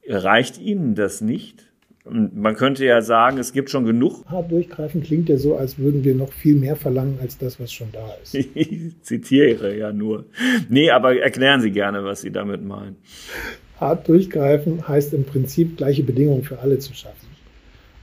Reicht 0.08 0.60
Ihnen 0.60 0.96
das 0.96 1.22
nicht? 1.22 1.71
Man 2.10 2.56
könnte 2.56 2.84
ja 2.84 3.02
sagen, 3.02 3.38
es 3.38 3.54
gibt 3.54 3.70
schon 3.70 3.86
genug. 3.86 4.26
Hart 4.30 4.52
durchgreifen 4.52 5.04
klingt 5.04 5.30
ja 5.30 5.38
so, 5.38 5.56
als 5.56 5.78
würden 5.78 6.04
wir 6.04 6.16
noch 6.16 6.32
viel 6.34 6.56
mehr 6.56 6.76
verlangen 6.76 7.20
als 7.22 7.38
das, 7.38 7.60
was 7.60 7.72
schon 7.72 7.92
da 7.92 8.16
ist. 8.24 8.34
ich 8.34 8.94
zitiere 9.02 9.78
ja 9.78 9.92
nur. 9.92 10.26
Nee, 10.70 10.90
aber 10.90 11.18
erklären 11.20 11.62
Sie 11.62 11.72
gerne, 11.72 12.04
was 12.04 12.22
Sie 12.22 12.32
damit 12.32 12.64
meinen. 12.64 12.96
Hart 13.80 14.08
durchgreifen 14.08 14.88
heißt 14.88 15.14
im 15.14 15.26
Prinzip 15.26 15.78
gleiche 15.78 16.04
Bedingungen 16.04 16.44
für 16.44 16.60
alle 16.60 16.80
zu 16.80 16.94
schaffen. 16.94 17.28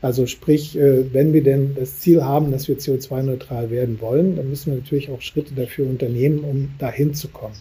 Also 0.00 0.26
sprich, 0.26 0.78
äh, 0.78 1.12
wenn 1.12 1.32
wir 1.32 1.42
denn 1.42 1.74
das 1.74 1.98
Ziel 1.98 2.22
haben, 2.22 2.52
dass 2.52 2.68
wir 2.68 2.78
CO2-neutral 2.78 3.70
werden 3.70 4.00
wollen, 4.00 4.36
dann 4.36 4.48
müssen 4.48 4.72
wir 4.72 4.78
natürlich 4.78 5.10
auch 5.10 5.20
Schritte 5.20 5.54
dafür 5.54 5.86
unternehmen, 5.86 6.40
um 6.40 6.68
dahin 6.78 7.14
zu 7.14 7.28
kommen. 7.28 7.56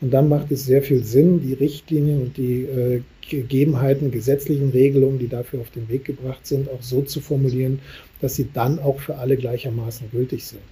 Und 0.00 0.10
dann 0.10 0.28
macht 0.28 0.50
es 0.50 0.66
sehr 0.66 0.82
viel 0.82 1.04
Sinn, 1.04 1.40
die 1.40 1.54
Richtlinien 1.54 2.20
und 2.20 2.36
die 2.36 2.62
äh, 2.64 3.02
Gegebenheiten, 3.28 4.10
gesetzlichen 4.10 4.70
Regelungen, 4.70 5.18
die 5.18 5.28
dafür 5.28 5.60
auf 5.60 5.70
den 5.70 5.88
Weg 5.88 6.04
gebracht 6.04 6.46
sind, 6.46 6.68
auch 6.68 6.82
so 6.82 7.02
zu 7.02 7.20
formulieren, 7.20 7.78
dass 8.20 8.34
sie 8.34 8.48
dann 8.52 8.78
auch 8.78 9.00
für 9.00 9.16
alle 9.16 9.36
gleichermaßen 9.36 10.10
gültig 10.10 10.44
sind. 10.44 10.62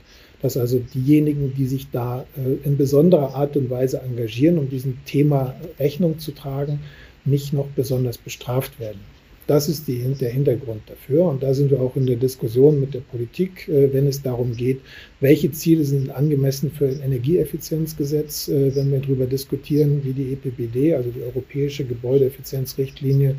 Dass 0.43 0.57
also 0.57 0.81
diejenigen, 0.95 1.55
die 1.57 1.67
sich 1.67 1.89
da 1.91 2.27
äh, 2.37 2.67
in 2.67 2.77
besonderer 2.77 3.35
Art 3.35 3.57
und 3.57 3.71
Weise 3.71 4.01
engagieren, 4.01 4.59
um 4.59 4.69
diesem 4.69 5.05
Thema 5.05 5.55
Rechnung 5.79 6.19
zu 6.19 6.33
tragen, 6.33 6.81
nicht 7.25 7.53
noch 7.53 7.69
besonders 7.69 8.19
bestraft 8.19 8.81
werden. 8.81 9.01
Das 9.47 9.69
ist 9.69 9.89
die, 9.89 9.99
der 10.21 10.31
Hintergrund 10.31 10.83
dafür. 10.87 11.25
Und 11.25 11.43
da 11.43 11.53
sind 11.53 11.71
wir 11.71 11.81
auch 11.81 11.97
in 11.97 12.07
der 12.07 12.17
Diskussion 12.17 12.81
mit 12.81 12.95
der 12.95 13.01
Politik, 13.01 13.69
äh, 13.69 13.93
wenn 13.93 14.07
es 14.07 14.23
darum 14.23 14.57
geht, 14.57 14.81
welche 15.21 15.51
Ziele 15.51 15.85
sind 15.85 16.11
angemessen 16.11 16.71
für 16.71 16.87
ein 16.87 17.01
Energieeffizienzgesetz, 17.01 18.49
äh, 18.49 18.75
wenn 18.75 18.93
wir 18.93 19.01
darüber 19.01 19.27
diskutieren, 19.27 20.01
wie 20.05 20.13
die 20.13 20.33
EPBD, 20.33 20.95
also 20.95 21.11
die 21.11 21.23
Europäische 21.23 21.85
Gebäudeeffizienzrichtlinie, 21.85 23.37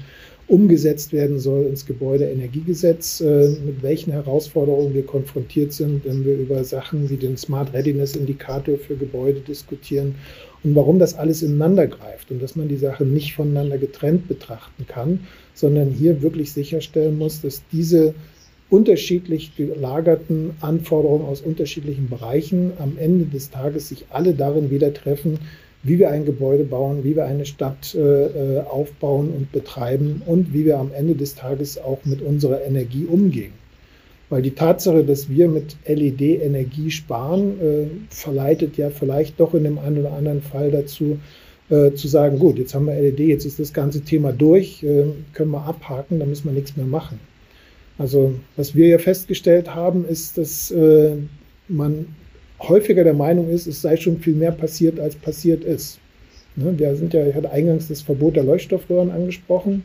umgesetzt 0.47 1.13
werden 1.13 1.39
soll 1.39 1.65
ins 1.67 1.85
Gebäudeenergiegesetz, 1.85 3.21
äh, 3.21 3.49
mit 3.65 3.81
welchen 3.81 4.11
Herausforderungen 4.11 4.93
wir 4.93 5.05
konfrontiert 5.05 5.71
sind, 5.71 6.03
wenn 6.05 6.25
wir 6.25 6.35
über 6.35 6.63
Sachen 6.65 7.09
wie 7.09 7.15
den 7.15 7.37
Smart 7.37 7.73
Readiness 7.73 8.15
Indikator 8.15 8.77
für 8.77 8.97
Gebäude 8.97 9.39
diskutieren 9.39 10.15
und 10.63 10.75
warum 10.75 10.99
das 10.99 11.15
alles 11.15 11.41
ineinander 11.41 11.87
greift 11.87 12.31
und 12.31 12.41
dass 12.41 12.55
man 12.55 12.67
die 12.67 12.77
Sache 12.77 13.05
nicht 13.05 13.35
voneinander 13.35 13.77
getrennt 13.77 14.27
betrachten 14.27 14.85
kann, 14.87 15.21
sondern 15.53 15.89
hier 15.89 16.21
wirklich 16.21 16.51
sicherstellen 16.53 17.17
muss, 17.17 17.41
dass 17.41 17.63
diese 17.71 18.13
unterschiedlich 18.69 19.55
gelagerten 19.55 20.51
Anforderungen 20.61 21.25
aus 21.25 21.41
unterschiedlichen 21.41 22.09
Bereichen 22.09 22.71
am 22.79 22.97
Ende 22.97 23.25
des 23.25 23.51
Tages 23.51 23.89
sich 23.89 24.05
alle 24.09 24.33
darin 24.33 24.71
wieder 24.71 24.93
treffen, 24.93 25.39
wie 25.83 25.99
wir 25.99 26.09
ein 26.09 26.25
Gebäude 26.25 26.63
bauen, 26.63 27.03
wie 27.03 27.15
wir 27.15 27.25
eine 27.25 27.45
Stadt 27.45 27.93
äh, 27.93 28.59
aufbauen 28.61 29.29
und 29.29 29.51
betreiben 29.51 30.21
und 30.25 30.53
wie 30.53 30.65
wir 30.65 30.79
am 30.79 30.91
Ende 30.93 31.13
des 31.13 31.35
Tages 31.35 31.77
auch 31.77 31.99
mit 32.05 32.21
unserer 32.21 32.63
Energie 32.63 33.05
umgehen. 33.05 33.51
Weil 34.33 34.41
die 34.41 34.55
Tatsache, 34.55 35.03
dass 35.03 35.29
wir 35.29 35.47
mit 35.47 35.75
LED 35.85 36.41
Energie 36.41 36.89
sparen, 36.89 37.61
äh, 37.61 37.85
verleitet 38.09 38.77
ja 38.77 38.89
vielleicht 38.89 39.39
doch 39.39 39.53
in 39.53 39.63
dem 39.63 39.77
einen 39.77 39.99
oder 39.99 40.13
anderen 40.13 40.41
Fall 40.41 40.71
dazu, 40.71 41.19
äh, 41.69 41.93
zu 41.93 42.07
sagen, 42.07 42.39
gut, 42.39 42.57
jetzt 42.57 42.73
haben 42.73 42.87
wir 42.87 42.95
LED, 42.99 43.19
jetzt 43.19 43.45
ist 43.45 43.59
das 43.59 43.73
ganze 43.73 44.01
Thema 44.01 44.33
durch, 44.33 44.81
äh, 44.81 45.03
können 45.33 45.51
wir 45.51 45.61
abhaken, 45.61 46.19
da 46.19 46.25
müssen 46.25 46.45
wir 46.45 46.53
nichts 46.53 46.75
mehr 46.75 46.87
machen. 46.87 47.19
Also 47.99 48.33
was 48.55 48.73
wir 48.73 48.87
ja 48.87 48.97
festgestellt 48.97 49.75
haben, 49.75 50.03
ist, 50.03 50.35
dass 50.39 50.71
äh, 50.71 51.11
man 51.67 52.07
häufiger 52.59 53.03
der 53.03 53.13
Meinung 53.13 53.51
ist, 53.51 53.67
es 53.67 53.83
sei 53.83 53.97
schon 53.97 54.17
viel 54.17 54.33
mehr 54.33 54.51
passiert, 54.51 54.99
als 54.99 55.13
passiert 55.13 55.63
ist. 55.63 55.99
Ne, 56.55 56.73
wir 56.75 56.95
sind 56.95 57.13
ja, 57.13 57.23
ich 57.27 57.35
hatte 57.35 57.51
eingangs 57.51 57.87
das 57.87 58.01
Verbot 58.01 58.35
der 58.35 58.45
Leuchtstoffröhren 58.45 59.11
angesprochen. 59.11 59.83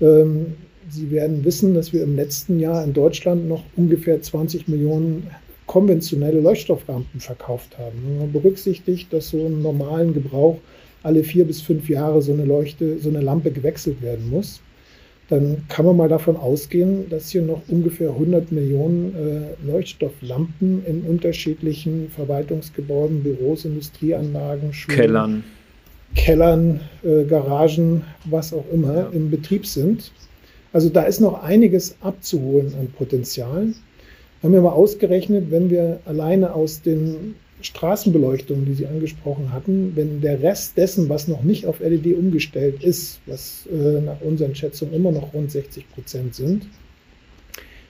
Ähm, 0.00 0.54
Sie 0.88 1.10
werden 1.10 1.44
wissen, 1.44 1.74
dass 1.74 1.92
wir 1.92 2.02
im 2.02 2.16
letzten 2.16 2.60
Jahr 2.60 2.84
in 2.84 2.92
Deutschland 2.92 3.48
noch 3.48 3.64
ungefähr 3.76 4.20
20 4.20 4.68
Millionen 4.68 5.28
konventionelle 5.66 6.40
Leuchtstofframpen 6.40 7.20
verkauft 7.20 7.78
haben. 7.78 7.94
Wenn 8.06 8.18
man 8.18 8.32
berücksichtigt, 8.32 9.12
dass 9.12 9.30
so 9.30 9.46
im 9.46 9.62
normalen 9.62 10.12
Gebrauch 10.12 10.58
alle 11.02 11.24
vier 11.24 11.44
bis 11.44 11.60
fünf 11.60 11.88
Jahre 11.88 12.22
so 12.22 12.32
eine 12.32 12.44
Leuchte, 12.44 12.98
so 12.98 13.08
eine 13.08 13.20
Lampe 13.20 13.50
gewechselt 13.50 14.02
werden 14.02 14.28
muss, 14.30 14.60
dann 15.28 15.64
kann 15.68 15.86
man 15.86 15.96
mal 15.96 16.08
davon 16.08 16.36
ausgehen, 16.36 17.08
dass 17.08 17.30
hier 17.30 17.42
noch 17.42 17.62
ungefähr 17.68 18.10
100 18.10 18.52
Millionen 18.52 19.14
äh, 19.14 19.66
Leuchtstofflampen 19.66 20.84
in 20.84 21.02
unterschiedlichen 21.02 22.10
Verwaltungsgebäuden, 22.10 23.22
Büros, 23.22 23.64
Industrieanlagen, 23.64 24.72
Schulen, 24.74 24.96
Kellern, 24.98 25.44
Kellern 26.14 26.80
äh, 27.02 27.24
Garagen, 27.24 28.02
was 28.26 28.52
auch 28.52 28.66
immer, 28.72 28.94
ja. 28.94 29.08
im 29.12 29.30
Betrieb 29.30 29.66
sind. 29.66 30.12
Also 30.74 30.88
da 30.88 31.04
ist 31.04 31.20
noch 31.20 31.44
einiges 31.44 31.94
abzuholen 32.00 32.74
an 32.78 32.88
Potenzial. 32.88 33.68
Haben 34.42 34.52
wir 34.52 34.60
mal 34.60 34.72
ausgerechnet, 34.72 35.52
wenn 35.52 35.70
wir 35.70 36.00
alleine 36.04 36.52
aus 36.52 36.82
den 36.82 37.36
Straßenbeleuchtung, 37.62 38.64
die 38.64 38.74
Sie 38.74 38.86
angesprochen 38.88 39.52
hatten, 39.52 39.92
wenn 39.94 40.20
der 40.20 40.42
Rest 40.42 40.76
dessen, 40.76 41.08
was 41.08 41.28
noch 41.28 41.44
nicht 41.44 41.66
auf 41.66 41.78
LED 41.78 42.18
umgestellt 42.18 42.82
ist, 42.82 43.20
was 43.26 43.68
äh, 43.72 44.00
nach 44.00 44.20
unseren 44.20 44.56
Schätzungen 44.56 44.94
immer 44.94 45.12
noch 45.12 45.32
rund 45.32 45.52
60 45.52 45.88
Prozent 45.90 46.34
sind, 46.34 46.66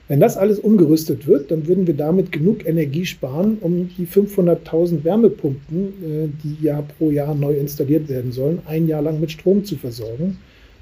Wenn 0.07 0.19
das 0.19 0.37
alles 0.37 0.59
umgerüstet 0.59 1.25
wird, 1.25 1.49
dann 1.49 1.65
würden 1.67 1.87
wir 1.87 1.95
damit 1.95 2.31
genug 2.31 2.67
Energie 2.67 3.07
sparen, 3.07 3.57
um 3.61 3.89
die 3.97 4.05
500.000 4.05 5.03
Wärmepumpen, 5.03 5.87
äh, 5.87 6.27
die 6.43 6.63
ja 6.63 6.83
pro 6.83 7.09
Jahr 7.09 7.33
neu 7.33 7.55
installiert 7.55 8.07
werden 8.09 8.31
sollen, 8.31 8.59
ein 8.67 8.87
Jahr 8.87 9.01
lang 9.01 9.19
mit 9.19 9.31
Strom 9.31 9.65
zu 9.65 9.75
versorgen, 9.75 10.37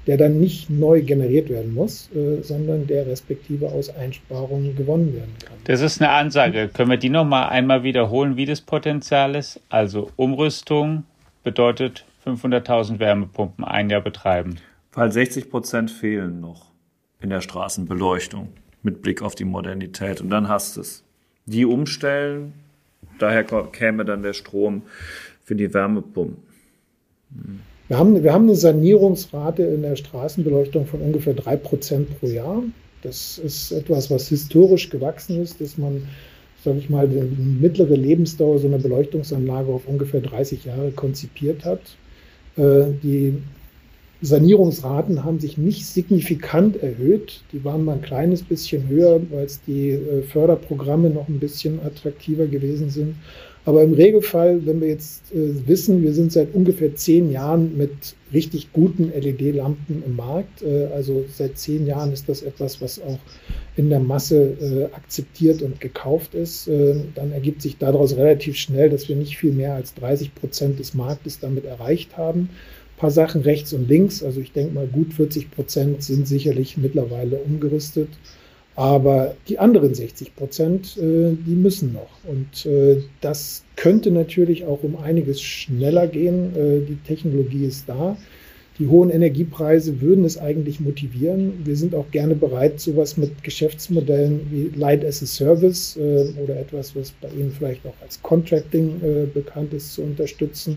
der 0.06 0.16
dann 0.16 0.38
nicht 0.38 0.68
neu 0.70 1.02
generiert 1.02 1.48
werden 1.48 1.74
muss, 1.74 2.10
äh, 2.14 2.42
sondern 2.42 2.86
der 2.86 3.06
respektive 3.06 3.68
aus 3.68 3.88
Einsparungen 3.88 4.76
gewonnen 4.76 5.14
werden 5.14 5.34
kann. 5.44 5.56
Das 5.64 5.80
ist 5.80 6.00
eine 6.00 6.10
Ansage. 6.10 6.68
Können 6.72 6.90
wir 6.90 6.96
die 6.98 7.08
noch 7.08 7.24
mal 7.24 7.48
einmal 7.48 7.82
wiederholen, 7.82 8.36
wie 8.36 8.44
das 8.44 8.60
Potenzial 8.60 9.34
ist? 9.34 9.60
Also 9.68 10.10
Umrüstung 10.16 11.04
bedeutet 11.42 12.04
500.000 12.26 12.98
Wärmepumpen 12.98 13.64
ein 13.64 13.90
Jahr 13.90 14.00
betreiben. 14.00 14.56
Weil 14.92 15.10
60 15.10 15.50
Prozent 15.50 15.90
fehlen 15.90 16.40
noch 16.40 16.70
in 17.20 17.30
der 17.30 17.40
Straßenbeleuchtung 17.40 18.48
mit 18.82 19.02
Blick 19.02 19.22
auf 19.22 19.34
die 19.34 19.44
Modernität. 19.44 20.20
Und 20.20 20.30
dann 20.30 20.48
hast 20.48 20.76
du 20.76 20.82
es. 20.82 21.02
Die 21.46 21.64
umstellen, 21.64 22.54
daher 23.18 23.44
käme 23.44 24.04
dann 24.04 24.22
der 24.22 24.32
Strom 24.32 24.82
für 25.42 25.54
die 25.54 25.72
Wärmepumpen. 25.72 26.42
Hm. 27.30 27.60
Wir 27.88 27.98
haben, 27.98 28.22
wir 28.22 28.32
haben 28.32 28.44
eine 28.44 28.56
Sanierungsrate 28.56 29.62
in 29.62 29.82
der 29.82 29.96
Straßenbeleuchtung 29.96 30.86
von 30.86 31.00
ungefähr 31.00 31.34
drei 31.34 31.56
Prozent 31.56 32.18
pro 32.18 32.26
Jahr. 32.26 32.62
Das 33.02 33.36
ist 33.36 33.72
etwas, 33.72 34.10
was 34.10 34.28
historisch 34.28 34.88
gewachsen 34.88 35.42
ist, 35.42 35.60
dass 35.60 35.76
man, 35.76 36.08
sage 36.64 36.78
ich 36.78 36.88
mal, 36.88 37.06
die 37.06 37.20
mittlere 37.20 37.94
Lebensdauer 37.94 38.58
so 38.58 38.66
einer 38.66 38.78
Beleuchtungsanlage 38.78 39.70
auf 39.70 39.86
ungefähr 39.86 40.22
30 40.22 40.64
Jahre 40.64 40.92
konzipiert 40.92 41.66
hat. 41.66 41.80
Äh, 42.56 42.92
die 43.02 43.34
Sanierungsraten 44.22 45.22
haben 45.22 45.38
sich 45.38 45.58
nicht 45.58 45.84
signifikant 45.84 46.82
erhöht. 46.82 47.42
Die 47.52 47.62
waren 47.62 47.84
mal 47.84 47.96
ein 47.96 48.02
kleines 48.02 48.42
bisschen 48.42 48.88
höher, 48.88 49.20
weil 49.30 49.44
es 49.44 49.60
die 49.60 49.90
äh, 49.90 50.22
Förderprogramme 50.22 51.10
noch 51.10 51.28
ein 51.28 51.38
bisschen 51.38 51.80
attraktiver 51.84 52.46
gewesen 52.46 52.88
sind. 52.88 53.16
Aber 53.66 53.82
im 53.82 53.94
Regelfall, 53.94 54.66
wenn 54.66 54.80
wir 54.80 54.88
jetzt 54.88 55.32
äh, 55.32 55.66
wissen, 55.66 56.02
wir 56.02 56.12
sind 56.12 56.32
seit 56.32 56.54
ungefähr 56.54 56.94
zehn 56.96 57.30
Jahren 57.32 57.78
mit 57.78 57.92
richtig 58.32 58.72
guten 58.72 59.10
LED-Lampen 59.10 60.02
im 60.04 60.16
Markt. 60.16 60.62
Äh, 60.62 60.88
also 60.94 61.24
seit 61.32 61.56
zehn 61.56 61.86
Jahren 61.86 62.12
ist 62.12 62.28
das 62.28 62.42
etwas, 62.42 62.82
was 62.82 63.00
auch 63.00 63.18
in 63.76 63.90
der 63.90 64.00
Masse 64.00 64.88
akzeptiert 64.92 65.60
und 65.60 65.80
gekauft 65.80 66.34
ist. 66.34 66.68
dann 66.68 67.32
ergibt 67.32 67.60
sich 67.60 67.76
daraus 67.76 68.16
relativ 68.16 68.54
schnell, 68.56 68.88
dass 68.88 69.08
wir 69.08 69.16
nicht 69.16 69.36
viel 69.36 69.50
mehr 69.50 69.74
als 69.74 69.94
30 69.94 70.32
Prozent 70.32 70.78
des 70.78 70.94
Marktes 70.94 71.40
damit 71.40 71.64
erreicht 71.64 72.16
haben 72.16 72.50
paar 72.96 73.10
Sachen 73.10 73.42
rechts 73.42 73.72
und 73.72 73.88
links. 73.88 74.22
Also 74.22 74.40
ich 74.40 74.52
denke 74.52 74.74
mal, 74.74 74.86
gut 74.86 75.12
40 75.12 75.50
Prozent 75.50 76.02
sind 76.02 76.26
sicherlich 76.26 76.76
mittlerweile 76.76 77.36
umgerüstet. 77.36 78.08
Aber 78.76 79.36
die 79.48 79.58
anderen 79.58 79.94
60 79.94 80.34
Prozent, 80.34 80.96
äh, 80.96 81.36
die 81.46 81.54
müssen 81.54 81.92
noch. 81.92 82.10
Und 82.24 82.66
äh, 82.66 83.02
das 83.20 83.62
könnte 83.76 84.10
natürlich 84.10 84.64
auch 84.64 84.82
um 84.82 84.96
einiges 84.96 85.40
schneller 85.40 86.08
gehen. 86.08 86.56
Äh, 86.56 86.80
die 86.80 86.98
Technologie 87.06 87.66
ist 87.66 87.88
da. 87.88 88.16
Die 88.80 88.88
hohen 88.88 89.10
Energiepreise 89.10 90.00
würden 90.00 90.24
es 90.24 90.36
eigentlich 90.36 90.80
motivieren. 90.80 91.64
Wir 91.64 91.76
sind 91.76 91.94
auch 91.94 92.10
gerne 92.10 92.34
bereit, 92.34 92.80
sowas 92.80 93.16
mit 93.16 93.44
Geschäftsmodellen 93.44 94.40
wie 94.50 94.76
Light 94.76 95.04
as 95.04 95.22
a 95.22 95.26
Service 95.26 95.96
äh, 95.96 96.32
oder 96.42 96.58
etwas, 96.58 96.96
was 96.96 97.12
bei 97.12 97.28
Ihnen 97.28 97.52
vielleicht 97.56 97.86
auch 97.86 97.94
als 98.02 98.20
Contracting 98.22 99.00
äh, 99.00 99.26
bekannt 99.32 99.72
ist, 99.72 99.94
zu 99.94 100.02
unterstützen 100.02 100.76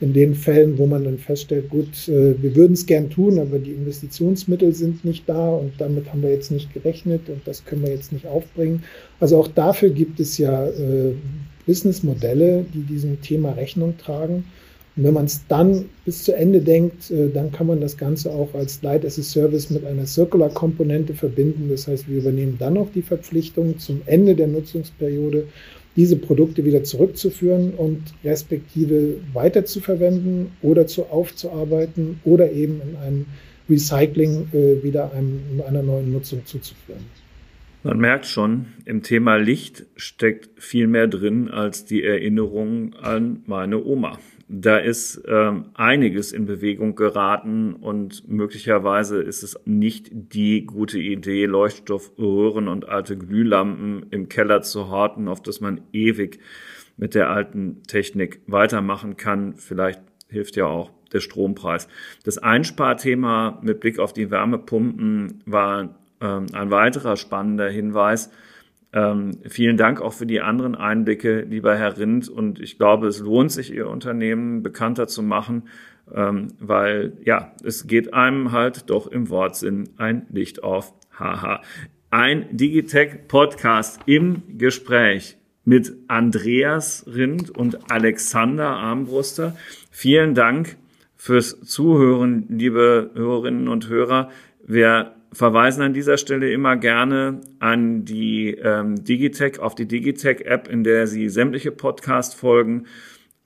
in 0.00 0.14
den 0.14 0.34
Fällen, 0.34 0.78
wo 0.78 0.86
man 0.86 1.04
dann 1.04 1.18
feststellt, 1.18 1.68
gut, 1.68 2.08
äh, 2.08 2.34
wir 2.40 2.56
würden 2.56 2.72
es 2.72 2.86
gern 2.86 3.10
tun, 3.10 3.38
aber 3.38 3.58
die 3.58 3.72
Investitionsmittel 3.72 4.72
sind 4.72 5.04
nicht 5.04 5.28
da 5.28 5.50
und 5.50 5.72
damit 5.78 6.10
haben 6.10 6.22
wir 6.22 6.30
jetzt 6.30 6.50
nicht 6.50 6.72
gerechnet 6.72 7.28
und 7.28 7.42
das 7.44 7.64
können 7.66 7.82
wir 7.82 7.90
jetzt 7.90 8.12
nicht 8.12 8.26
aufbringen. 8.26 8.82
Also 9.20 9.38
auch 9.38 9.48
dafür 9.48 9.90
gibt 9.90 10.18
es 10.18 10.38
ja 10.38 10.66
äh, 10.66 11.12
Businessmodelle, 11.66 12.64
die 12.72 12.82
diesem 12.82 13.20
Thema 13.20 13.52
Rechnung 13.52 13.98
tragen. 13.98 14.44
Und 14.96 15.04
wenn 15.04 15.14
man 15.14 15.26
es 15.26 15.46
dann 15.46 15.84
bis 16.04 16.24
zu 16.24 16.34
Ende 16.34 16.60
denkt, 16.60 17.10
äh, 17.10 17.28
dann 17.28 17.52
kann 17.52 17.66
man 17.66 17.80
das 17.82 17.98
Ganze 17.98 18.30
auch 18.30 18.54
als 18.54 18.82
Light 18.82 19.04
as 19.04 19.18
a 19.18 19.22
Service 19.22 19.68
mit 19.68 19.84
einer 19.84 20.06
Circular-Komponente 20.06 21.12
verbinden. 21.12 21.68
Das 21.68 21.86
heißt, 21.86 22.08
wir 22.08 22.18
übernehmen 22.18 22.56
dann 22.58 22.78
auch 22.78 22.88
die 22.94 23.02
Verpflichtung 23.02 23.78
zum 23.78 24.00
Ende 24.06 24.34
der 24.34 24.46
Nutzungsperiode 24.46 25.44
diese 26.00 26.16
Produkte 26.16 26.64
wieder 26.64 26.82
zurückzuführen 26.82 27.74
und 27.74 28.00
respektive 28.24 29.16
weiterzuverwenden 29.34 30.50
oder 30.62 30.86
zu 30.86 31.04
aufzuarbeiten 31.04 32.20
oder 32.24 32.50
eben 32.50 32.80
in 32.80 32.96
einem 32.96 33.26
Recycling 33.68 34.48
äh, 34.54 34.82
wieder 34.82 35.12
einem, 35.12 35.42
einer 35.68 35.82
neuen 35.82 36.10
Nutzung 36.10 36.46
zuzuführen. 36.46 37.04
Man 37.82 37.98
merkt 37.98 38.24
schon, 38.24 38.64
im 38.86 39.02
Thema 39.02 39.36
Licht 39.36 39.84
steckt 39.94 40.62
viel 40.62 40.86
mehr 40.86 41.06
drin 41.06 41.50
als 41.50 41.84
die 41.84 42.02
Erinnerung 42.02 42.94
an 42.94 43.42
meine 43.46 43.84
Oma 43.84 44.18
da 44.52 44.78
ist 44.78 45.22
ähm, 45.28 45.66
einiges 45.74 46.32
in 46.32 46.44
Bewegung 46.44 46.96
geraten 46.96 47.72
und 47.72 48.28
möglicherweise 48.28 49.22
ist 49.22 49.44
es 49.44 49.56
nicht 49.64 50.10
die 50.12 50.66
gute 50.66 50.98
Idee, 50.98 51.46
Leuchtstoffröhren 51.46 52.66
und 52.66 52.88
alte 52.88 53.16
Glühlampen 53.16 54.06
im 54.10 54.28
Keller 54.28 54.62
zu 54.62 54.90
horten, 54.90 55.28
auf 55.28 55.40
das 55.40 55.60
man 55.60 55.82
ewig 55.92 56.40
mit 56.96 57.14
der 57.14 57.30
alten 57.30 57.84
Technik 57.84 58.40
weitermachen 58.48 59.16
kann. 59.16 59.54
Vielleicht 59.54 60.02
hilft 60.28 60.56
ja 60.56 60.66
auch 60.66 60.90
der 61.12 61.20
Strompreis. 61.20 61.86
Das 62.24 62.38
Einsparthema 62.38 63.60
mit 63.62 63.78
Blick 63.78 64.00
auf 64.00 64.12
die 64.12 64.32
Wärmepumpen 64.32 65.44
war 65.46 65.94
ähm, 66.20 66.46
ein 66.52 66.72
weiterer 66.72 67.16
spannender 67.16 67.70
Hinweis. 67.70 68.32
Ähm, 68.92 69.38
vielen 69.48 69.76
Dank 69.76 70.00
auch 70.00 70.12
für 70.12 70.26
die 70.26 70.40
anderen 70.40 70.74
Einblicke, 70.74 71.42
lieber 71.42 71.76
Herr 71.76 71.96
Rindt. 71.96 72.28
Und 72.28 72.58
ich 72.60 72.76
glaube, 72.76 73.06
es 73.06 73.20
lohnt 73.20 73.52
sich, 73.52 73.72
Ihr 73.72 73.88
Unternehmen 73.88 74.62
bekannter 74.62 75.06
zu 75.06 75.22
machen, 75.22 75.68
ähm, 76.12 76.48
weil 76.58 77.12
ja, 77.24 77.52
es 77.62 77.86
geht 77.86 78.14
einem 78.14 78.52
halt 78.52 78.90
doch 78.90 79.06
im 79.06 79.28
Wortsinn 79.30 79.90
ein 79.96 80.26
Licht 80.30 80.62
auf. 80.62 80.92
Haha. 81.18 81.62
Ein 82.10 82.56
Digitech-Podcast 82.56 84.00
im 84.06 84.42
Gespräch 84.58 85.36
mit 85.64 85.92
Andreas 86.08 87.04
Rindt 87.06 87.50
und 87.50 87.92
Alexander 87.92 88.70
Armbruster. 88.70 89.56
Vielen 89.92 90.34
Dank 90.34 90.76
fürs 91.14 91.60
Zuhören, 91.60 92.46
liebe 92.48 93.10
Hörerinnen 93.14 93.68
und 93.68 93.88
Hörer. 93.88 94.30
Wer 94.66 95.14
verweisen 95.32 95.82
an 95.82 95.94
dieser 95.94 96.16
Stelle 96.16 96.50
immer 96.52 96.76
gerne 96.76 97.40
an 97.58 98.04
die 98.04 98.50
ähm, 98.50 99.04
Digitech, 99.04 99.60
auf 99.60 99.74
die 99.74 99.86
Digitech-App, 99.86 100.68
in 100.68 100.84
der 100.84 101.06
Sie 101.06 101.28
sämtliche 101.28 101.70
Podcast-Folgen 101.70 102.86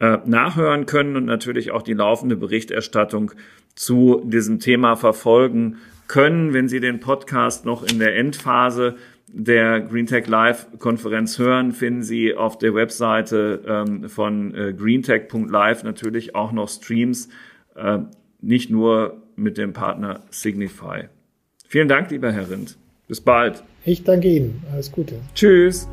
äh, 0.00 0.18
nachhören 0.24 0.86
können 0.86 1.16
und 1.16 1.24
natürlich 1.24 1.70
auch 1.70 1.82
die 1.82 1.92
laufende 1.92 2.36
Berichterstattung 2.36 3.32
zu 3.74 4.22
diesem 4.24 4.60
Thema 4.60 4.96
verfolgen 4.96 5.76
können. 6.08 6.52
Wenn 6.52 6.68
Sie 6.68 6.80
den 6.80 7.00
Podcast 7.00 7.64
noch 7.64 7.82
in 7.82 7.98
der 7.98 8.16
Endphase 8.16 8.96
der 9.28 9.80
GreenTech 9.80 10.26
Live 10.26 10.66
Konferenz 10.78 11.38
hören, 11.38 11.72
finden 11.72 12.02
Sie 12.02 12.34
auf 12.34 12.56
der 12.58 12.74
Webseite 12.74 13.62
ähm, 13.66 14.08
von 14.08 14.54
äh, 14.54 14.72
greentech.live 14.72 15.82
natürlich 15.82 16.34
auch 16.34 16.52
noch 16.52 16.68
Streams, 16.68 17.28
äh, 17.74 17.98
nicht 18.40 18.70
nur 18.70 19.22
mit 19.36 19.58
dem 19.58 19.72
Partner 19.72 20.20
Signify. 20.30 21.08
Vielen 21.74 21.88
Dank, 21.88 22.12
lieber 22.12 22.30
Herr 22.30 22.48
Rindt. 22.48 22.76
Bis 23.08 23.20
bald. 23.20 23.64
Ich 23.84 24.04
danke 24.04 24.28
Ihnen. 24.28 24.62
Alles 24.72 24.92
Gute. 24.92 25.16
Tschüss. 25.34 25.88